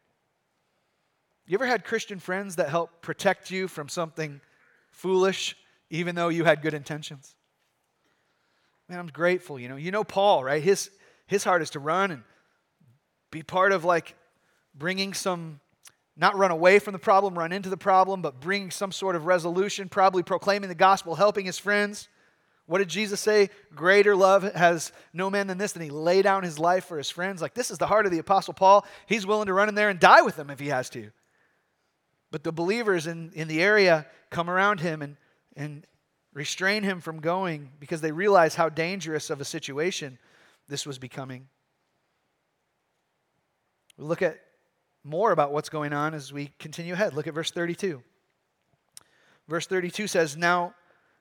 You 1.45 1.55
ever 1.57 1.65
had 1.65 1.83
Christian 1.83 2.19
friends 2.19 2.55
that 2.55 2.69
help 2.69 3.01
protect 3.01 3.51
you 3.51 3.67
from 3.67 3.89
something 3.89 4.39
foolish, 4.91 5.57
even 5.89 6.15
though 6.15 6.29
you 6.29 6.45
had 6.45 6.61
good 6.61 6.73
intentions? 6.73 7.35
Man, 8.87 8.99
I'm 8.99 9.07
grateful. 9.07 9.59
You 9.59 9.69
know, 9.69 9.75
you 9.75 9.91
know 9.91 10.03
Paul, 10.03 10.43
right? 10.43 10.61
His 10.61 10.89
his 11.25 11.43
heart 11.43 11.61
is 11.61 11.71
to 11.71 11.79
run 11.79 12.11
and 12.11 12.23
be 13.31 13.43
part 13.43 13.71
of 13.71 13.83
like 13.83 14.15
bringing 14.75 15.13
some 15.13 15.59
not 16.15 16.37
run 16.37 16.51
away 16.51 16.79
from 16.79 16.93
the 16.93 16.99
problem, 16.99 17.37
run 17.37 17.51
into 17.51 17.69
the 17.69 17.77
problem, 17.77 18.21
but 18.21 18.39
bring 18.39 18.69
some 18.69 18.91
sort 18.91 19.15
of 19.15 19.25
resolution, 19.25 19.89
probably 19.89 20.23
proclaiming 20.23 20.69
the 20.69 20.75
gospel, 20.75 21.15
helping 21.15 21.45
his 21.45 21.57
friends. 21.57 22.07
What 22.65 22.77
did 22.77 22.87
Jesus 22.87 23.19
say? 23.19 23.49
Greater 23.75 24.15
love 24.15 24.43
has 24.53 24.91
no 25.11 25.29
man 25.29 25.47
than 25.47 25.57
this, 25.57 25.73
and 25.73 25.83
he 25.83 25.89
lay 25.89 26.21
down 26.21 26.43
his 26.43 26.59
life 26.59 26.85
for 26.85 26.97
his 26.97 27.09
friends. 27.09 27.41
Like, 27.41 27.55
this 27.55 27.71
is 27.71 27.77
the 27.77 27.87
heart 27.87 28.05
of 28.05 28.11
the 28.11 28.19
Apostle 28.19 28.53
Paul. 28.53 28.85
He's 29.07 29.25
willing 29.25 29.47
to 29.47 29.53
run 29.53 29.69
in 29.69 29.75
there 29.75 29.89
and 29.89 29.99
die 29.99 30.21
with 30.21 30.35
them 30.35 30.49
if 30.49 30.59
he 30.59 30.67
has 30.67 30.89
to. 30.91 31.11
But 32.31 32.43
the 32.43 32.51
believers 32.51 33.05
in, 33.05 33.31
in 33.33 33.47
the 33.47 33.61
area 33.61 34.05
come 34.29 34.49
around 34.49 34.79
him 34.79 35.01
and, 35.01 35.17
and 35.55 35.85
restrain 36.33 36.83
him 36.83 37.01
from 37.01 37.19
going 37.19 37.69
because 37.79 38.01
they 38.01 38.11
realize 38.11 38.55
how 38.55 38.69
dangerous 38.69 39.29
of 39.29 39.41
a 39.41 39.45
situation 39.45 40.17
this 40.67 40.85
was 40.85 40.97
becoming. 40.97 41.47
We 43.97 44.05
look 44.05 44.21
at 44.21 44.39
more 45.03 45.31
about 45.31 45.51
what's 45.51 45.69
going 45.69 45.93
on 45.93 46.13
as 46.13 46.31
we 46.31 46.51
continue 46.59 46.93
ahead. 46.93 47.13
Look 47.13 47.27
at 47.27 47.33
verse 47.33 47.51
32. 47.51 48.01
Verse 49.47 49.67
32 49.67 50.07
says, 50.07 50.37
Now, 50.37 50.73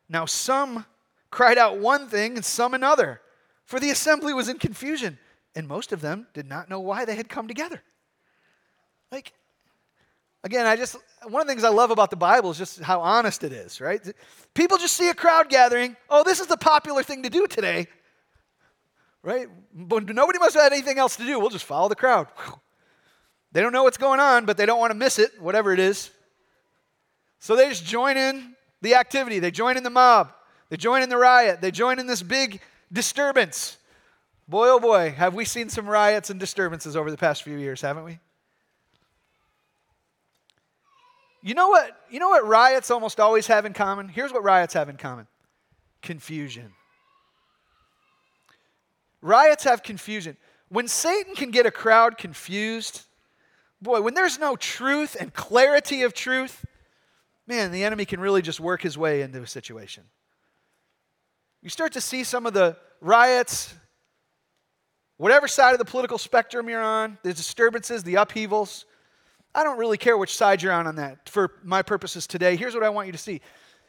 now 0.08 0.24
some 0.24 0.86
cried 1.30 1.58
out 1.58 1.78
one 1.78 2.08
thing 2.08 2.36
and 2.36 2.44
some 2.44 2.74
another, 2.74 3.20
for 3.64 3.80
the 3.80 3.90
assembly 3.90 4.34
was 4.34 4.48
in 4.48 4.58
confusion, 4.58 5.18
and 5.54 5.66
most 5.66 5.92
of 5.92 6.00
them 6.00 6.26
did 6.34 6.46
not 6.46 6.68
know 6.68 6.80
why 6.80 7.04
they 7.04 7.16
had 7.16 7.28
come 7.28 7.48
together. 7.48 7.82
Like, 9.10 9.32
Again, 10.44 10.66
I 10.66 10.74
just, 10.74 10.96
one 11.22 11.40
of 11.40 11.46
the 11.46 11.52
things 11.52 11.62
I 11.62 11.68
love 11.68 11.90
about 11.90 12.10
the 12.10 12.16
Bible 12.16 12.50
is 12.50 12.58
just 12.58 12.80
how 12.80 13.00
honest 13.00 13.44
it 13.44 13.52
is, 13.52 13.80
right? 13.80 14.00
People 14.54 14.76
just 14.76 14.96
see 14.96 15.08
a 15.08 15.14
crowd 15.14 15.48
gathering. 15.48 15.96
Oh, 16.10 16.24
this 16.24 16.40
is 16.40 16.48
the 16.48 16.56
popular 16.56 17.04
thing 17.04 17.22
to 17.22 17.30
do 17.30 17.46
today, 17.46 17.86
right? 19.22 19.46
But 19.72 20.12
nobody 20.12 20.40
must 20.40 20.54
have 20.54 20.64
had 20.64 20.72
anything 20.72 20.98
else 20.98 21.14
to 21.16 21.24
do. 21.24 21.38
We'll 21.38 21.50
just 21.50 21.64
follow 21.64 21.88
the 21.88 21.94
crowd. 21.94 22.26
They 23.52 23.60
don't 23.60 23.72
know 23.72 23.82
what's 23.82 23.98
going 23.98 24.20
on, 24.20 24.46
but 24.46 24.56
they 24.56 24.66
don't 24.66 24.78
want 24.78 24.90
to 24.92 24.96
miss 24.96 25.18
it, 25.18 25.30
whatever 25.40 25.72
it 25.72 25.78
is. 25.78 26.10
So 27.38 27.56
they 27.56 27.68
just 27.68 27.84
join 27.84 28.16
in 28.16 28.54
the 28.80 28.94
activity. 28.94 29.38
They 29.38 29.50
join 29.50 29.76
in 29.76 29.82
the 29.82 29.90
mob. 29.90 30.32
They 30.70 30.76
join 30.76 31.02
in 31.02 31.08
the 31.08 31.18
riot. 31.18 31.60
They 31.60 31.70
join 31.70 31.98
in 31.98 32.06
this 32.06 32.22
big 32.22 32.60
disturbance. 32.92 33.76
Boy, 34.48 34.68
oh 34.68 34.80
boy, 34.80 35.10
have 35.16 35.34
we 35.34 35.44
seen 35.44 35.68
some 35.68 35.86
riots 35.86 36.30
and 36.30 36.40
disturbances 36.40 36.96
over 36.96 37.10
the 37.10 37.16
past 37.16 37.42
few 37.42 37.56
years, 37.56 37.80
haven't 37.80 38.04
we? 38.04 38.18
You 41.42 41.54
know 41.54 41.68
what? 41.68 41.96
You 42.10 42.20
know 42.20 42.28
what 42.28 42.46
riots 42.46 42.90
almost 42.90 43.18
always 43.18 43.48
have 43.48 43.66
in 43.66 43.72
common? 43.72 44.08
Here's 44.08 44.32
what 44.32 44.44
riots 44.44 44.74
have 44.74 44.88
in 44.88 44.96
common. 44.96 45.26
Confusion. 46.00 46.72
Riots 49.20 49.64
have 49.64 49.82
confusion. 49.82 50.36
When 50.68 50.88
Satan 50.88 51.34
can 51.34 51.50
get 51.50 51.66
a 51.66 51.70
crowd 51.70 52.16
confused, 52.16 53.02
boy, 53.82 54.00
when 54.00 54.14
there's 54.14 54.38
no 54.38 54.56
truth 54.56 55.16
and 55.18 55.34
clarity 55.34 56.02
of 56.02 56.14
truth, 56.14 56.64
man, 57.46 57.72
the 57.72 57.84
enemy 57.84 58.04
can 58.04 58.20
really 58.20 58.42
just 58.42 58.60
work 58.60 58.82
his 58.82 58.96
way 58.96 59.22
into 59.22 59.42
a 59.42 59.46
situation. 59.46 60.04
You 61.62 61.70
start 61.70 61.92
to 61.92 62.00
see 62.00 62.24
some 62.24 62.46
of 62.46 62.54
the 62.54 62.76
riots, 63.00 63.74
whatever 65.16 65.48
side 65.48 65.72
of 65.72 65.78
the 65.78 65.84
political 65.84 66.18
spectrum 66.18 66.68
you're 66.68 66.82
on, 66.82 67.18
the 67.22 67.34
disturbances, 67.34 68.02
the 68.02 68.16
upheavals, 68.16 68.86
I 69.54 69.64
don't 69.64 69.78
really 69.78 69.98
care 69.98 70.16
which 70.16 70.34
side 70.34 70.62
you're 70.62 70.72
on 70.72 70.86
on 70.86 70.96
that 70.96 71.28
for 71.28 71.52
my 71.62 71.82
purposes 71.82 72.26
today. 72.26 72.56
Here's 72.56 72.74
what 72.74 72.84
I 72.84 72.88
want 72.88 73.06
you 73.06 73.12
to 73.12 73.18
see. 73.18 73.40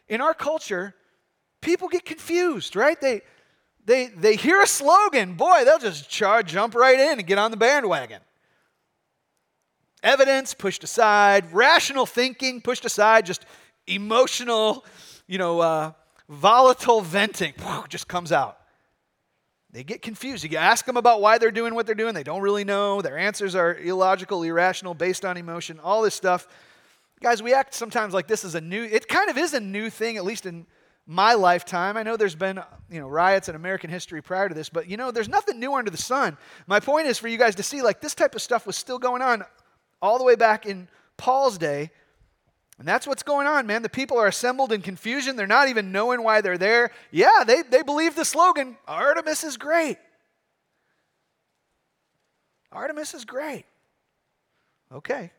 In 0.10 0.19
our 0.19 0.34
culture, 0.34 0.93
people 1.62 1.88
get 1.88 2.03
confused, 2.03 2.75
right? 2.75 2.99
They, 2.99 3.21
they, 3.86 4.08
they 4.08 4.36
hear 4.36 4.62
a 4.62 4.67
slogan, 4.67 5.36
boy, 5.36 5.63
they'll 5.63 5.79
just 5.79 6.10
charge, 6.10 6.47
jump 6.47 6.75
right 6.75 6.99
in 6.99 7.19
and 7.19 7.25
get 7.25 7.38
on 7.38 7.51
the 7.51 7.58
bandwagon. 7.58 8.19
Evidence 10.04 10.54
pushed 10.54 10.84
aside, 10.84 11.52
rational 11.54 12.06
thinking 12.06 12.60
pushed 12.62 12.84
aside, 12.84 13.26
just 13.26 13.46
emotional, 13.88 14.86
you 15.28 15.38
know, 15.38 15.62
uh, 15.62 15.92
volatile 16.28 17.00
venting 17.00 17.54
just 17.88 18.10
comes 18.10 18.34
out. 18.34 18.58
They 19.72 19.84
get 19.84 20.02
confused. 20.02 20.44
You 20.44 20.58
ask 20.58 20.86
them 20.86 20.98
about 20.98 21.22
why 21.22 21.38
they're 21.38 21.52
doing 21.52 21.74
what 21.74 21.86
they're 21.86 21.96
doing, 21.96 22.13
they 22.13 22.24
don't 22.24 22.42
really 22.42 22.66
know. 22.66 23.02
Their 23.02 23.18
answers 23.18 23.56
are 23.56 23.76
illogical, 23.76 24.44
irrational, 24.44 24.94
based 24.94 25.24
on 25.24 25.38
emotion, 25.38 25.80
all 25.80 26.02
this 26.02 26.13
stuff. 26.13 26.48
Guys, 27.22 27.42
we 27.42 27.54
act 27.54 27.74
sometimes 27.74 28.13
like 28.13 28.28
this 28.28 28.44
is 28.44 28.56
a 28.56 28.62
new, 28.62 28.84
it 28.84 29.08
kind 29.08 29.30
of 29.30 29.38
is 29.38 29.54
a 29.54 29.60
new 29.60 29.89
thing, 29.89 30.18
at 30.18 30.26
least 30.26 30.46
in 30.46 30.68
my 31.08 31.34
lifetime. 31.34 31.96
I 31.96 32.04
know 32.04 32.18
there's 32.18 32.36
been, 32.36 32.62
you 32.92 33.00
know, 33.00 33.08
riots 33.08 33.48
in 33.48 33.56
American 33.56 33.89
history 33.89 34.22
prior 34.22 34.50
to 34.50 34.54
this, 34.54 34.70
but 34.70 34.89
you 34.89 34.98
know, 34.98 35.12
there's 35.12 35.30
nothing 35.30 35.60
new 35.60 35.74
under 35.74 35.89
the 35.89 35.98
sun. 35.98 36.38
My 36.68 36.82
point 36.82 37.08
is 37.08 37.18
for 37.18 37.30
you 37.30 37.38
guys 37.38 37.56
to 37.56 37.63
see 37.63 37.82
like 37.82 38.02
this 38.02 38.13
type 38.13 38.36
of 38.36 38.42
stuff 38.42 38.68
was 38.68 38.76
still 38.76 39.00
going 39.00 39.22
on 39.22 39.44
all 40.04 40.18
the 40.18 40.24
way 40.26 40.36
back 40.36 40.66
in 40.66 40.89
Paul's 41.16 41.58
day. 41.58 41.89
And 42.78 42.86
that's 42.86 43.08
what's 43.08 43.24
going 43.24 43.48
on, 43.48 43.66
man. 43.66 43.84
The 43.84 43.89
people 43.89 44.18
are 44.18 44.28
assembled 44.28 44.74
in 44.74 44.82
confusion. 44.82 45.38
They're 45.38 45.48
not 45.48 45.70
even 45.70 45.94
knowing 45.94 46.24
why 46.24 46.42
they're 46.42 46.58
there. 46.58 46.92
Yeah, 47.10 47.44
they, 47.48 47.62
they 47.62 47.84
believe 47.84 48.13
the 48.13 48.26
slogan 48.26 48.78
Artemis 48.86 49.46
is 49.46 49.56
great. 49.56 49.98
Artemis 52.69 53.13
is 53.13 53.23
great. 53.23 53.63
Okay. 54.92 55.32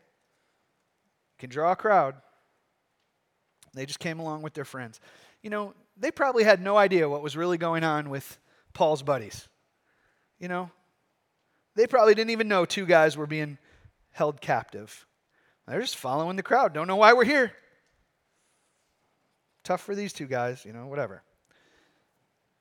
Can 1.37 1.51
draw 1.51 1.73
a 1.73 1.75
crowd. 1.75 2.15
They 3.75 3.85
just 3.85 3.99
came 3.99 4.19
along 4.19 4.41
with 4.41 4.55
their 4.55 4.65
friends. 4.65 4.99
You 5.43 5.51
know, 5.51 5.75
they 5.95 6.09
probably 6.09 6.43
had 6.43 6.59
no 6.59 6.75
idea 6.75 7.07
what 7.07 7.21
was 7.21 7.37
really 7.37 7.59
going 7.59 7.83
on 7.83 8.09
with 8.09 8.39
Paul's 8.73 9.03
buddies. 9.03 9.47
You 10.39 10.47
know, 10.47 10.71
they 11.75 11.85
probably 11.85 12.15
didn't 12.15 12.31
even 12.31 12.47
know 12.47 12.65
two 12.65 12.87
guys 12.87 13.15
were 13.15 13.27
being 13.27 13.59
held 14.15 14.39
captive. 14.39 15.05
They're 15.67 15.81
just 15.81 15.97
following 15.97 16.37
the 16.37 16.43
crowd. 16.43 16.73
Don't 16.73 16.87
know 16.87 16.95
why 16.95 17.11
we're 17.11 17.25
here. 17.25 17.51
Tough 19.65 19.81
for 19.81 19.93
these 19.93 20.13
two 20.13 20.25
guys, 20.25 20.63
you 20.63 20.71
know, 20.71 20.87
whatever. 20.87 21.21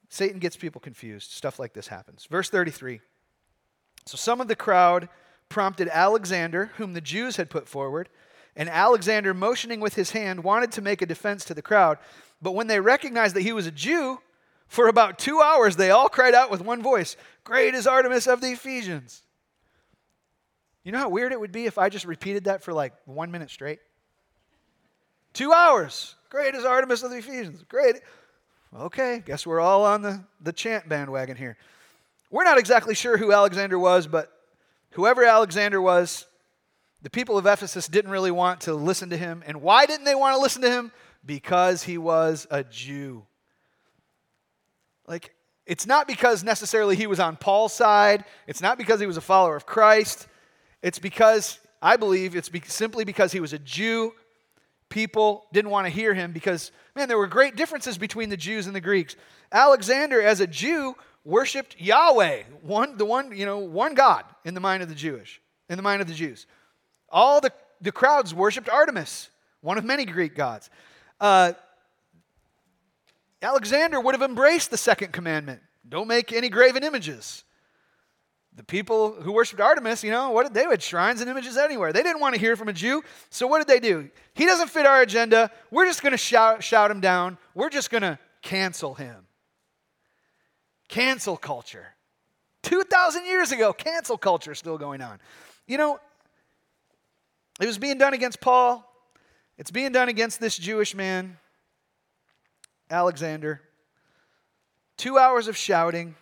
Satan 0.09 0.41
gets 0.41 0.57
people 0.57 0.81
confused. 0.81 1.31
Stuff 1.31 1.61
like 1.61 1.73
this 1.73 1.87
happens. 1.87 2.27
Verse 2.29 2.51
33. 2.51 3.01
So 4.05 4.17
some 4.17 4.41
of 4.41 4.49
the 4.49 4.57
crowd 4.57 5.09
prompted 5.49 5.89
Alexander, 5.93 6.73
whom 6.77 6.93
the 6.93 7.01
Jews 7.01 7.37
had 7.37 7.51
put 7.51 7.69
forward, 7.69 8.09
and 8.57 8.69
Alexander, 8.69 9.33
motioning 9.33 9.79
with 9.79 9.95
his 9.95 10.11
hand, 10.11 10.43
wanted 10.43 10.73
to 10.73 10.83
make 10.83 11.03
a 11.03 11.07
defense 11.07 11.45
to 11.45 11.55
the 11.55 11.63
crowd. 11.63 11.99
But 12.43 12.53
when 12.53 12.67
they 12.67 12.81
recognized 12.81 13.37
that 13.37 13.43
he 13.43 13.53
was 13.53 13.69
a 13.69 13.73
Jew, 13.73 14.19
for 14.67 14.89
about 14.89 15.21
two 15.21 15.41
hours 15.41 15.77
they 15.77 15.91
all 15.91 16.09
cried 16.09 16.35
out 16.35 16.51
with 16.51 16.63
one 16.63 16.83
voice, 16.83 17.17
Great 17.45 17.75
is 17.75 17.87
Artemis 17.87 18.27
of 18.27 18.41
the 18.41 18.51
Ephesians. 18.51 19.24
You 20.85 20.93
know 20.93 20.99
how 20.99 21.09
weird 21.09 21.33
it 21.33 21.41
would 21.41 21.53
be 21.53 21.65
if 21.65 21.79
I 21.79 21.89
just 21.89 22.05
repeated 22.05 22.45
that 22.45 22.63
for 22.63 22.73
like 22.73 22.93
one 23.07 23.31
minute 23.31 23.51
straight? 23.51 23.81
Two 25.33 25.53
hours. 25.53 26.15
Great 26.29 26.55
is 26.55 26.65
Artemis 26.65 27.03
of 27.03 27.11
the 27.11 27.17
Ephesians. 27.17 27.65
Great. 27.69 27.97
Okay, 28.77 29.23
guess 29.25 29.47
we're 29.47 29.61
all 29.61 29.85
on 29.85 30.03
the, 30.03 30.23
the 30.41 30.53
chant 30.53 30.89
bandwagon 30.89 31.37
here. 31.37 31.57
We're 32.31 32.45
not 32.45 32.59
exactly 32.59 32.95
sure 32.95 33.17
who 33.17 33.33
Alexander 33.33 33.79
was, 33.79 34.07
but 34.07 34.31
whoever 34.91 35.25
Alexander 35.25 35.81
was, 35.81 36.27
the 37.03 37.11
people 37.11 37.39
of 37.39 37.47
Ephesus 37.47 37.87
didn't 37.87 38.11
really 38.11 38.31
want 38.31 38.63
to 38.63 38.75
listen 38.75 39.11
to 39.11 39.17
him. 39.17 39.43
And 39.47 39.63
why 39.63 39.87
didn't 39.87 40.05
they 40.05 40.15
want 40.15 40.35
to 40.37 40.41
listen 40.41 40.63
to 40.63 40.71
him? 40.71 40.93
Because 41.25 41.85
he 41.85 41.99
was 41.99 42.47
a 42.51 42.65
Jew. 42.65 43.25
Like, 45.07 45.35
it's 45.67 45.87
not 45.87 46.07
because 46.07 46.43
necessarily 46.43 46.97
he 46.97 47.07
was 47.07 47.21
on 47.21 47.37
Paul's 47.37 47.73
side, 47.73 48.25
it's 48.47 48.61
not 48.61 48.77
because 48.77 49.01
he 49.01 49.07
was 49.07 49.17
a 49.17 49.23
follower 49.23 49.57
of 49.57 49.67
Christ. 49.67 50.27
It's 50.85 50.99
because, 50.99 51.61
I 51.81 51.97
believe, 51.97 52.37
it's 52.37 52.51
be- 52.51 52.61
simply 52.67 53.07
because 53.07 53.33
he 53.33 53.41
was 53.41 53.55
a 53.55 53.59
Jew. 53.59 54.13
People 54.91 55.47
didn't 55.51 55.71
want 55.71 55.87
to 55.87 55.91
hear 55.91 56.13
him 56.13 56.33
because, 56.33 56.73
man, 56.95 57.09
there 57.09 57.17
were 57.17 57.27
great 57.27 57.57
differences 57.57 57.97
between 57.97 58.29
the 58.29 58.37
Jews 58.37 58.67
and 58.67 58.77
the 58.77 58.83
Greeks. 58.83 59.17
Alexander, 59.51 60.21
as 60.21 60.41
a 60.41 60.47
Jew, 60.47 60.95
worshiped 61.25 61.81
Yahweh, 61.81 62.43
one, 62.61 62.99
the 62.99 63.07
one, 63.07 63.35
you 63.35 63.47
know, 63.47 63.61
one 63.61 63.95
God 63.95 64.27
in 64.45 64.53
the 64.53 64.61
mind 64.61 64.83
of 64.83 64.91
the 64.91 64.95
Jewish, 64.95 65.41
in 65.71 65.79
the 65.79 65.83
mind 65.83 66.03
of 66.03 66.07
the 66.07 66.13
Jews. 66.13 66.47
All 67.09 67.41
the, 67.41 67.51
the 67.81 67.91
crowds 67.91 68.35
worshiped 68.35 68.69
Artemis, 68.69 69.31
one 69.63 69.79
of 69.79 69.87
many 69.87 70.05
Greek 70.05 70.35
gods. 70.35 70.69
Uh, 71.19 71.55
Alexander 73.41 73.99
would 74.03 74.15
have 74.15 74.23
embraced 74.23 74.71
the 74.71 74.77
second 74.77 75.15
commandment 75.15 75.63
don't 75.89 76.09
make 76.09 76.31
any 76.31 76.51
graven 76.51 76.83
images. 76.85 77.45
The 78.57 78.63
people 78.63 79.21
who 79.21 79.33
worshiped 79.33 79.61
Artemis, 79.61 80.05
you 80.05 80.13
know, 80.13 80.31
what 80.31 80.45
did 80.45 80.55
they 80.55 80.63
had 80.63 80.81
shrines 80.81 81.21
and 81.21 81.29
images 81.29 81.57
anywhere. 81.57 81.93
They 81.93 82.05
didn't 82.05 82.21
want 82.21 82.35
to 82.35 82.41
hear 82.41 82.55
from 82.55 82.69
a 82.69 82.73
Jew. 82.73 83.03
So 83.29 83.49
what 83.49 83.59
did 83.59 83.67
they 83.67 83.81
do? 83.81 84.09
He 84.35 84.47
doesn't 84.47 84.71
fit 84.71 84.87
our 84.87 85.03
agenda. 85.03 85.51
We're 85.73 85.87
just 85.87 86.03
going 86.03 86.13
to 86.13 86.19
shout, 86.19 86.63
shout 86.63 86.91
him 86.91 87.01
down. 87.01 87.37
We're 87.55 87.71
just 87.71 87.91
going 87.91 88.03
to 88.03 88.19
cancel 88.43 88.95
him. 88.95 89.27
Cancel 90.89 91.37
culture. 91.37 91.95
2,000 92.63 93.27
years 93.27 93.51
ago, 93.51 93.73
cancel 93.73 94.17
culture 94.17 94.55
still 94.55 94.79
going 94.79 95.03
on. 95.03 95.19
You 95.67 95.79
know, 95.79 95.99
it 97.61 97.67
was 97.67 97.79
being 97.79 97.99
done 97.99 98.15
against 98.15 98.41
Paul, 98.41 98.89
it's 99.59 99.71
being 99.71 99.93
done 99.93 100.09
against 100.09 100.41
this 100.41 100.57
Jewish 100.57 100.95
man, 100.95 101.39
Alexander. 102.91 103.63
Two 104.97 105.19
hours 105.19 105.49
of 105.49 105.57
shouting. 105.57 106.15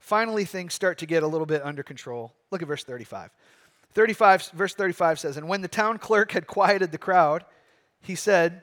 Finally, 0.00 0.44
things 0.44 0.74
start 0.74 0.98
to 0.98 1.06
get 1.06 1.22
a 1.22 1.26
little 1.26 1.46
bit 1.46 1.62
under 1.64 1.82
control. 1.82 2.32
Look 2.50 2.62
at 2.62 2.68
verse 2.68 2.82
35. 2.82 3.30
35 3.92 4.50
verse 4.54 4.74
35 4.74 5.20
says, 5.20 5.36
And 5.36 5.48
when 5.48 5.60
the 5.60 5.68
town 5.68 5.98
clerk 5.98 6.32
had 6.32 6.46
quieted 6.46 6.90
the 6.90 6.98
crowd, 6.98 7.44
he 8.00 8.14
said, 8.14 8.62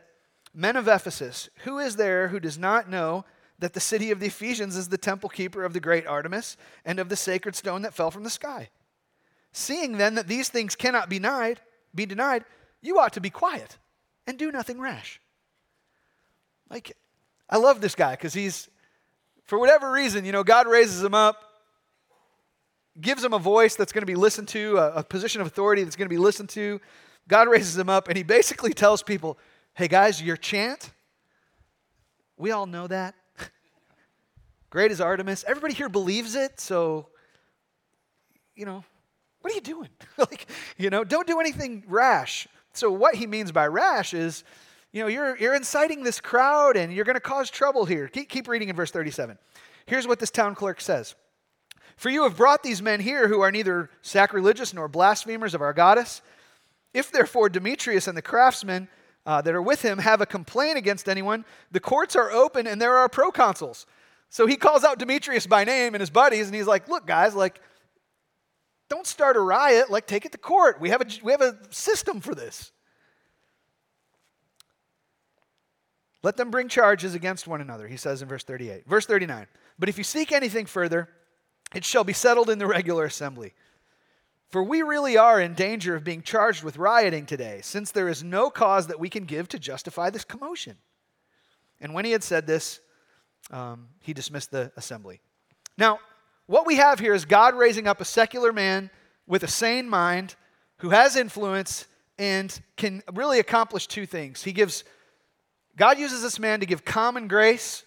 Men 0.53 0.75
of 0.75 0.87
Ephesus, 0.87 1.49
who 1.63 1.77
is 1.77 1.95
there 1.95 2.29
who 2.29 2.39
does 2.39 2.57
not 2.57 2.89
know 2.89 3.23
that 3.59 3.73
the 3.73 3.79
city 3.79 4.11
of 4.11 4.19
the 4.19 4.27
Ephesians 4.27 4.75
is 4.75 4.89
the 4.89 4.97
temple 4.97 5.29
keeper 5.29 5.63
of 5.63 5.73
the 5.73 5.79
great 5.79 6.07
Artemis 6.07 6.57
and 6.83 6.99
of 6.99 7.09
the 7.09 7.15
sacred 7.15 7.55
stone 7.55 7.83
that 7.83 7.93
fell 7.93 8.11
from 8.11 8.23
the 8.23 8.29
sky? 8.29 8.69
Seeing 9.51 9.97
then 9.97 10.15
that 10.15 10.27
these 10.27 10.49
things 10.49 10.75
cannot 10.75 11.09
be 11.09 11.17
denied, 11.17 11.61
be 11.93 12.05
denied, 12.05 12.45
you 12.81 12.99
ought 12.99 13.13
to 13.13 13.21
be 13.21 13.29
quiet 13.29 13.77
and 14.25 14.37
do 14.37 14.51
nothing 14.51 14.79
rash. 14.79 15.19
Like, 16.69 16.97
I 17.49 17.57
love 17.57 17.81
this 17.81 17.95
guy 17.95 18.11
because 18.11 18.33
he's, 18.33 18.69
for 19.47 19.57
whatever 19.57 19.91
reason, 19.91 20.25
you 20.25 20.33
know, 20.33 20.43
God 20.43 20.67
raises 20.67 21.01
him 21.01 21.13
up, 21.13 21.41
gives 22.99 23.23
him 23.23 23.33
a 23.33 23.39
voice 23.39 23.75
that's 23.75 23.93
going 23.93 24.01
to 24.01 24.07
be 24.07 24.15
listened 24.15 24.49
to, 24.49 24.77
a, 24.77 24.95
a 24.95 25.03
position 25.03 25.39
of 25.39 25.47
authority 25.47 25.83
that's 25.83 25.95
going 25.95 26.05
to 26.05 26.13
be 26.13 26.17
listened 26.19 26.49
to. 26.49 26.79
God 27.29 27.47
raises 27.47 27.77
him 27.77 27.89
up, 27.89 28.09
and 28.09 28.17
he 28.17 28.23
basically 28.23 28.73
tells 28.73 29.01
people, 29.01 29.37
hey 29.73 29.87
guys, 29.87 30.21
your 30.21 30.35
chant, 30.37 30.91
we 32.35 32.51
all 32.51 32.65
know 32.65 32.87
that. 32.87 33.15
Great 34.69 34.91
as 34.91 34.99
Artemis. 34.99 35.45
Everybody 35.47 35.73
here 35.73 35.89
believes 35.89 36.35
it, 36.35 36.59
so, 36.59 37.07
you 38.53 38.65
know, 38.65 38.83
what 39.41 39.53
are 39.53 39.55
you 39.55 39.61
doing? 39.61 39.89
like, 40.17 40.45
you 40.77 40.89
know, 40.89 41.05
don't 41.05 41.25
do 41.25 41.39
anything 41.39 41.85
rash. 41.87 42.49
So, 42.73 42.91
what 42.91 43.15
he 43.15 43.27
means 43.27 43.53
by 43.53 43.67
rash 43.67 44.13
is, 44.13 44.43
you 44.97 45.03
know, 45.03 45.09
you're, 45.09 45.37
you're 45.37 45.53
inciting 45.53 46.03
this 46.03 46.19
crowd 46.19 46.75
and 46.75 46.91
you're 46.91 47.05
going 47.05 47.15
to 47.15 47.19
cause 47.19 47.51
trouble 47.51 47.85
here. 47.85 48.07
Keep, 48.07 48.29
keep 48.29 48.47
reading 48.47 48.69
in 48.69 48.75
verse 48.75 48.89
37. 48.89 49.37
Here's 49.85 50.07
what 50.07 50.17
this 50.17 50.31
town 50.31 50.55
clerk 50.55 50.81
says 50.81 51.13
For 51.97 52.09
you 52.09 52.23
have 52.23 52.35
brought 52.35 52.63
these 52.63 52.81
men 52.81 52.99
here 52.99 53.27
who 53.27 53.41
are 53.41 53.51
neither 53.51 53.91
sacrilegious 54.01 54.73
nor 54.73 54.87
blasphemers 54.87 55.53
of 55.53 55.61
our 55.61 55.71
goddess. 55.71 56.23
If 56.95 57.11
therefore 57.11 57.47
Demetrius 57.49 58.07
and 58.07 58.17
the 58.17 58.23
craftsmen 58.23 58.87
uh, 59.23 59.39
that 59.41 59.53
are 59.53 59.61
with 59.61 59.83
him 59.83 59.99
have 59.99 60.19
a 60.19 60.25
complaint 60.25 60.79
against 60.79 61.07
anyone, 61.07 61.45
the 61.71 61.79
courts 61.79 62.15
are 62.15 62.31
open 62.31 62.65
and 62.65 62.81
there 62.81 62.97
are 62.97 63.07
proconsuls. 63.07 63.85
So 64.31 64.47
he 64.47 64.55
calls 64.55 64.83
out 64.83 64.97
Demetrius 64.97 65.45
by 65.45 65.63
name 65.63 65.93
and 65.93 66.01
his 66.01 66.09
buddies, 66.09 66.47
and 66.47 66.55
he's 66.55 66.65
like, 66.65 66.89
Look, 66.89 67.05
guys, 67.05 67.35
like, 67.35 67.61
don't 68.89 69.05
start 69.05 69.37
a 69.37 69.41
riot, 69.41 69.91
like 69.91 70.07
take 70.07 70.25
it 70.25 70.31
to 70.31 70.39
court. 70.39 70.81
We 70.81 70.89
have 70.89 71.01
a, 71.01 71.05
we 71.21 71.31
have 71.33 71.41
a 71.41 71.55
system 71.69 72.19
for 72.19 72.33
this. 72.33 72.71
Let 76.23 76.37
them 76.37 76.51
bring 76.51 76.67
charges 76.67 77.13
against 77.13 77.47
one 77.47 77.61
another, 77.61 77.87
he 77.87 77.97
says 77.97 78.21
in 78.21 78.27
verse 78.27 78.43
38. 78.43 78.87
Verse 78.87 79.05
39. 79.05 79.47
But 79.77 79.89
if 79.89 79.97
you 79.97 80.03
seek 80.03 80.31
anything 80.31 80.65
further, 80.65 81.09
it 81.73 81.85
shall 81.85 82.03
be 82.03 82.13
settled 82.13 82.49
in 82.49 82.59
the 82.59 82.67
regular 82.67 83.05
assembly. 83.05 83.53
For 84.49 84.63
we 84.63 84.81
really 84.81 85.17
are 85.17 85.41
in 85.41 85.53
danger 85.53 85.95
of 85.95 86.03
being 86.03 86.21
charged 86.21 86.63
with 86.63 86.77
rioting 86.77 87.25
today, 87.25 87.59
since 87.61 87.91
there 87.91 88.07
is 88.07 88.23
no 88.23 88.49
cause 88.49 88.87
that 88.87 88.99
we 88.99 89.09
can 89.09 89.25
give 89.25 89.49
to 89.49 89.59
justify 89.59 90.09
this 90.09 90.23
commotion. 90.23 90.77
And 91.81 91.93
when 91.93 92.05
he 92.05 92.11
had 92.11 92.23
said 92.23 92.47
this, 92.47 92.79
um, 93.51 93.89
he 94.01 94.13
dismissed 94.13 94.51
the 94.51 94.71
assembly. 94.77 95.19
Now, 95.77 95.99
what 96.47 96.65
we 96.65 96.77
have 96.77 96.99
here 96.99 97.13
is 97.13 97.25
God 97.25 97.55
raising 97.55 97.87
up 97.87 97.99
a 97.99 98.05
secular 98.05 98.53
man 98.53 98.89
with 99.27 99.43
a 99.43 99.47
sane 99.47 99.89
mind 99.89 100.35
who 100.77 100.89
has 100.89 101.15
influence 101.15 101.85
and 102.17 102.59
can 102.77 103.03
really 103.13 103.39
accomplish 103.39 103.85
two 103.85 104.05
things. 104.05 104.43
He 104.43 104.53
gives, 104.53 104.83
God 105.77 105.99
uses 105.99 106.21
this 106.21 106.39
man 106.39 106.59
to 106.59 106.65
give 106.65 106.83
common 106.83 107.27
grace, 107.27 107.83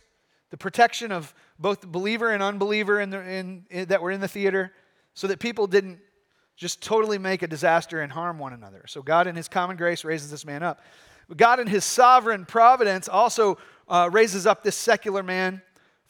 the 0.51 0.57
protection 0.57 1.13
of 1.13 1.35
both 1.59 1.83
the 1.83 1.87
believer 1.87 2.31
and 2.31 2.43
unbeliever 2.43 3.01
in 3.01 3.11
the, 3.11 3.21
in, 3.21 3.67
in, 3.69 3.89
that 3.89 4.01
were 4.01 4.11
in 4.11 4.21
the 4.21 4.29
theater, 4.29 4.73
so 5.13 5.27
that 5.27 5.41
people 5.41 5.67
didn't 5.67 5.99
just 6.57 6.83
totally 6.83 7.19
make 7.19 7.43
a 7.43 7.47
disaster 7.47 8.01
and 8.01 8.13
harm 8.13 8.39
one 8.39 8.53
another. 8.53 8.85
So 8.87 9.03
God, 9.03 9.27
in 9.27 9.35
His 9.35 9.49
common 9.49 9.77
grace, 9.77 10.05
raises 10.05 10.31
this 10.31 10.47
man 10.47 10.63
up. 10.63 10.81
But 11.29 11.37
God, 11.37 11.61
in 11.61 11.67
His 11.67 11.85
sovereign 11.85 12.47
providence, 12.47 13.09
also 13.09 13.59
uh, 13.89 14.09
raises 14.11 14.47
up 14.47 14.63
this 14.63 14.77
secular 14.77 15.23
man 15.23 15.61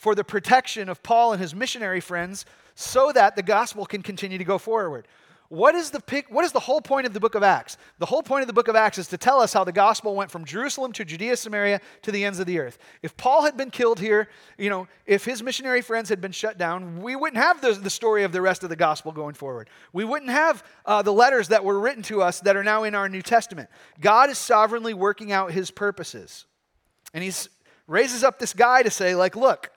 for 0.01 0.15
the 0.15 0.25
protection 0.25 0.89
of 0.89 1.03
Paul 1.03 1.33
and 1.33 1.43
his 1.43 1.55
missionary 1.55 2.01
friends 2.01 2.47
so 2.75 3.13
that 3.13 3.37
the 3.37 3.43
gospel 3.43 3.85
can 3.85 4.03
continue 4.03 4.39
to 4.39 4.45
go 4.45 4.57
forward. 4.57 5.07
What 5.51 5.75
is, 5.75 5.91
the 5.91 6.01
what 6.29 6.45
is 6.45 6.53
the 6.53 6.61
whole 6.61 6.81
point 6.81 7.09
of 7.09 7.13
the 7.13 7.19
book 7.19 7.35
of 7.35 7.43
Acts? 7.43 7.77
The 7.99 8.07
whole 8.07 8.23
point 8.23 8.43
of 8.43 8.47
the 8.47 8.53
book 8.53 8.69
of 8.69 8.77
Acts 8.77 8.99
is 8.99 9.09
to 9.09 9.19
tell 9.19 9.41
us 9.41 9.53
how 9.53 9.65
the 9.65 9.73
gospel 9.73 10.15
went 10.15 10.31
from 10.31 10.45
Jerusalem 10.45 10.93
to 10.93 11.05
Judea, 11.05 11.37
Samaria, 11.37 11.81
to 12.03 12.13
the 12.13 12.25
ends 12.25 12.39
of 12.39 12.47
the 12.47 12.61
earth. 12.61 12.79
If 13.03 13.17
Paul 13.17 13.43
had 13.43 13.57
been 13.57 13.73
killed 13.73 13.99
here, 13.99 14.29
you 14.59 14.71
know, 14.71 14.87
if 15.07 15.25
his 15.25 15.43
missionary 15.43 15.83
friends 15.83 16.09
had 16.09 16.21
been 16.21 16.31
shut 16.31 16.57
down, 16.57 17.03
we 17.03 17.17
wouldn't 17.17 17.43
have 17.43 17.61
the, 17.61 17.73
the 17.73 17.91
story 17.91 18.23
of 18.23 18.31
the 18.31 18.41
rest 18.41 18.63
of 18.63 18.69
the 18.69 18.77
gospel 18.77 19.11
going 19.11 19.35
forward. 19.35 19.69
We 19.93 20.05
wouldn't 20.05 20.31
have 20.31 20.63
uh, 20.87 21.03
the 21.03 21.13
letters 21.13 21.49
that 21.49 21.65
were 21.65 21.81
written 21.81 22.05
to 22.05 22.23
us 22.23 22.39
that 22.43 22.55
are 22.55 22.63
now 22.63 22.85
in 22.85 22.95
our 22.95 23.09
New 23.09 23.23
Testament. 23.23 23.71
God 24.01 24.31
is 24.31 24.39
sovereignly 24.39 24.95
working 24.95 25.33
out 25.33 25.51
his 25.51 25.73
purposes. 25.73 26.47
And 27.13 27.25
he 27.25 27.33
raises 27.89 28.23
up 28.23 28.39
this 28.39 28.53
guy 28.53 28.85
to 28.85 28.91
say, 28.91 29.17
like, 29.17 29.35
look, 29.35 29.73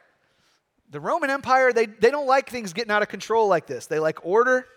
the 0.91 0.99
Roman 0.99 1.32
Empire, 1.32 1.74
they, 1.74 1.88
they 1.88 2.11
don't 2.11 2.28
like 2.28 2.47
things 2.47 2.74
getting 2.74 2.91
out 2.91 3.01
of 3.01 3.09
control 3.09 3.47
like 3.47 3.65
this. 3.65 3.88
They 3.88 3.97
like 3.97 4.24
order. 4.24 4.67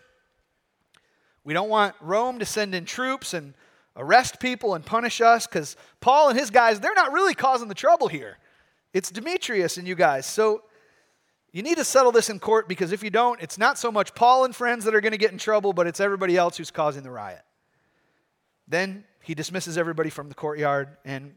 We 1.47 1.55
don't 1.55 1.69
want 1.69 1.95
Rome 2.01 2.41
to 2.41 2.45
send 2.45 2.75
in 2.75 2.85
troops 2.87 3.33
and 3.33 3.55
arrest 3.97 4.41
people 4.41 4.75
and 4.75 4.85
punish 4.85 5.21
us 5.21 5.47
because 5.47 5.77
Paul 6.01 6.31
and 6.31 6.37
his 6.37 6.51
guys, 6.51 6.81
they're 6.81 6.93
not 6.93 7.13
really 7.13 7.35
causing 7.35 7.69
the 7.69 7.75
trouble 7.75 8.09
here. 8.09 8.37
It's 8.93 9.13
Demetrius 9.13 9.77
and 9.77 9.87
you 9.87 9.95
guys. 9.95 10.27
So 10.27 10.63
you 11.53 11.63
need 11.63 11.77
to 11.77 11.85
settle 11.85 12.11
this 12.11 12.31
in 12.31 12.41
court 12.41 12.67
because 12.69 12.91
if 12.91 13.05
you 13.05 13.11
don't, 13.11 13.41
it's 13.41 13.59
not 13.59 13.79
so 13.79 13.93
much 13.93 14.13
Paul 14.13 14.45
and 14.45 14.57
friends 14.57 14.85
that 14.87 14.95
are 14.97 15.01
going 15.01 15.13
to 15.13 15.19
get 15.19 15.31
in 15.31 15.39
trouble, 15.39 15.73
but 15.73 15.87
it's 15.87 16.01
everybody 16.01 16.37
else 16.37 16.57
who's 16.57 16.73
causing 16.73 17.05
the 17.05 17.13
riot. 17.13 17.43
Then 18.67 19.05
he 19.23 19.37
dismisses 19.37 19.79
everybody 19.79 20.11
from 20.11 20.29
the 20.29 20.35
courtyard, 20.35 20.97
and 21.05 21.37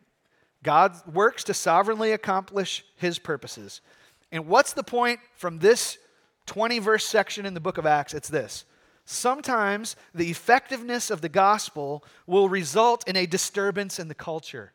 God 0.64 0.96
works 1.14 1.44
to 1.44 1.54
sovereignly 1.54 2.14
accomplish 2.14 2.84
his 2.96 3.20
purposes. 3.20 3.82
And 4.32 4.48
what's 4.48 4.74
the 4.74 4.84
point 4.84 5.20
from 5.36 5.60
this 5.60 6.00
20 6.48 6.80
verse 6.80 7.06
section 7.06 7.46
in 7.46 7.54
the 7.54 7.60
book 7.60 7.78
of 7.78 7.86
Acts? 7.86 8.16
It's 8.16 8.28
this. 8.28 8.66
Sometimes 9.12 9.96
the 10.14 10.30
effectiveness 10.30 11.10
of 11.10 11.22
the 11.22 11.30
gospel 11.30 12.04
will 12.28 12.48
result 12.48 13.08
in 13.08 13.16
a 13.16 13.26
disturbance 13.26 13.98
in 13.98 14.08
the 14.08 14.14
culture. 14.14 14.72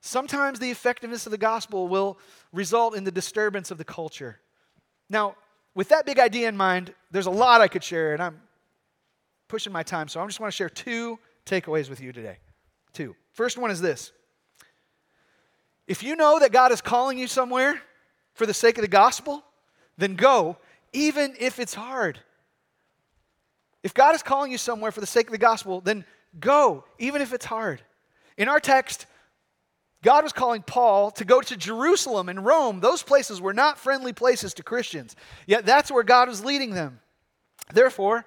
Sometimes 0.00 0.60
the 0.60 0.70
effectiveness 0.70 1.26
of 1.26 1.32
the 1.32 1.38
gospel 1.38 1.88
will 1.88 2.20
result 2.52 2.94
in 2.94 3.02
the 3.02 3.10
disturbance 3.10 3.72
of 3.72 3.78
the 3.78 3.84
culture. 3.84 4.38
Now, 5.10 5.34
with 5.74 5.88
that 5.88 6.06
big 6.06 6.20
idea 6.20 6.48
in 6.48 6.56
mind, 6.56 6.94
there's 7.10 7.26
a 7.26 7.32
lot 7.32 7.62
I 7.62 7.66
could 7.66 7.82
share, 7.82 8.12
and 8.12 8.22
I'm 8.22 8.40
pushing 9.48 9.72
my 9.72 9.82
time, 9.82 10.06
so 10.06 10.20
I 10.20 10.26
just 10.26 10.38
want 10.38 10.52
to 10.52 10.56
share 10.56 10.70
two 10.70 11.18
takeaways 11.46 11.90
with 11.90 12.00
you 12.00 12.12
today. 12.12 12.38
Two. 12.92 13.16
First 13.32 13.58
one 13.58 13.72
is 13.72 13.80
this 13.80 14.12
If 15.88 16.04
you 16.04 16.14
know 16.14 16.38
that 16.38 16.52
God 16.52 16.70
is 16.70 16.80
calling 16.80 17.18
you 17.18 17.26
somewhere 17.26 17.82
for 18.34 18.46
the 18.46 18.54
sake 18.54 18.78
of 18.78 18.82
the 18.82 18.88
gospel, 18.88 19.42
then 19.98 20.14
go, 20.14 20.58
even 20.92 21.34
if 21.40 21.58
it's 21.58 21.74
hard. 21.74 22.20
If 23.86 23.94
God 23.94 24.16
is 24.16 24.22
calling 24.24 24.50
you 24.50 24.58
somewhere 24.58 24.90
for 24.90 25.00
the 25.00 25.06
sake 25.06 25.28
of 25.28 25.30
the 25.30 25.38
gospel, 25.38 25.80
then 25.80 26.04
go, 26.40 26.82
even 26.98 27.22
if 27.22 27.32
it's 27.32 27.44
hard. 27.44 27.80
In 28.36 28.48
our 28.48 28.58
text, 28.58 29.06
God 30.02 30.24
was 30.24 30.32
calling 30.32 30.62
Paul 30.62 31.12
to 31.12 31.24
go 31.24 31.40
to 31.40 31.56
Jerusalem 31.56 32.28
and 32.28 32.44
Rome. 32.44 32.80
Those 32.80 33.04
places 33.04 33.40
were 33.40 33.54
not 33.54 33.78
friendly 33.78 34.12
places 34.12 34.54
to 34.54 34.64
Christians, 34.64 35.14
yet 35.46 35.64
that's 35.64 35.88
where 35.88 36.02
God 36.02 36.28
was 36.28 36.44
leading 36.44 36.74
them. 36.74 36.98
Therefore, 37.72 38.26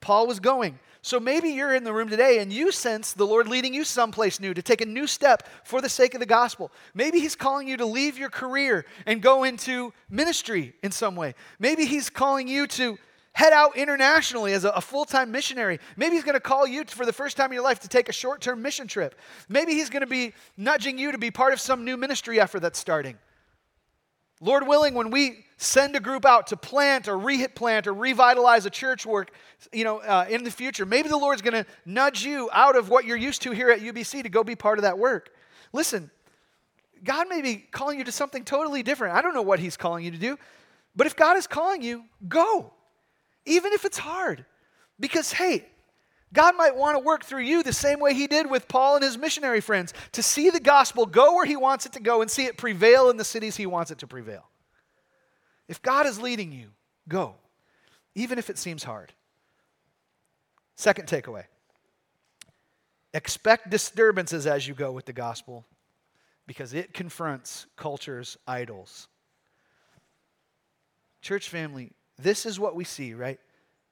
Paul 0.00 0.26
was 0.26 0.40
going. 0.40 0.76
So 1.02 1.20
maybe 1.20 1.50
you're 1.50 1.72
in 1.72 1.84
the 1.84 1.92
room 1.92 2.08
today 2.08 2.40
and 2.40 2.52
you 2.52 2.72
sense 2.72 3.12
the 3.12 3.28
Lord 3.28 3.46
leading 3.46 3.72
you 3.72 3.84
someplace 3.84 4.40
new 4.40 4.54
to 4.54 4.60
take 4.60 4.80
a 4.80 4.86
new 4.86 5.06
step 5.06 5.46
for 5.62 5.80
the 5.80 5.88
sake 5.88 6.14
of 6.14 6.20
the 6.20 6.26
gospel. 6.26 6.72
Maybe 6.94 7.20
He's 7.20 7.36
calling 7.36 7.68
you 7.68 7.76
to 7.76 7.86
leave 7.86 8.18
your 8.18 8.28
career 8.28 8.84
and 9.06 9.22
go 9.22 9.44
into 9.44 9.92
ministry 10.10 10.74
in 10.82 10.90
some 10.90 11.14
way. 11.14 11.36
Maybe 11.60 11.84
He's 11.86 12.10
calling 12.10 12.48
you 12.48 12.66
to 12.66 12.98
head 13.36 13.52
out 13.52 13.76
internationally 13.76 14.54
as 14.54 14.64
a, 14.64 14.70
a 14.70 14.80
full 14.80 15.04
time 15.04 15.30
missionary. 15.30 15.78
Maybe 15.94 16.14
he's 16.14 16.24
going 16.24 16.36
to 16.36 16.40
call 16.40 16.66
you 16.66 16.84
for 16.86 17.04
the 17.04 17.12
first 17.12 17.36
time 17.36 17.50
in 17.50 17.52
your 17.52 17.62
life 17.62 17.80
to 17.80 17.88
take 17.88 18.08
a 18.08 18.12
short 18.12 18.40
term 18.40 18.62
mission 18.62 18.88
trip. 18.88 19.14
Maybe 19.50 19.74
he's 19.74 19.90
going 19.90 20.00
to 20.00 20.06
be 20.06 20.32
nudging 20.56 20.96
you 20.96 21.12
to 21.12 21.18
be 21.18 21.30
part 21.30 21.52
of 21.52 21.60
some 21.60 21.84
new 21.84 21.98
ministry 21.98 22.40
effort 22.40 22.60
that's 22.60 22.78
starting. 22.78 23.18
Lord 24.40 24.66
willing, 24.66 24.94
when 24.94 25.10
we 25.10 25.44
send 25.58 25.94
a 25.96 26.00
group 26.00 26.24
out 26.24 26.46
to 26.46 26.56
plant 26.56 27.08
or 27.08 27.18
replant 27.18 27.86
or 27.86 27.92
revitalize 27.92 28.64
a 28.64 28.70
church 28.70 29.04
work, 29.04 29.30
you 29.70 29.84
know, 29.84 29.98
uh, 29.98 30.24
in 30.30 30.42
the 30.42 30.50
future, 30.50 30.86
maybe 30.86 31.10
the 31.10 31.18
Lord's 31.18 31.42
going 31.42 31.62
to 31.62 31.66
nudge 31.84 32.24
you 32.24 32.48
out 32.54 32.74
of 32.74 32.88
what 32.88 33.04
you're 33.04 33.18
used 33.18 33.42
to 33.42 33.50
here 33.50 33.68
at 33.68 33.80
UBC 33.80 34.22
to 34.22 34.30
go 34.30 34.44
be 34.44 34.56
part 34.56 34.78
of 34.78 34.82
that 34.82 34.98
work. 34.98 35.28
Listen, 35.74 36.10
God 37.04 37.28
may 37.28 37.42
be 37.42 37.56
calling 37.56 37.98
you 37.98 38.04
to 38.04 38.12
something 38.12 38.44
totally 38.44 38.82
different. 38.82 39.14
I 39.14 39.20
don't 39.20 39.34
know 39.34 39.42
what 39.42 39.58
He's 39.58 39.76
calling 39.76 40.06
you 40.06 40.10
to 40.10 40.18
do, 40.18 40.38
but 40.94 41.06
if 41.06 41.14
God 41.14 41.36
is 41.36 41.46
calling 41.46 41.82
you, 41.82 42.04
go 42.28 42.72
even 43.46 43.72
if 43.72 43.84
it's 43.84 43.98
hard. 43.98 44.44
Because, 44.98 45.32
hey, 45.32 45.66
God 46.32 46.56
might 46.56 46.76
want 46.76 46.96
to 46.96 47.04
work 47.04 47.24
through 47.24 47.42
you 47.42 47.62
the 47.62 47.72
same 47.72 48.00
way 48.00 48.14
He 48.14 48.26
did 48.26 48.50
with 48.50 48.68
Paul 48.68 48.96
and 48.96 49.04
his 49.04 49.16
missionary 49.16 49.60
friends 49.60 49.94
to 50.12 50.22
see 50.22 50.50
the 50.50 50.60
gospel 50.60 51.06
go 51.06 51.34
where 51.34 51.46
He 51.46 51.56
wants 51.56 51.86
it 51.86 51.92
to 51.92 52.00
go 52.00 52.22
and 52.22 52.30
see 52.30 52.44
it 52.44 52.58
prevail 52.58 53.10
in 53.10 53.16
the 53.16 53.24
cities 53.24 53.56
He 53.56 53.66
wants 53.66 53.90
it 53.90 53.98
to 53.98 54.06
prevail. 54.06 54.48
If 55.68 55.82
God 55.82 56.06
is 56.06 56.20
leading 56.20 56.52
you, 56.52 56.68
go, 57.08 57.34
even 58.14 58.38
if 58.38 58.50
it 58.50 58.58
seems 58.58 58.84
hard. 58.84 59.12
Second 60.76 61.08
takeaway 61.08 61.44
expect 63.14 63.70
disturbances 63.70 64.46
as 64.46 64.68
you 64.68 64.74
go 64.74 64.92
with 64.92 65.06
the 65.06 65.12
gospel 65.12 65.64
because 66.46 66.74
it 66.74 66.92
confronts 66.92 67.66
culture's 67.74 68.36
idols. 68.46 69.08
Church 71.22 71.48
family, 71.48 71.92
this 72.18 72.46
is 72.46 72.58
what 72.58 72.74
we 72.74 72.84
see, 72.84 73.14
right? 73.14 73.38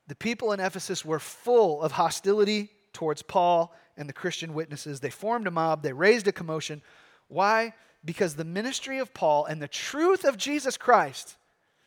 The 0.07 0.15
people 0.15 0.53
in 0.53 0.61
Ephesus 0.61 1.05
were 1.05 1.19
full 1.19 1.83
of 1.83 1.93
hostility 1.93 2.71
towards 2.93 3.23
Paul 3.23 3.75
and 3.97 4.09
the 4.09 4.13
Christian 4.15 4.55
witnesses. 4.55 5.01
They 5.01 5.11
formed 5.11 5.47
a 5.47 5.51
mob, 5.51 5.83
they 5.83 5.93
raised 5.93 6.27
a 6.29 6.33
commotion. 6.33 6.83
Why? 7.29 7.75
Because 8.05 8.35
the 8.35 8.45
ministry 8.45 8.99
of 8.99 9.15
Paul 9.15 9.47
and 9.47 9.61
the 9.61 9.69
truth 9.69 10.25
of 10.25 10.37
Jesus 10.37 10.77
Christ 10.77 11.37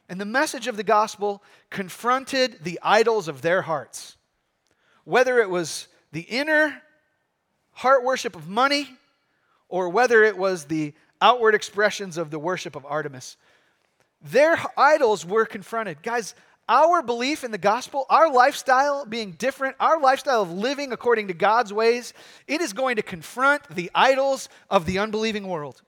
and 0.09 0.19
the 0.21 0.25
message 0.25 0.67
of 0.67 0.77
the 0.77 0.83
gospel 0.83 1.43
confronted 1.69 2.63
the 2.63 2.79
idols 2.81 3.27
of 3.27 3.41
their 3.41 3.63
hearts. 3.63 4.15
Whether 5.03 5.39
it 5.39 5.49
was 5.49 5.87
the 6.11 6.21
inner 6.21 6.81
heart 7.71 8.03
worship 8.03 8.35
of 8.35 8.47
money 8.47 8.89
or 9.69 9.89
whether 9.89 10.23
it 10.23 10.37
was 10.37 10.65
the 10.65 10.93
outward 11.21 11.55
expressions 11.55 12.17
of 12.17 12.31
the 12.31 12.39
worship 12.39 12.75
of 12.75 12.85
Artemis. 12.85 13.37
Their 14.31 14.57
idols 14.77 15.25
were 15.25 15.45
confronted. 15.45 16.01
Guys, 16.03 16.35
our 16.69 17.01
belief 17.01 17.43
in 17.43 17.51
the 17.51 17.57
gospel, 17.57 18.05
our 18.09 18.31
lifestyle 18.31 19.05
being 19.05 19.31
different, 19.31 19.75
our 19.79 19.99
lifestyle 19.99 20.41
of 20.41 20.51
living 20.51 20.91
according 20.91 21.29
to 21.29 21.33
God's 21.33 21.71
ways, 21.71 22.13
it 22.45 22.59
is 22.59 22.73
going 22.73 22.97
to 22.97 23.01
confront 23.01 23.63
the 23.69 23.89
idols 23.95 24.49
of 24.69 24.85
the 24.85 24.99
unbelieving 24.99 25.47
world. 25.47 25.81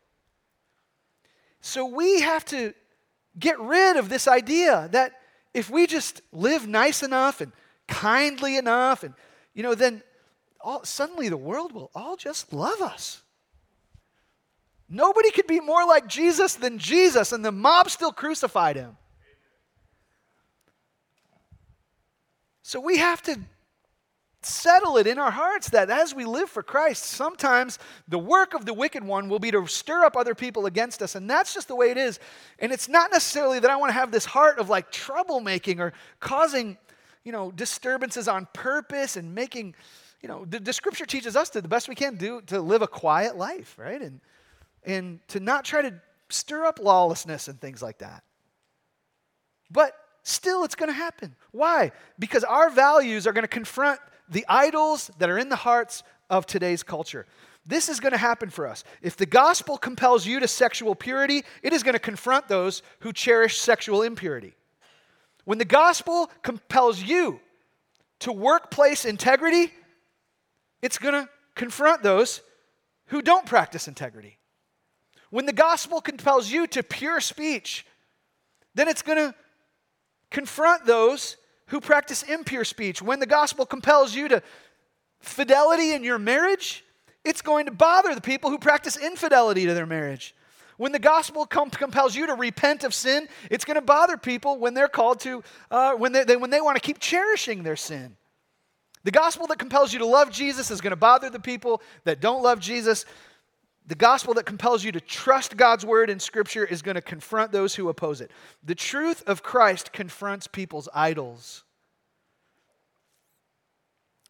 So 1.62 1.86
we 1.86 2.22
have 2.22 2.46
to 2.46 2.74
get 3.38 3.60
rid 3.60 3.98
of 3.98 4.08
this 4.08 4.28
idea 4.28 4.88
that 4.92 5.14
if 5.54 5.70
we 5.70 5.88
just 5.88 6.22
live 6.32 6.68
nice 6.68 7.04
enough 7.04 7.42
and 7.42 7.52
kindly 7.88 8.56
enough 8.56 9.04
and 9.04 9.14
you 9.54 9.64
know 9.64 9.76
then 9.76 10.04
all, 10.62 10.84
suddenly 10.84 11.28
the 11.28 11.38
world 11.38 11.74
will 11.74 11.90
all 11.96 12.16
just 12.16 12.54
love 12.54 12.82
us. 12.82 13.22
Nobody 14.90 15.30
could 15.32 15.48
be 15.48 15.60
more 15.60 15.86
like 15.86 16.08
Jesus 16.08 16.56
than 16.56 16.80
Jesus, 16.80 17.32
and 17.32 17.46
the 17.46 17.52
mob 17.52 17.90
still 17.90 18.12
crucified 18.12 18.76
him. 18.76 18.98
So 22.64 22.80
we 22.80 22.98
have 22.98 23.22
to 23.24 23.40
settle 24.42 24.98
it 24.98 25.06
in 25.06 25.20
our 25.20 25.32
hearts 25.32 25.70
that 25.72 25.90
as 25.90 26.16
we 26.16 26.24
live 26.24 26.50
for 26.50 26.64
Christ, 26.64 27.04
sometimes 27.04 27.78
the 28.08 28.18
work 28.18 28.54
of 28.54 28.66
the 28.66 28.74
wicked 28.74 29.04
one 29.04 29.28
will 29.28 29.40
be 29.40 29.52
to 29.52 29.68
stir 29.68 30.06
up 30.06 30.16
other 30.16 30.34
people 30.34 30.66
against 30.66 31.02
us. 31.02 31.16
And 31.16 31.30
that's 31.30 31.54
just 31.54 31.68
the 31.68 31.76
way 31.76 31.92
it 31.92 31.98
is. 31.98 32.20
And 32.60 32.72
it's 32.72 32.88
not 32.88 33.12
necessarily 33.12 33.60
that 33.60 33.70
I 33.70 33.76
want 33.76 33.90
to 33.90 33.94
have 33.94 34.12
this 34.12 34.26
heart 34.26 34.60
of 34.60 34.70
like 34.70 34.92
troublemaking 34.92 35.80
or 35.80 35.94
causing, 36.20 36.78
you 37.24 37.32
know, 37.32 37.52
disturbances 37.52 38.28
on 38.28 38.48
purpose 38.54 39.18
and 39.18 39.36
making, 39.36 39.76
you 40.22 40.30
know, 40.30 40.46
the, 40.46 40.60
the 40.60 40.74
scripture 40.74 41.06
teaches 41.06 41.36
us 41.36 41.50
to 41.52 41.62
the 41.62 41.68
best 41.68 41.90
we 41.90 41.96
can 41.96 42.16
do 42.16 42.42
to 42.48 42.62
live 42.62 42.82
a 42.82 42.88
quiet 42.88 43.36
life, 43.36 43.76
right? 43.78 44.02
And 44.02 44.22
and 44.84 45.20
to 45.30 45.40
not 45.40 45.66
try 45.66 45.82
to 45.82 45.94
stir 46.30 46.66
up 46.66 46.80
lawlessness 46.80 47.48
and 47.48 47.60
things 47.60 47.82
like 47.82 48.00
that. 48.00 48.24
But 49.72 49.94
still, 50.24 50.64
it's 50.64 50.76
going 50.76 50.90
to 50.90 50.94
happen. 50.94 51.36
Why? 51.52 51.92
Because 52.18 52.44
our 52.44 52.70
values 52.70 53.28
are 53.28 53.34
going 53.34 53.44
to 53.44 53.48
confront 53.48 54.00
the 54.30 54.46
idols 54.48 55.12
that 55.18 55.30
are 55.30 55.38
in 55.38 55.50
the 55.50 55.56
hearts 55.56 56.04
of 56.30 56.46
today's 56.46 56.84
culture. 56.84 57.26
This 57.66 57.90
is 57.90 58.00
going 58.00 58.14
to 58.14 58.18
happen 58.18 58.50
for 58.50 58.68
us. 58.68 58.84
If 59.02 59.18
the 59.18 59.26
gospel 59.26 59.78
compels 59.78 60.26
you 60.26 60.40
to 60.40 60.48
sexual 60.48 60.96
purity, 60.96 61.44
it 61.62 61.74
is 61.74 61.84
going 61.84 61.94
to 61.94 62.00
confront 62.00 62.48
those 62.48 62.82
who 63.00 63.14
cherish 63.14 63.60
sexual 63.60 64.02
impurity. 64.02 64.56
When 65.46 65.58
the 65.58 65.66
gospel 65.66 66.32
compels 66.42 67.02
you 67.02 67.40
to 68.20 68.32
workplace 68.32 69.06
integrity, 69.06 69.74
it's 70.82 70.98
going 70.98 71.14
to 71.14 71.30
confront 71.56 72.04
those 72.04 72.42
who 73.08 73.22
don't 73.22 73.46
practice 73.46 73.88
integrity. 73.88 74.38
When 75.30 75.46
the 75.46 75.54
gospel 75.54 76.02
compels 76.02 76.52
you 76.52 76.68
to 76.68 76.84
pure 76.84 77.20
speech, 77.20 77.86
then 78.76 78.88
it's 78.88 79.02
going 79.02 79.18
to 79.18 79.36
confront 80.32 80.86
those 80.86 81.38
who 81.68 81.80
practice 81.80 82.24
impure 82.24 82.64
speech. 82.64 83.02
When 83.02 83.20
the 83.20 83.26
gospel 83.26 83.66
compels 83.66 84.16
you 84.16 84.28
to 84.30 84.42
fidelity 85.20 85.94
in 85.94 86.04
your 86.04 86.18
marriage, 86.18 86.84
it's 87.24 87.42
going 87.42 87.66
to 87.66 87.72
bother 87.72 88.16
the 88.16 88.22
people 88.22 88.50
who 88.50 88.58
practice 88.58 88.98
infidelity 88.98 89.66
to 89.66 89.74
their 89.74 89.86
marriage. 89.86 90.36
When 90.78 90.94
the 90.94 91.00
gospel 91.00 91.46
com- 91.46 91.70
compels 91.70 92.16
you 92.16 92.26
to 92.28 92.36
repent 92.36 92.84
of 92.84 92.94
sin, 92.94 93.28
it's 93.52 93.66
going 93.66 93.76
to 93.76 93.82
bother 93.82 94.16
people 94.16 94.58
when 94.58 94.74
they're 94.74 94.88
called 94.88 95.20
to, 95.22 95.44
uh, 95.70 95.94
when, 95.96 96.14
they, 96.14 96.24
they, 96.24 96.38
when 96.38 96.50
they 96.50 96.62
want 96.62 96.78
to 96.78 96.82
keep 96.82 97.00
cherishing 97.00 97.64
their 97.64 97.76
sin. 97.76 98.16
The 99.04 99.12
gospel 99.12 99.46
that 99.48 99.60
compels 99.60 99.94
you 99.94 100.00
to 100.00 100.06
love 100.06 100.32
Jesus 100.32 100.72
is 100.72 100.82
going 100.82 100.92
to 100.92 100.98
bother 100.98 101.30
the 101.30 101.40
people 101.40 101.82
that 102.06 102.22
don't 102.22 102.42
love 102.42 102.60
Jesus. 102.60 103.06
The 103.90 103.96
gospel 103.96 104.36
that 104.36 104.46
compels 104.46 104.84
you 104.84 104.92
to 104.92 105.02
trust 105.02 105.58
God's 105.58 105.84
word 105.84 106.12
in 106.12 106.20
Scripture 106.20 106.64
is 106.64 106.84
going 106.84 106.94
to 106.94 107.02
confront 107.02 107.52
those 107.52 107.74
who 107.74 107.90
oppose 107.90 108.22
it. 108.22 108.30
The 108.64 108.76
truth 108.76 109.24
of 109.26 109.42
Christ 109.42 109.92
confronts 109.92 110.46
people's 110.46 110.88
idols. 110.94 111.64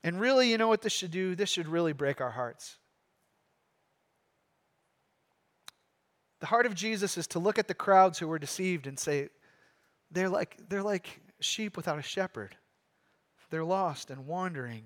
And 0.02 0.18
really, 0.18 0.50
you 0.50 0.58
know 0.58 0.70
what 0.70 0.82
this 0.82 0.94
should 0.94 1.12
do? 1.12 1.36
This 1.36 1.50
should 1.50 1.68
really 1.68 1.92
break 1.92 2.22
our 2.22 2.32
hearts. 2.32 2.78
The 6.40 6.48
heart 6.48 6.66
of 6.66 6.74
Jesus 6.74 7.18
is 7.18 7.28
to 7.28 7.40
look 7.40 7.60
at 7.60 7.68
the 7.68 7.74
crowds 7.74 8.18
who 8.18 8.30
were 8.30 8.40
deceived 8.40 8.88
and 8.88 8.98
say, 8.98 9.28
they're 10.10 10.30
like, 10.30 10.56
they're 10.70 10.84
like 10.84 11.20
sheep 11.42 11.76
without 11.76 12.00
a 12.00 12.02
shepherd. 12.02 12.56
They're 13.50 13.66
lost 13.66 14.10
and 14.10 14.26
wandering. 14.26 14.86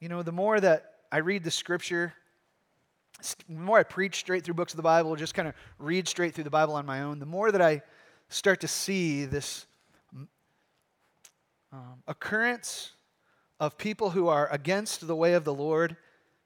You 0.00 0.08
know, 0.08 0.22
the 0.22 0.32
more 0.32 0.58
that 0.58 0.94
I 1.12 1.18
read 1.18 1.44
the 1.44 1.50
scripture 1.50 2.14
the 3.48 3.54
more 3.54 3.78
I 3.78 3.82
preach 3.82 4.16
straight 4.16 4.44
through 4.44 4.54
books 4.54 4.72
of 4.72 4.76
the 4.76 4.82
Bible, 4.82 5.14
just 5.16 5.34
kind 5.34 5.48
of 5.48 5.54
read 5.78 6.08
straight 6.08 6.34
through 6.34 6.44
the 6.44 6.50
Bible 6.50 6.74
on 6.74 6.86
my 6.86 7.02
own, 7.02 7.18
the 7.18 7.26
more 7.26 7.52
that 7.52 7.60
I 7.60 7.82
start 8.28 8.60
to 8.60 8.68
see 8.68 9.24
this 9.24 9.66
um, 11.72 12.02
occurrence 12.08 12.92
of 13.58 13.76
people 13.76 14.10
who 14.10 14.28
are 14.28 14.48
against 14.50 15.06
the 15.06 15.16
way 15.16 15.34
of 15.34 15.44
the 15.44 15.54
Lord, 15.54 15.96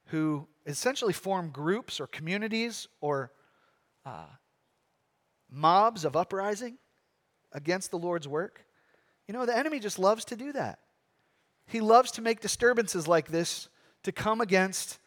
who 0.06 0.46
essentially 0.66 1.12
form 1.12 1.50
groups 1.50 2.00
or 2.00 2.06
communities 2.06 2.88
or 3.00 3.30
uh, 4.04 4.26
mobs 5.50 6.04
of 6.04 6.16
uprising 6.16 6.78
against 7.52 7.90
the 7.90 7.98
Lord's 7.98 8.26
work. 8.26 8.64
You 9.28 9.34
know, 9.34 9.46
the 9.46 9.56
enemy 9.56 9.78
just 9.78 9.98
loves 9.98 10.24
to 10.26 10.36
do 10.36 10.52
that. 10.52 10.80
He 11.66 11.80
loves 11.80 12.10
to 12.12 12.22
make 12.22 12.40
disturbances 12.40 13.06
like 13.08 13.28
this 13.28 13.68
to 14.04 14.12
come 14.12 14.40
against 14.40 14.98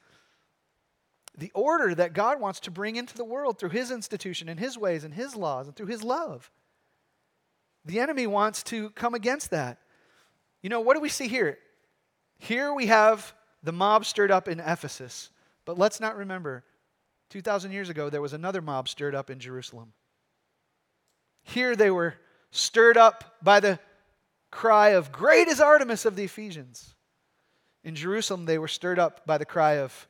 the 1.37 1.51
order 1.53 1.93
that 1.93 2.13
God 2.13 2.39
wants 2.39 2.59
to 2.61 2.71
bring 2.71 2.95
into 2.95 3.15
the 3.15 3.23
world 3.23 3.59
through 3.59 3.69
His 3.69 3.91
institution 3.91 4.49
and 4.49 4.59
His 4.59 4.77
ways 4.77 5.03
and 5.03 5.13
His 5.13 5.35
laws 5.35 5.67
and 5.67 5.75
through 5.75 5.87
His 5.87 6.03
love. 6.03 6.51
The 7.85 7.99
enemy 7.99 8.27
wants 8.27 8.63
to 8.63 8.89
come 8.91 9.13
against 9.13 9.51
that. 9.51 9.77
You 10.61 10.69
know, 10.69 10.81
what 10.81 10.95
do 10.95 11.01
we 11.01 11.09
see 11.09 11.27
here? 11.27 11.57
Here 12.39 12.73
we 12.73 12.87
have 12.87 13.33
the 13.63 13.71
mob 13.71 14.05
stirred 14.05 14.31
up 14.31 14.47
in 14.47 14.59
Ephesus, 14.59 15.29
but 15.65 15.77
let's 15.77 15.99
not 15.99 16.17
remember 16.17 16.63
2,000 17.29 17.71
years 17.71 17.89
ago 17.89 18.09
there 18.09 18.21
was 18.21 18.33
another 18.33 18.61
mob 18.61 18.89
stirred 18.89 19.15
up 19.15 19.29
in 19.29 19.39
Jerusalem. 19.39 19.93
Here 21.43 21.75
they 21.75 21.91
were 21.91 22.15
stirred 22.51 22.97
up 22.97 23.37
by 23.41 23.59
the 23.59 23.79
cry 24.51 24.89
of, 24.89 25.11
Great 25.11 25.47
is 25.47 25.61
Artemis 25.61 26.05
of 26.05 26.15
the 26.15 26.23
Ephesians. 26.23 26.95
In 27.87 27.95
Jerusalem, 27.95 28.43
they 28.43 28.57
were 28.57 28.67
stirred 28.67 28.99
up 28.99 29.25
by 29.25 29.37
the 29.37 29.45
cry 29.45 29.77
of, 29.77 30.09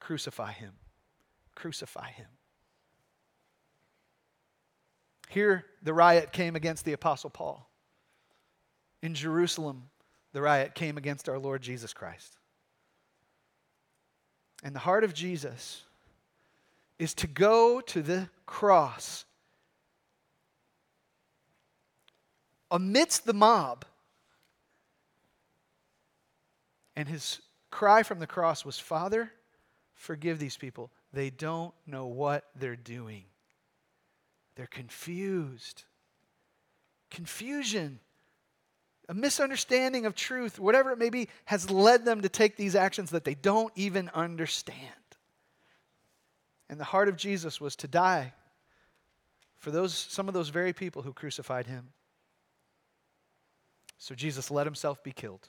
Crucify 0.00 0.52
him, 0.52 0.72
crucify 1.54 2.10
him. 2.10 2.28
Here, 5.28 5.66
the 5.82 5.92
riot 5.92 6.32
came 6.32 6.56
against 6.56 6.86
the 6.86 6.94
Apostle 6.94 7.28
Paul. 7.28 7.68
In 9.02 9.14
Jerusalem, 9.14 9.90
the 10.32 10.40
riot 10.40 10.74
came 10.74 10.96
against 10.96 11.28
our 11.28 11.38
Lord 11.38 11.60
Jesus 11.60 11.92
Christ. 11.92 12.38
And 14.64 14.74
the 14.74 14.80
heart 14.80 15.04
of 15.04 15.12
Jesus 15.12 15.82
is 16.98 17.12
to 17.16 17.26
go 17.26 17.82
to 17.82 18.00
the 18.00 18.30
cross 18.46 19.26
amidst 22.70 23.26
the 23.26 23.34
mob. 23.34 23.84
And 26.96 27.08
his 27.08 27.40
cry 27.70 28.02
from 28.02 28.18
the 28.18 28.26
cross 28.26 28.64
was, 28.64 28.78
Father, 28.78 29.30
forgive 29.94 30.38
these 30.38 30.56
people. 30.56 30.90
They 31.12 31.30
don't 31.30 31.74
know 31.86 32.06
what 32.06 32.44
they're 32.58 32.74
doing. 32.74 33.24
They're 34.56 34.66
confused. 34.66 35.84
Confusion, 37.10 38.00
a 39.08 39.14
misunderstanding 39.14 40.06
of 40.06 40.14
truth, 40.14 40.58
whatever 40.58 40.90
it 40.90 40.98
may 40.98 41.10
be, 41.10 41.28
has 41.44 41.70
led 41.70 42.04
them 42.04 42.22
to 42.22 42.28
take 42.28 42.56
these 42.56 42.74
actions 42.74 43.10
that 43.10 43.24
they 43.24 43.34
don't 43.34 43.72
even 43.76 44.10
understand. 44.14 44.78
And 46.68 46.80
the 46.80 46.84
heart 46.84 47.08
of 47.08 47.16
Jesus 47.16 47.60
was 47.60 47.76
to 47.76 47.88
die 47.88 48.32
for 49.58 49.70
those, 49.70 49.94
some 49.94 50.28
of 50.28 50.34
those 50.34 50.48
very 50.48 50.72
people 50.72 51.02
who 51.02 51.12
crucified 51.12 51.66
him. 51.66 51.88
So 53.98 54.14
Jesus 54.14 54.50
let 54.50 54.66
himself 54.66 55.02
be 55.02 55.12
killed. 55.12 55.48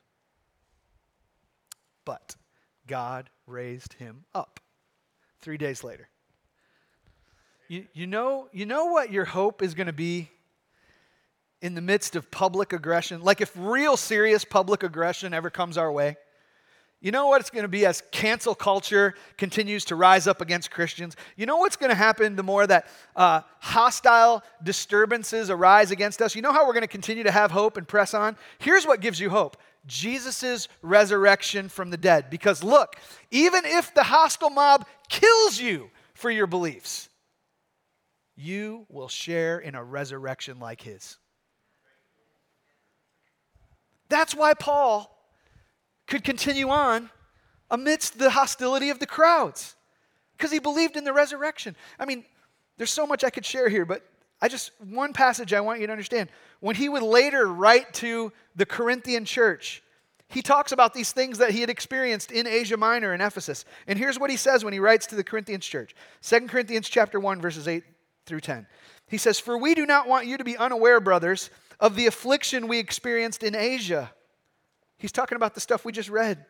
But 2.08 2.38
God 2.88 3.30
raised 3.48 3.92
him 3.92 4.24
up 4.34 4.62
three 5.42 5.58
days 5.58 5.84
later. 5.84 6.08
You, 7.68 7.86
you, 7.94 8.08
know, 8.08 8.48
you 8.54 8.66
know 8.66 8.86
what 8.86 9.12
your 9.12 9.26
hope 9.26 9.62
is 9.62 9.74
going 9.74 9.88
to 9.88 9.94
be 9.94 10.30
in 11.62 11.76
the 11.76 11.82
midst 11.82 12.16
of 12.16 12.32
public 12.32 12.72
aggression? 12.72 13.22
Like 13.22 13.42
if 13.42 13.52
real 13.58 13.98
serious 13.98 14.46
public 14.46 14.84
aggression 14.84 15.34
ever 15.34 15.50
comes 15.50 15.78
our 15.78 15.92
way, 15.92 16.16
you 17.02 17.12
know 17.12 17.28
what 17.28 17.42
it's 17.42 17.50
going 17.50 17.66
to 17.66 17.68
be 17.68 17.86
as 17.86 18.02
cancel 18.12 18.56
culture 18.56 19.14
continues 19.38 19.84
to 19.86 19.98
rise 19.98 20.28
up 20.28 20.40
against 20.40 20.72
Christians? 20.72 21.18
You 21.36 21.46
know 21.46 21.58
what's 21.58 21.76
going 21.76 21.90
to 21.90 21.96
happen 21.96 22.38
the 22.38 22.42
more 22.44 22.66
that 22.68 22.88
uh, 23.18 23.42
hostile 23.60 24.44
disturbances 24.64 25.50
arise 25.50 25.92
against 25.92 26.22
us? 26.22 26.36
You 26.36 26.42
know 26.42 26.54
how 26.54 26.66
we're 26.66 26.74
going 26.74 26.84
to 26.84 26.88
continue 26.88 27.24
to 27.24 27.32
have 27.32 27.52
hope 27.52 27.76
and 27.76 27.86
press 27.86 28.14
on? 28.14 28.38
Here's 28.60 28.88
what 28.88 29.02
gives 29.02 29.20
you 29.20 29.30
hope 29.30 29.58
Jesus' 29.88 30.68
resurrection 30.82 31.70
from 31.70 31.90
the 31.90 31.98
dead. 31.98 32.30
Because 32.30 32.64
look, 32.64 32.98
even 33.32 33.66
if 33.66 33.94
the 33.94 34.04
hostile 34.04 34.50
mob 34.50 34.86
kills 35.10 35.60
you 35.60 35.90
for 36.14 36.30
your 36.30 36.48
beliefs, 36.48 37.10
you 38.36 38.86
will 38.90 39.08
share 39.08 39.58
in 39.58 39.74
a 39.74 39.84
resurrection 39.84 40.60
like 40.60 40.82
his. 40.82 41.18
That's 44.10 44.36
why 44.36 44.54
Paul 44.54 45.14
could 46.06 46.24
continue 46.24 46.70
on 46.70 47.10
amidst 47.70 48.18
the 48.18 48.30
hostility 48.30 48.90
of 48.90 49.00
the 49.00 49.06
crowds 49.06 49.76
because 50.38 50.52
he 50.52 50.60
believed 50.60 50.96
in 50.96 51.04
the 51.04 51.14
resurrection. 51.14 51.76
I 52.00 52.06
mean, 52.06 52.24
there's 52.78 52.92
so 52.92 53.08
much 53.08 53.24
I 53.24 53.30
could 53.30 53.46
share 53.46 53.70
here, 53.70 53.86
but 53.86 54.08
I 54.42 54.48
just, 54.48 54.72
one 54.80 55.14
passage 55.14 55.54
I 55.54 55.62
want 55.62 55.80
you 55.80 55.88
to 55.88 55.92
understand. 55.92 56.30
When 56.60 56.76
he 56.76 56.90
would 56.90 57.04
later 57.04 57.48
write 57.48 57.94
to 57.96 58.32
the 58.56 58.66
Corinthian 58.66 59.26
church, 59.26 59.82
he 60.30 60.42
talks 60.42 60.72
about 60.72 60.94
these 60.94 61.12
things 61.12 61.38
that 61.38 61.52
he 61.52 61.62
had 61.62 61.70
experienced 61.70 62.32
in 62.32 62.46
Asia 62.46 62.78
Minor 62.78 63.14
and 63.14 63.22
Ephesus. 63.22 63.66
And 63.88 63.98
here's 63.98 64.20
what 64.20 64.30
he 64.30 64.38
says 64.38 64.64
when 64.64 64.74
he 64.74 64.80
writes 64.80 65.08
to 65.08 65.16
the 65.16 65.24
Corinthians 65.24 65.66
church. 65.66 65.96
2 66.22 66.42
Corinthians 66.48 66.90
chapter 66.90 67.20
1 67.20 67.42
verses 67.42 67.68
8 67.68 67.84
through 68.26 68.42
10. 68.42 68.68
He 69.08 69.18
says, 69.18 69.40
"For 69.40 69.58
we 69.58 69.74
do 69.74 69.86
not 69.86 70.08
want 70.08 70.28
you 70.28 70.38
to 70.38 70.44
be 70.44 70.58
unaware, 70.58 71.00
brothers, 71.00 71.50
of 71.80 71.96
the 71.96 72.08
affliction 72.08 72.68
we 72.68 72.78
experienced 72.78 73.42
in 73.42 73.56
Asia." 73.56 74.12
He's 74.98 75.14
talking 75.14 75.38
about 75.38 75.54
the 75.54 75.62
stuff 75.62 75.86
we 75.86 75.94
just 75.94 76.10
read. 76.10 76.46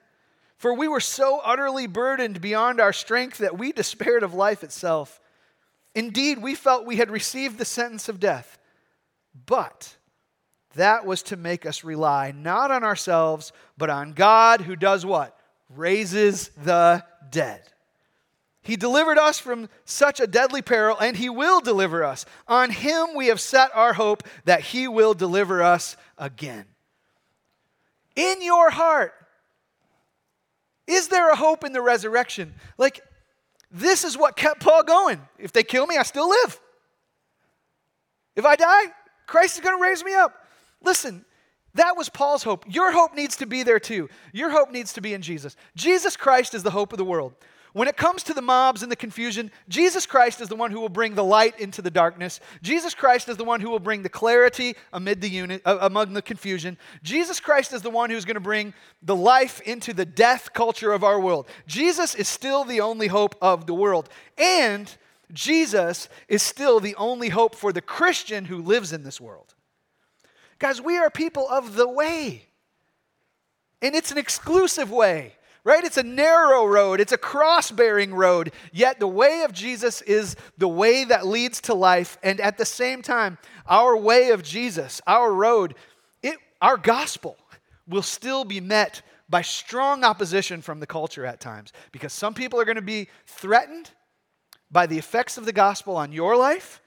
For 0.57 0.73
we 0.73 0.87
were 0.87 0.99
so 0.99 1.39
utterly 1.43 1.85
burdened 1.85 2.41
beyond 2.41 2.81
our 2.81 2.93
strength 2.93 3.37
that 3.37 3.57
we 3.57 3.71
despaired 3.71 4.23
of 4.23 4.33
life 4.33 4.63
itself. 4.63 5.21
Indeed, 5.97 6.37
we 6.37 6.55
felt 6.55 6.85
we 6.85 6.97
had 6.97 7.09
received 7.09 7.57
the 7.57 7.65
sentence 7.65 8.07
of 8.07 8.19
death. 8.19 8.57
But 9.45 9.97
that 10.75 11.05
was 11.05 11.23
to 11.23 11.35
make 11.35 11.65
us 11.65 11.83
rely 11.83 12.31
not 12.31 12.71
on 12.71 12.83
ourselves, 12.83 13.51
but 13.77 13.89
on 13.89 14.13
God 14.13 14.61
who 14.61 14.75
does 14.75 15.05
what? 15.05 15.37
Raises 15.69 16.49
the 16.49 17.03
dead. 17.29 17.61
He 18.61 18.75
delivered 18.75 19.17
us 19.17 19.39
from 19.39 19.69
such 19.85 20.19
a 20.19 20.27
deadly 20.27 20.61
peril, 20.61 20.97
and 20.97 21.17
He 21.17 21.29
will 21.29 21.61
deliver 21.61 22.03
us. 22.03 22.25
On 22.47 22.69
Him 22.69 23.07
we 23.15 23.27
have 23.27 23.41
set 23.41 23.71
our 23.73 23.93
hope 23.93 24.23
that 24.45 24.61
He 24.61 24.87
will 24.87 25.13
deliver 25.13 25.63
us 25.63 25.97
again 26.17 26.65
in 28.17 28.41
your 28.41 28.71
heart, 28.71 29.13
is 30.87 31.07
there 31.07 31.31
a 31.31 31.35
hope 31.35 31.63
in 31.63 31.71
the 31.71 31.81
resurrection? 31.81 32.55
Like, 32.77 33.01
this 33.71 34.03
is 34.03 34.17
what 34.17 34.35
kept 34.35 34.61
Paul 34.61 34.83
going. 34.83 35.21
If 35.37 35.51
they 35.51 35.63
kill 35.63 35.85
me, 35.85 35.97
I 35.97 36.03
still 36.03 36.29
live. 36.29 36.59
If 38.35 38.45
I 38.45 38.55
die, 38.55 38.85
Christ 39.25 39.55
is 39.55 39.63
going 39.63 39.77
to 39.77 39.83
raise 39.83 40.03
me 40.03 40.13
up. 40.13 40.33
Listen, 40.83 41.25
that 41.73 41.97
was 41.97 42.09
Paul's 42.09 42.43
hope. 42.43 42.65
Your 42.67 42.91
hope 42.91 43.13
needs 43.13 43.35
to 43.37 43.45
be 43.45 43.63
there 43.63 43.79
too. 43.79 44.09
Your 44.31 44.49
hope 44.51 44.71
needs 44.71 44.93
to 44.93 45.01
be 45.01 45.13
in 45.13 45.21
Jesus. 45.21 45.55
Jesus 45.75 46.15
Christ 46.15 46.53
is 46.53 46.63
the 46.63 46.71
hope 46.71 46.93
of 46.93 46.97
the 46.97 47.05
world. 47.05 47.33
When 47.77 47.87
it 47.87 47.95
comes 47.95 48.23
to 48.23 48.33
the 48.33 48.41
mobs 48.41 48.81
and 48.81 48.91
the 48.91 48.95
confusion, 48.95 49.51
Jesus 49.69 50.07
Christ 50.07 50.41
is 50.41 50.49
the 50.49 50.55
one 50.55 50.71
who 50.71 50.81
will 50.81 50.89
bring 50.89 51.13
the 51.13 51.23
light 51.23 51.59
into 51.59 51.83
the 51.83 51.91
darkness. 51.91 52.39
Jesus 52.63 52.95
Christ 52.95 53.29
is 53.29 53.37
the 53.37 53.43
one 53.43 53.61
who 53.61 53.69
will 53.69 53.77
bring 53.77 54.01
the 54.01 54.09
clarity 54.09 54.75
amid 54.91 55.21
the 55.21 55.29
unit, 55.29 55.61
uh, 55.63 55.77
among 55.81 56.13
the 56.13 56.23
confusion. 56.23 56.79
Jesus 57.03 57.39
Christ 57.39 57.73
is 57.73 57.83
the 57.83 57.91
one 57.91 58.09
who's 58.09 58.25
going 58.25 58.33
to 58.33 58.39
bring 58.39 58.73
the 59.03 59.15
life 59.15 59.61
into 59.61 59.93
the 59.93 60.07
death 60.07 60.53
culture 60.53 60.91
of 60.91 61.03
our 61.03 61.19
world. 61.19 61.47
Jesus 61.67 62.15
is 62.15 62.27
still 62.27 62.63
the 62.63 62.81
only 62.81 63.05
hope 63.05 63.35
of 63.43 63.67
the 63.67 63.75
world. 63.75 64.09
And 64.39 64.91
Jesus 65.31 66.09
is 66.27 66.41
still 66.41 66.79
the 66.79 66.95
only 66.95 67.29
hope 67.29 67.53
for 67.53 67.71
the 67.71 67.81
Christian 67.81 68.45
who 68.45 68.57
lives 68.57 68.91
in 68.91 69.03
this 69.03 69.21
world. 69.21 69.53
Guys, 70.57 70.81
we 70.81 70.97
are 70.97 71.11
people 71.11 71.47
of 71.47 71.75
the 71.75 71.87
way. 71.87 72.45
And 73.83 73.93
it's 73.93 74.11
an 74.11 74.17
exclusive 74.17 74.89
way 74.89 75.36
right? 75.67 75.83
It's 75.83 75.97
a 75.97 76.03
narrow 76.03 76.65
road, 76.65 77.01
it's 77.01 77.11
a 77.11 77.17
cross 77.17 77.71
bearing 77.71 78.13
road. 78.13 78.53
Yet 78.71 79.01
the 79.01 79.07
way 79.07 79.41
of 79.41 79.51
Jesus 79.51 80.01
is 80.03 80.37
the 80.57 80.67
way 80.67 81.03
that 81.03 81.27
leads 81.27 81.59
to 81.63 81.73
life. 81.73 82.17
And 82.23 82.39
at 82.39 82.57
the 82.57 82.63
same 82.63 83.01
time, 83.01 83.37
our 83.67 83.97
way 83.97 84.29
of 84.29 84.43
Jesus, 84.43 85.01
our 85.05 85.29
road, 85.33 85.75
it, 86.23 86.37
our 86.61 86.77
gospel 86.77 87.37
will 87.85 88.01
still 88.01 88.45
be 88.45 88.61
met 88.61 89.01
by 89.27 89.41
strong 89.41 90.05
opposition 90.05 90.61
from 90.61 90.79
the 90.79 90.87
culture 90.87 91.25
at 91.25 91.41
times 91.41 91.73
because 91.91 92.13
some 92.13 92.33
people 92.33 92.61
are 92.61 92.65
going 92.65 92.77
to 92.77 92.81
be 92.81 93.09
threatened 93.25 93.91
by 94.71 94.87
the 94.87 94.97
effects 94.97 95.37
of 95.37 95.43
the 95.43 95.51
gospel 95.51 95.97
on 95.97 96.13
your 96.13 96.37
life 96.37 96.81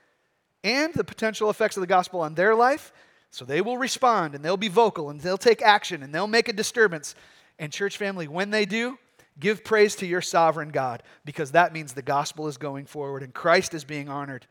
and 0.64 0.95
the 0.95 1.05
potential 1.05 1.51
effects 1.51 1.76
of 1.76 1.83
the 1.83 1.87
gospel 1.87 2.20
on 2.20 2.35
their 2.35 2.55
life. 2.55 2.95
So 3.31 3.45
they 3.45 3.61
will 3.61 3.76
respond 3.76 4.35
and 4.35 4.43
they'll 4.43 4.57
be 4.57 4.68
vocal 4.68 5.11
and 5.11 5.20
they'll 5.20 5.37
take 5.37 5.61
action 5.61 6.03
and 6.03 6.14
they'll 6.14 6.26
make 6.26 6.49
a 6.49 6.55
disturbance. 6.55 7.14
And, 7.61 7.73
church 7.73 7.97
family, 7.97 8.27
when 8.27 8.51
they 8.51 8.67
do, 8.67 8.99
Give 9.41 9.65
praise 9.65 9.97
to 9.97 10.07
your 10.07 10.21
sovereign 10.21 10.69
God 10.69 11.03
because 11.25 11.53
that 11.53 11.73
means 11.73 11.95
the 11.95 12.03
gospel 12.03 12.47
is 12.47 12.59
going 12.59 12.85
forward 12.85 13.23
and 13.23 13.33
Christ 13.33 13.73
is 13.73 13.85
being 13.85 14.09
honored. 14.09 14.47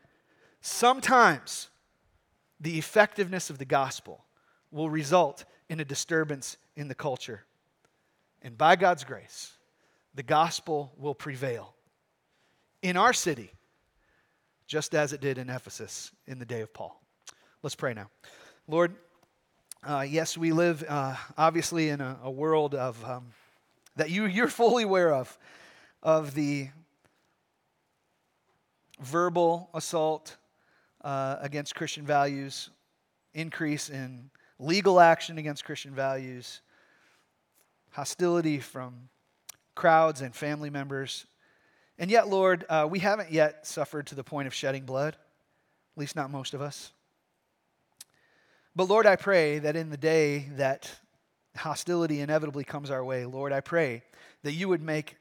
Sometimes 0.60 1.68
the 2.58 2.76
effectiveness 2.76 3.50
of 3.50 3.58
the 3.58 3.64
gospel 3.64 4.24
will 4.72 4.90
result 4.90 5.44
in 5.68 5.78
a 5.78 5.84
disturbance 5.84 6.56
in 6.76 6.88
the 6.88 6.94
culture. 6.94 7.44
And 8.42 8.58
by 8.58 8.74
God's 8.74 9.04
grace, 9.04 9.52
the 10.14 10.24
gospel 10.24 10.92
will 10.98 11.14
prevail 11.14 11.74
in 12.82 12.96
our 12.96 13.12
city, 13.12 13.52
just 14.66 14.94
as 14.94 15.12
it 15.12 15.20
did 15.20 15.38
in 15.38 15.48
Ephesus 15.48 16.10
in 16.26 16.40
the 16.40 16.44
day 16.44 16.62
of 16.62 16.74
Paul. 16.74 17.00
Let's 17.62 17.76
pray 17.76 17.94
now. 17.94 18.10
Lord, 18.66 18.96
uh, 19.82 20.04
yes, 20.06 20.36
we 20.36 20.52
live 20.52 20.84
uh, 20.86 21.14
obviously 21.38 21.88
in 21.88 22.00
a, 22.00 22.18
a 22.22 22.30
world 22.30 22.74
of 22.74 23.02
um, 23.04 23.26
that 23.96 24.10
you, 24.10 24.26
you're 24.26 24.48
fully 24.48 24.84
aware 24.84 25.12
of, 25.12 25.38
of 26.02 26.34
the 26.34 26.68
verbal 29.00 29.70
assault 29.72 30.36
uh, 31.02 31.36
against 31.40 31.74
Christian 31.74 32.04
values, 32.04 32.68
increase 33.32 33.88
in 33.88 34.30
legal 34.58 35.00
action 35.00 35.38
against 35.38 35.64
Christian 35.64 35.94
values, 35.94 36.60
hostility 37.90 38.58
from 38.58 39.08
crowds 39.74 40.20
and 40.20 40.34
family 40.34 40.68
members. 40.68 41.26
And 41.98 42.10
yet, 42.10 42.28
Lord, 42.28 42.66
uh, 42.68 42.86
we 42.90 42.98
haven't 42.98 43.32
yet 43.32 43.66
suffered 43.66 44.06
to 44.08 44.14
the 44.14 44.24
point 44.24 44.46
of 44.46 44.52
shedding 44.52 44.84
blood, 44.84 45.14
at 45.14 46.00
least 46.00 46.16
not 46.16 46.30
most 46.30 46.52
of 46.52 46.60
us. 46.60 46.92
But 48.76 48.88
Lord, 48.88 49.06
I 49.06 49.16
pray 49.16 49.58
that 49.58 49.76
in 49.76 49.90
the 49.90 49.96
day 49.96 50.48
that 50.52 50.90
hostility 51.56 52.20
inevitably 52.20 52.64
comes 52.64 52.90
our 52.90 53.04
way, 53.04 53.24
Lord, 53.24 53.52
I 53.52 53.60
pray 53.60 54.02
that 54.42 54.52
you 54.52 54.68
would 54.68 54.82
make 54.82 55.16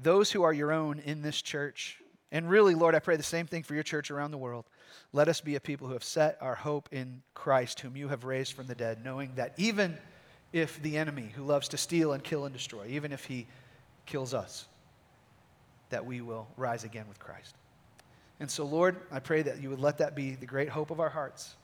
those 0.00 0.32
who 0.32 0.42
are 0.42 0.52
your 0.52 0.72
own 0.72 0.98
in 1.00 1.20
this 1.20 1.42
church, 1.42 1.98
and 2.32 2.48
really, 2.48 2.74
Lord, 2.74 2.94
I 2.94 3.00
pray 3.00 3.16
the 3.16 3.22
same 3.22 3.46
thing 3.46 3.62
for 3.62 3.74
your 3.74 3.82
church 3.82 4.10
around 4.10 4.30
the 4.30 4.38
world. 4.38 4.64
Let 5.12 5.28
us 5.28 5.40
be 5.40 5.56
a 5.56 5.60
people 5.60 5.88
who 5.88 5.92
have 5.92 6.04
set 6.04 6.38
our 6.40 6.54
hope 6.54 6.88
in 6.92 7.22
Christ, 7.34 7.80
whom 7.80 7.96
you 7.96 8.08
have 8.08 8.24
raised 8.24 8.54
from 8.54 8.66
the 8.66 8.74
dead, 8.74 9.04
knowing 9.04 9.32
that 9.34 9.54
even 9.58 9.98
if 10.52 10.80
the 10.82 10.96
enemy 10.96 11.30
who 11.34 11.44
loves 11.44 11.68
to 11.68 11.76
steal 11.76 12.12
and 12.12 12.24
kill 12.24 12.44
and 12.44 12.52
destroy, 12.52 12.86
even 12.88 13.12
if 13.12 13.24
he 13.24 13.46
kills 14.06 14.32
us, 14.32 14.66
that 15.90 16.06
we 16.06 16.20
will 16.20 16.48
rise 16.56 16.84
again 16.84 17.06
with 17.08 17.18
Christ. 17.18 17.54
And 18.38 18.50
so, 18.50 18.64
Lord, 18.64 18.96
I 19.12 19.18
pray 19.18 19.42
that 19.42 19.60
you 19.60 19.68
would 19.70 19.80
let 19.80 19.98
that 19.98 20.16
be 20.16 20.34
the 20.34 20.46
great 20.46 20.68
hope 20.68 20.90
of 20.90 20.98
our 20.98 21.10
hearts. 21.10 21.56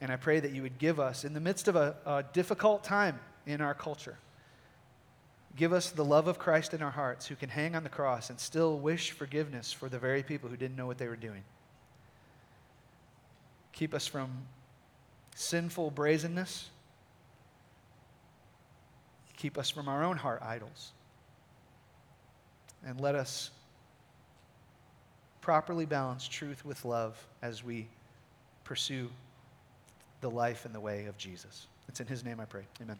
And 0.00 0.10
I 0.10 0.16
pray 0.16 0.40
that 0.40 0.52
you 0.52 0.62
would 0.62 0.78
give 0.78 0.98
us, 0.98 1.24
in 1.24 1.34
the 1.34 1.40
midst 1.40 1.68
of 1.68 1.76
a, 1.76 1.96
a 2.06 2.24
difficult 2.32 2.84
time 2.84 3.20
in 3.46 3.60
our 3.60 3.74
culture, 3.74 4.16
give 5.56 5.72
us 5.72 5.90
the 5.90 6.04
love 6.04 6.26
of 6.26 6.38
Christ 6.38 6.72
in 6.72 6.82
our 6.82 6.90
hearts 6.90 7.26
who 7.26 7.36
can 7.36 7.50
hang 7.50 7.76
on 7.76 7.82
the 7.82 7.90
cross 7.90 8.30
and 8.30 8.40
still 8.40 8.78
wish 8.78 9.10
forgiveness 9.10 9.72
for 9.72 9.88
the 9.88 9.98
very 9.98 10.22
people 10.22 10.48
who 10.48 10.56
didn't 10.56 10.76
know 10.76 10.86
what 10.86 10.98
they 10.98 11.08
were 11.08 11.16
doing. 11.16 11.42
Keep 13.72 13.94
us 13.94 14.06
from 14.06 14.30
sinful 15.34 15.90
brazenness. 15.90 16.70
Keep 19.36 19.58
us 19.58 19.70
from 19.70 19.88
our 19.88 20.04
own 20.04 20.16
heart 20.16 20.42
idols. 20.42 20.92
And 22.86 23.00
let 23.00 23.14
us 23.14 23.50
properly 25.40 25.86
balance 25.86 26.26
truth 26.28 26.64
with 26.64 26.84
love 26.84 27.26
as 27.42 27.64
we 27.64 27.88
pursue 28.64 29.10
the 30.20 30.30
life 30.30 30.64
and 30.64 30.74
the 30.74 30.80
way 30.80 31.06
of 31.06 31.16
Jesus. 31.16 31.66
It's 31.88 32.00
in 32.00 32.06
his 32.06 32.24
name 32.24 32.40
I 32.40 32.44
pray. 32.44 32.64
Amen. 32.80 32.98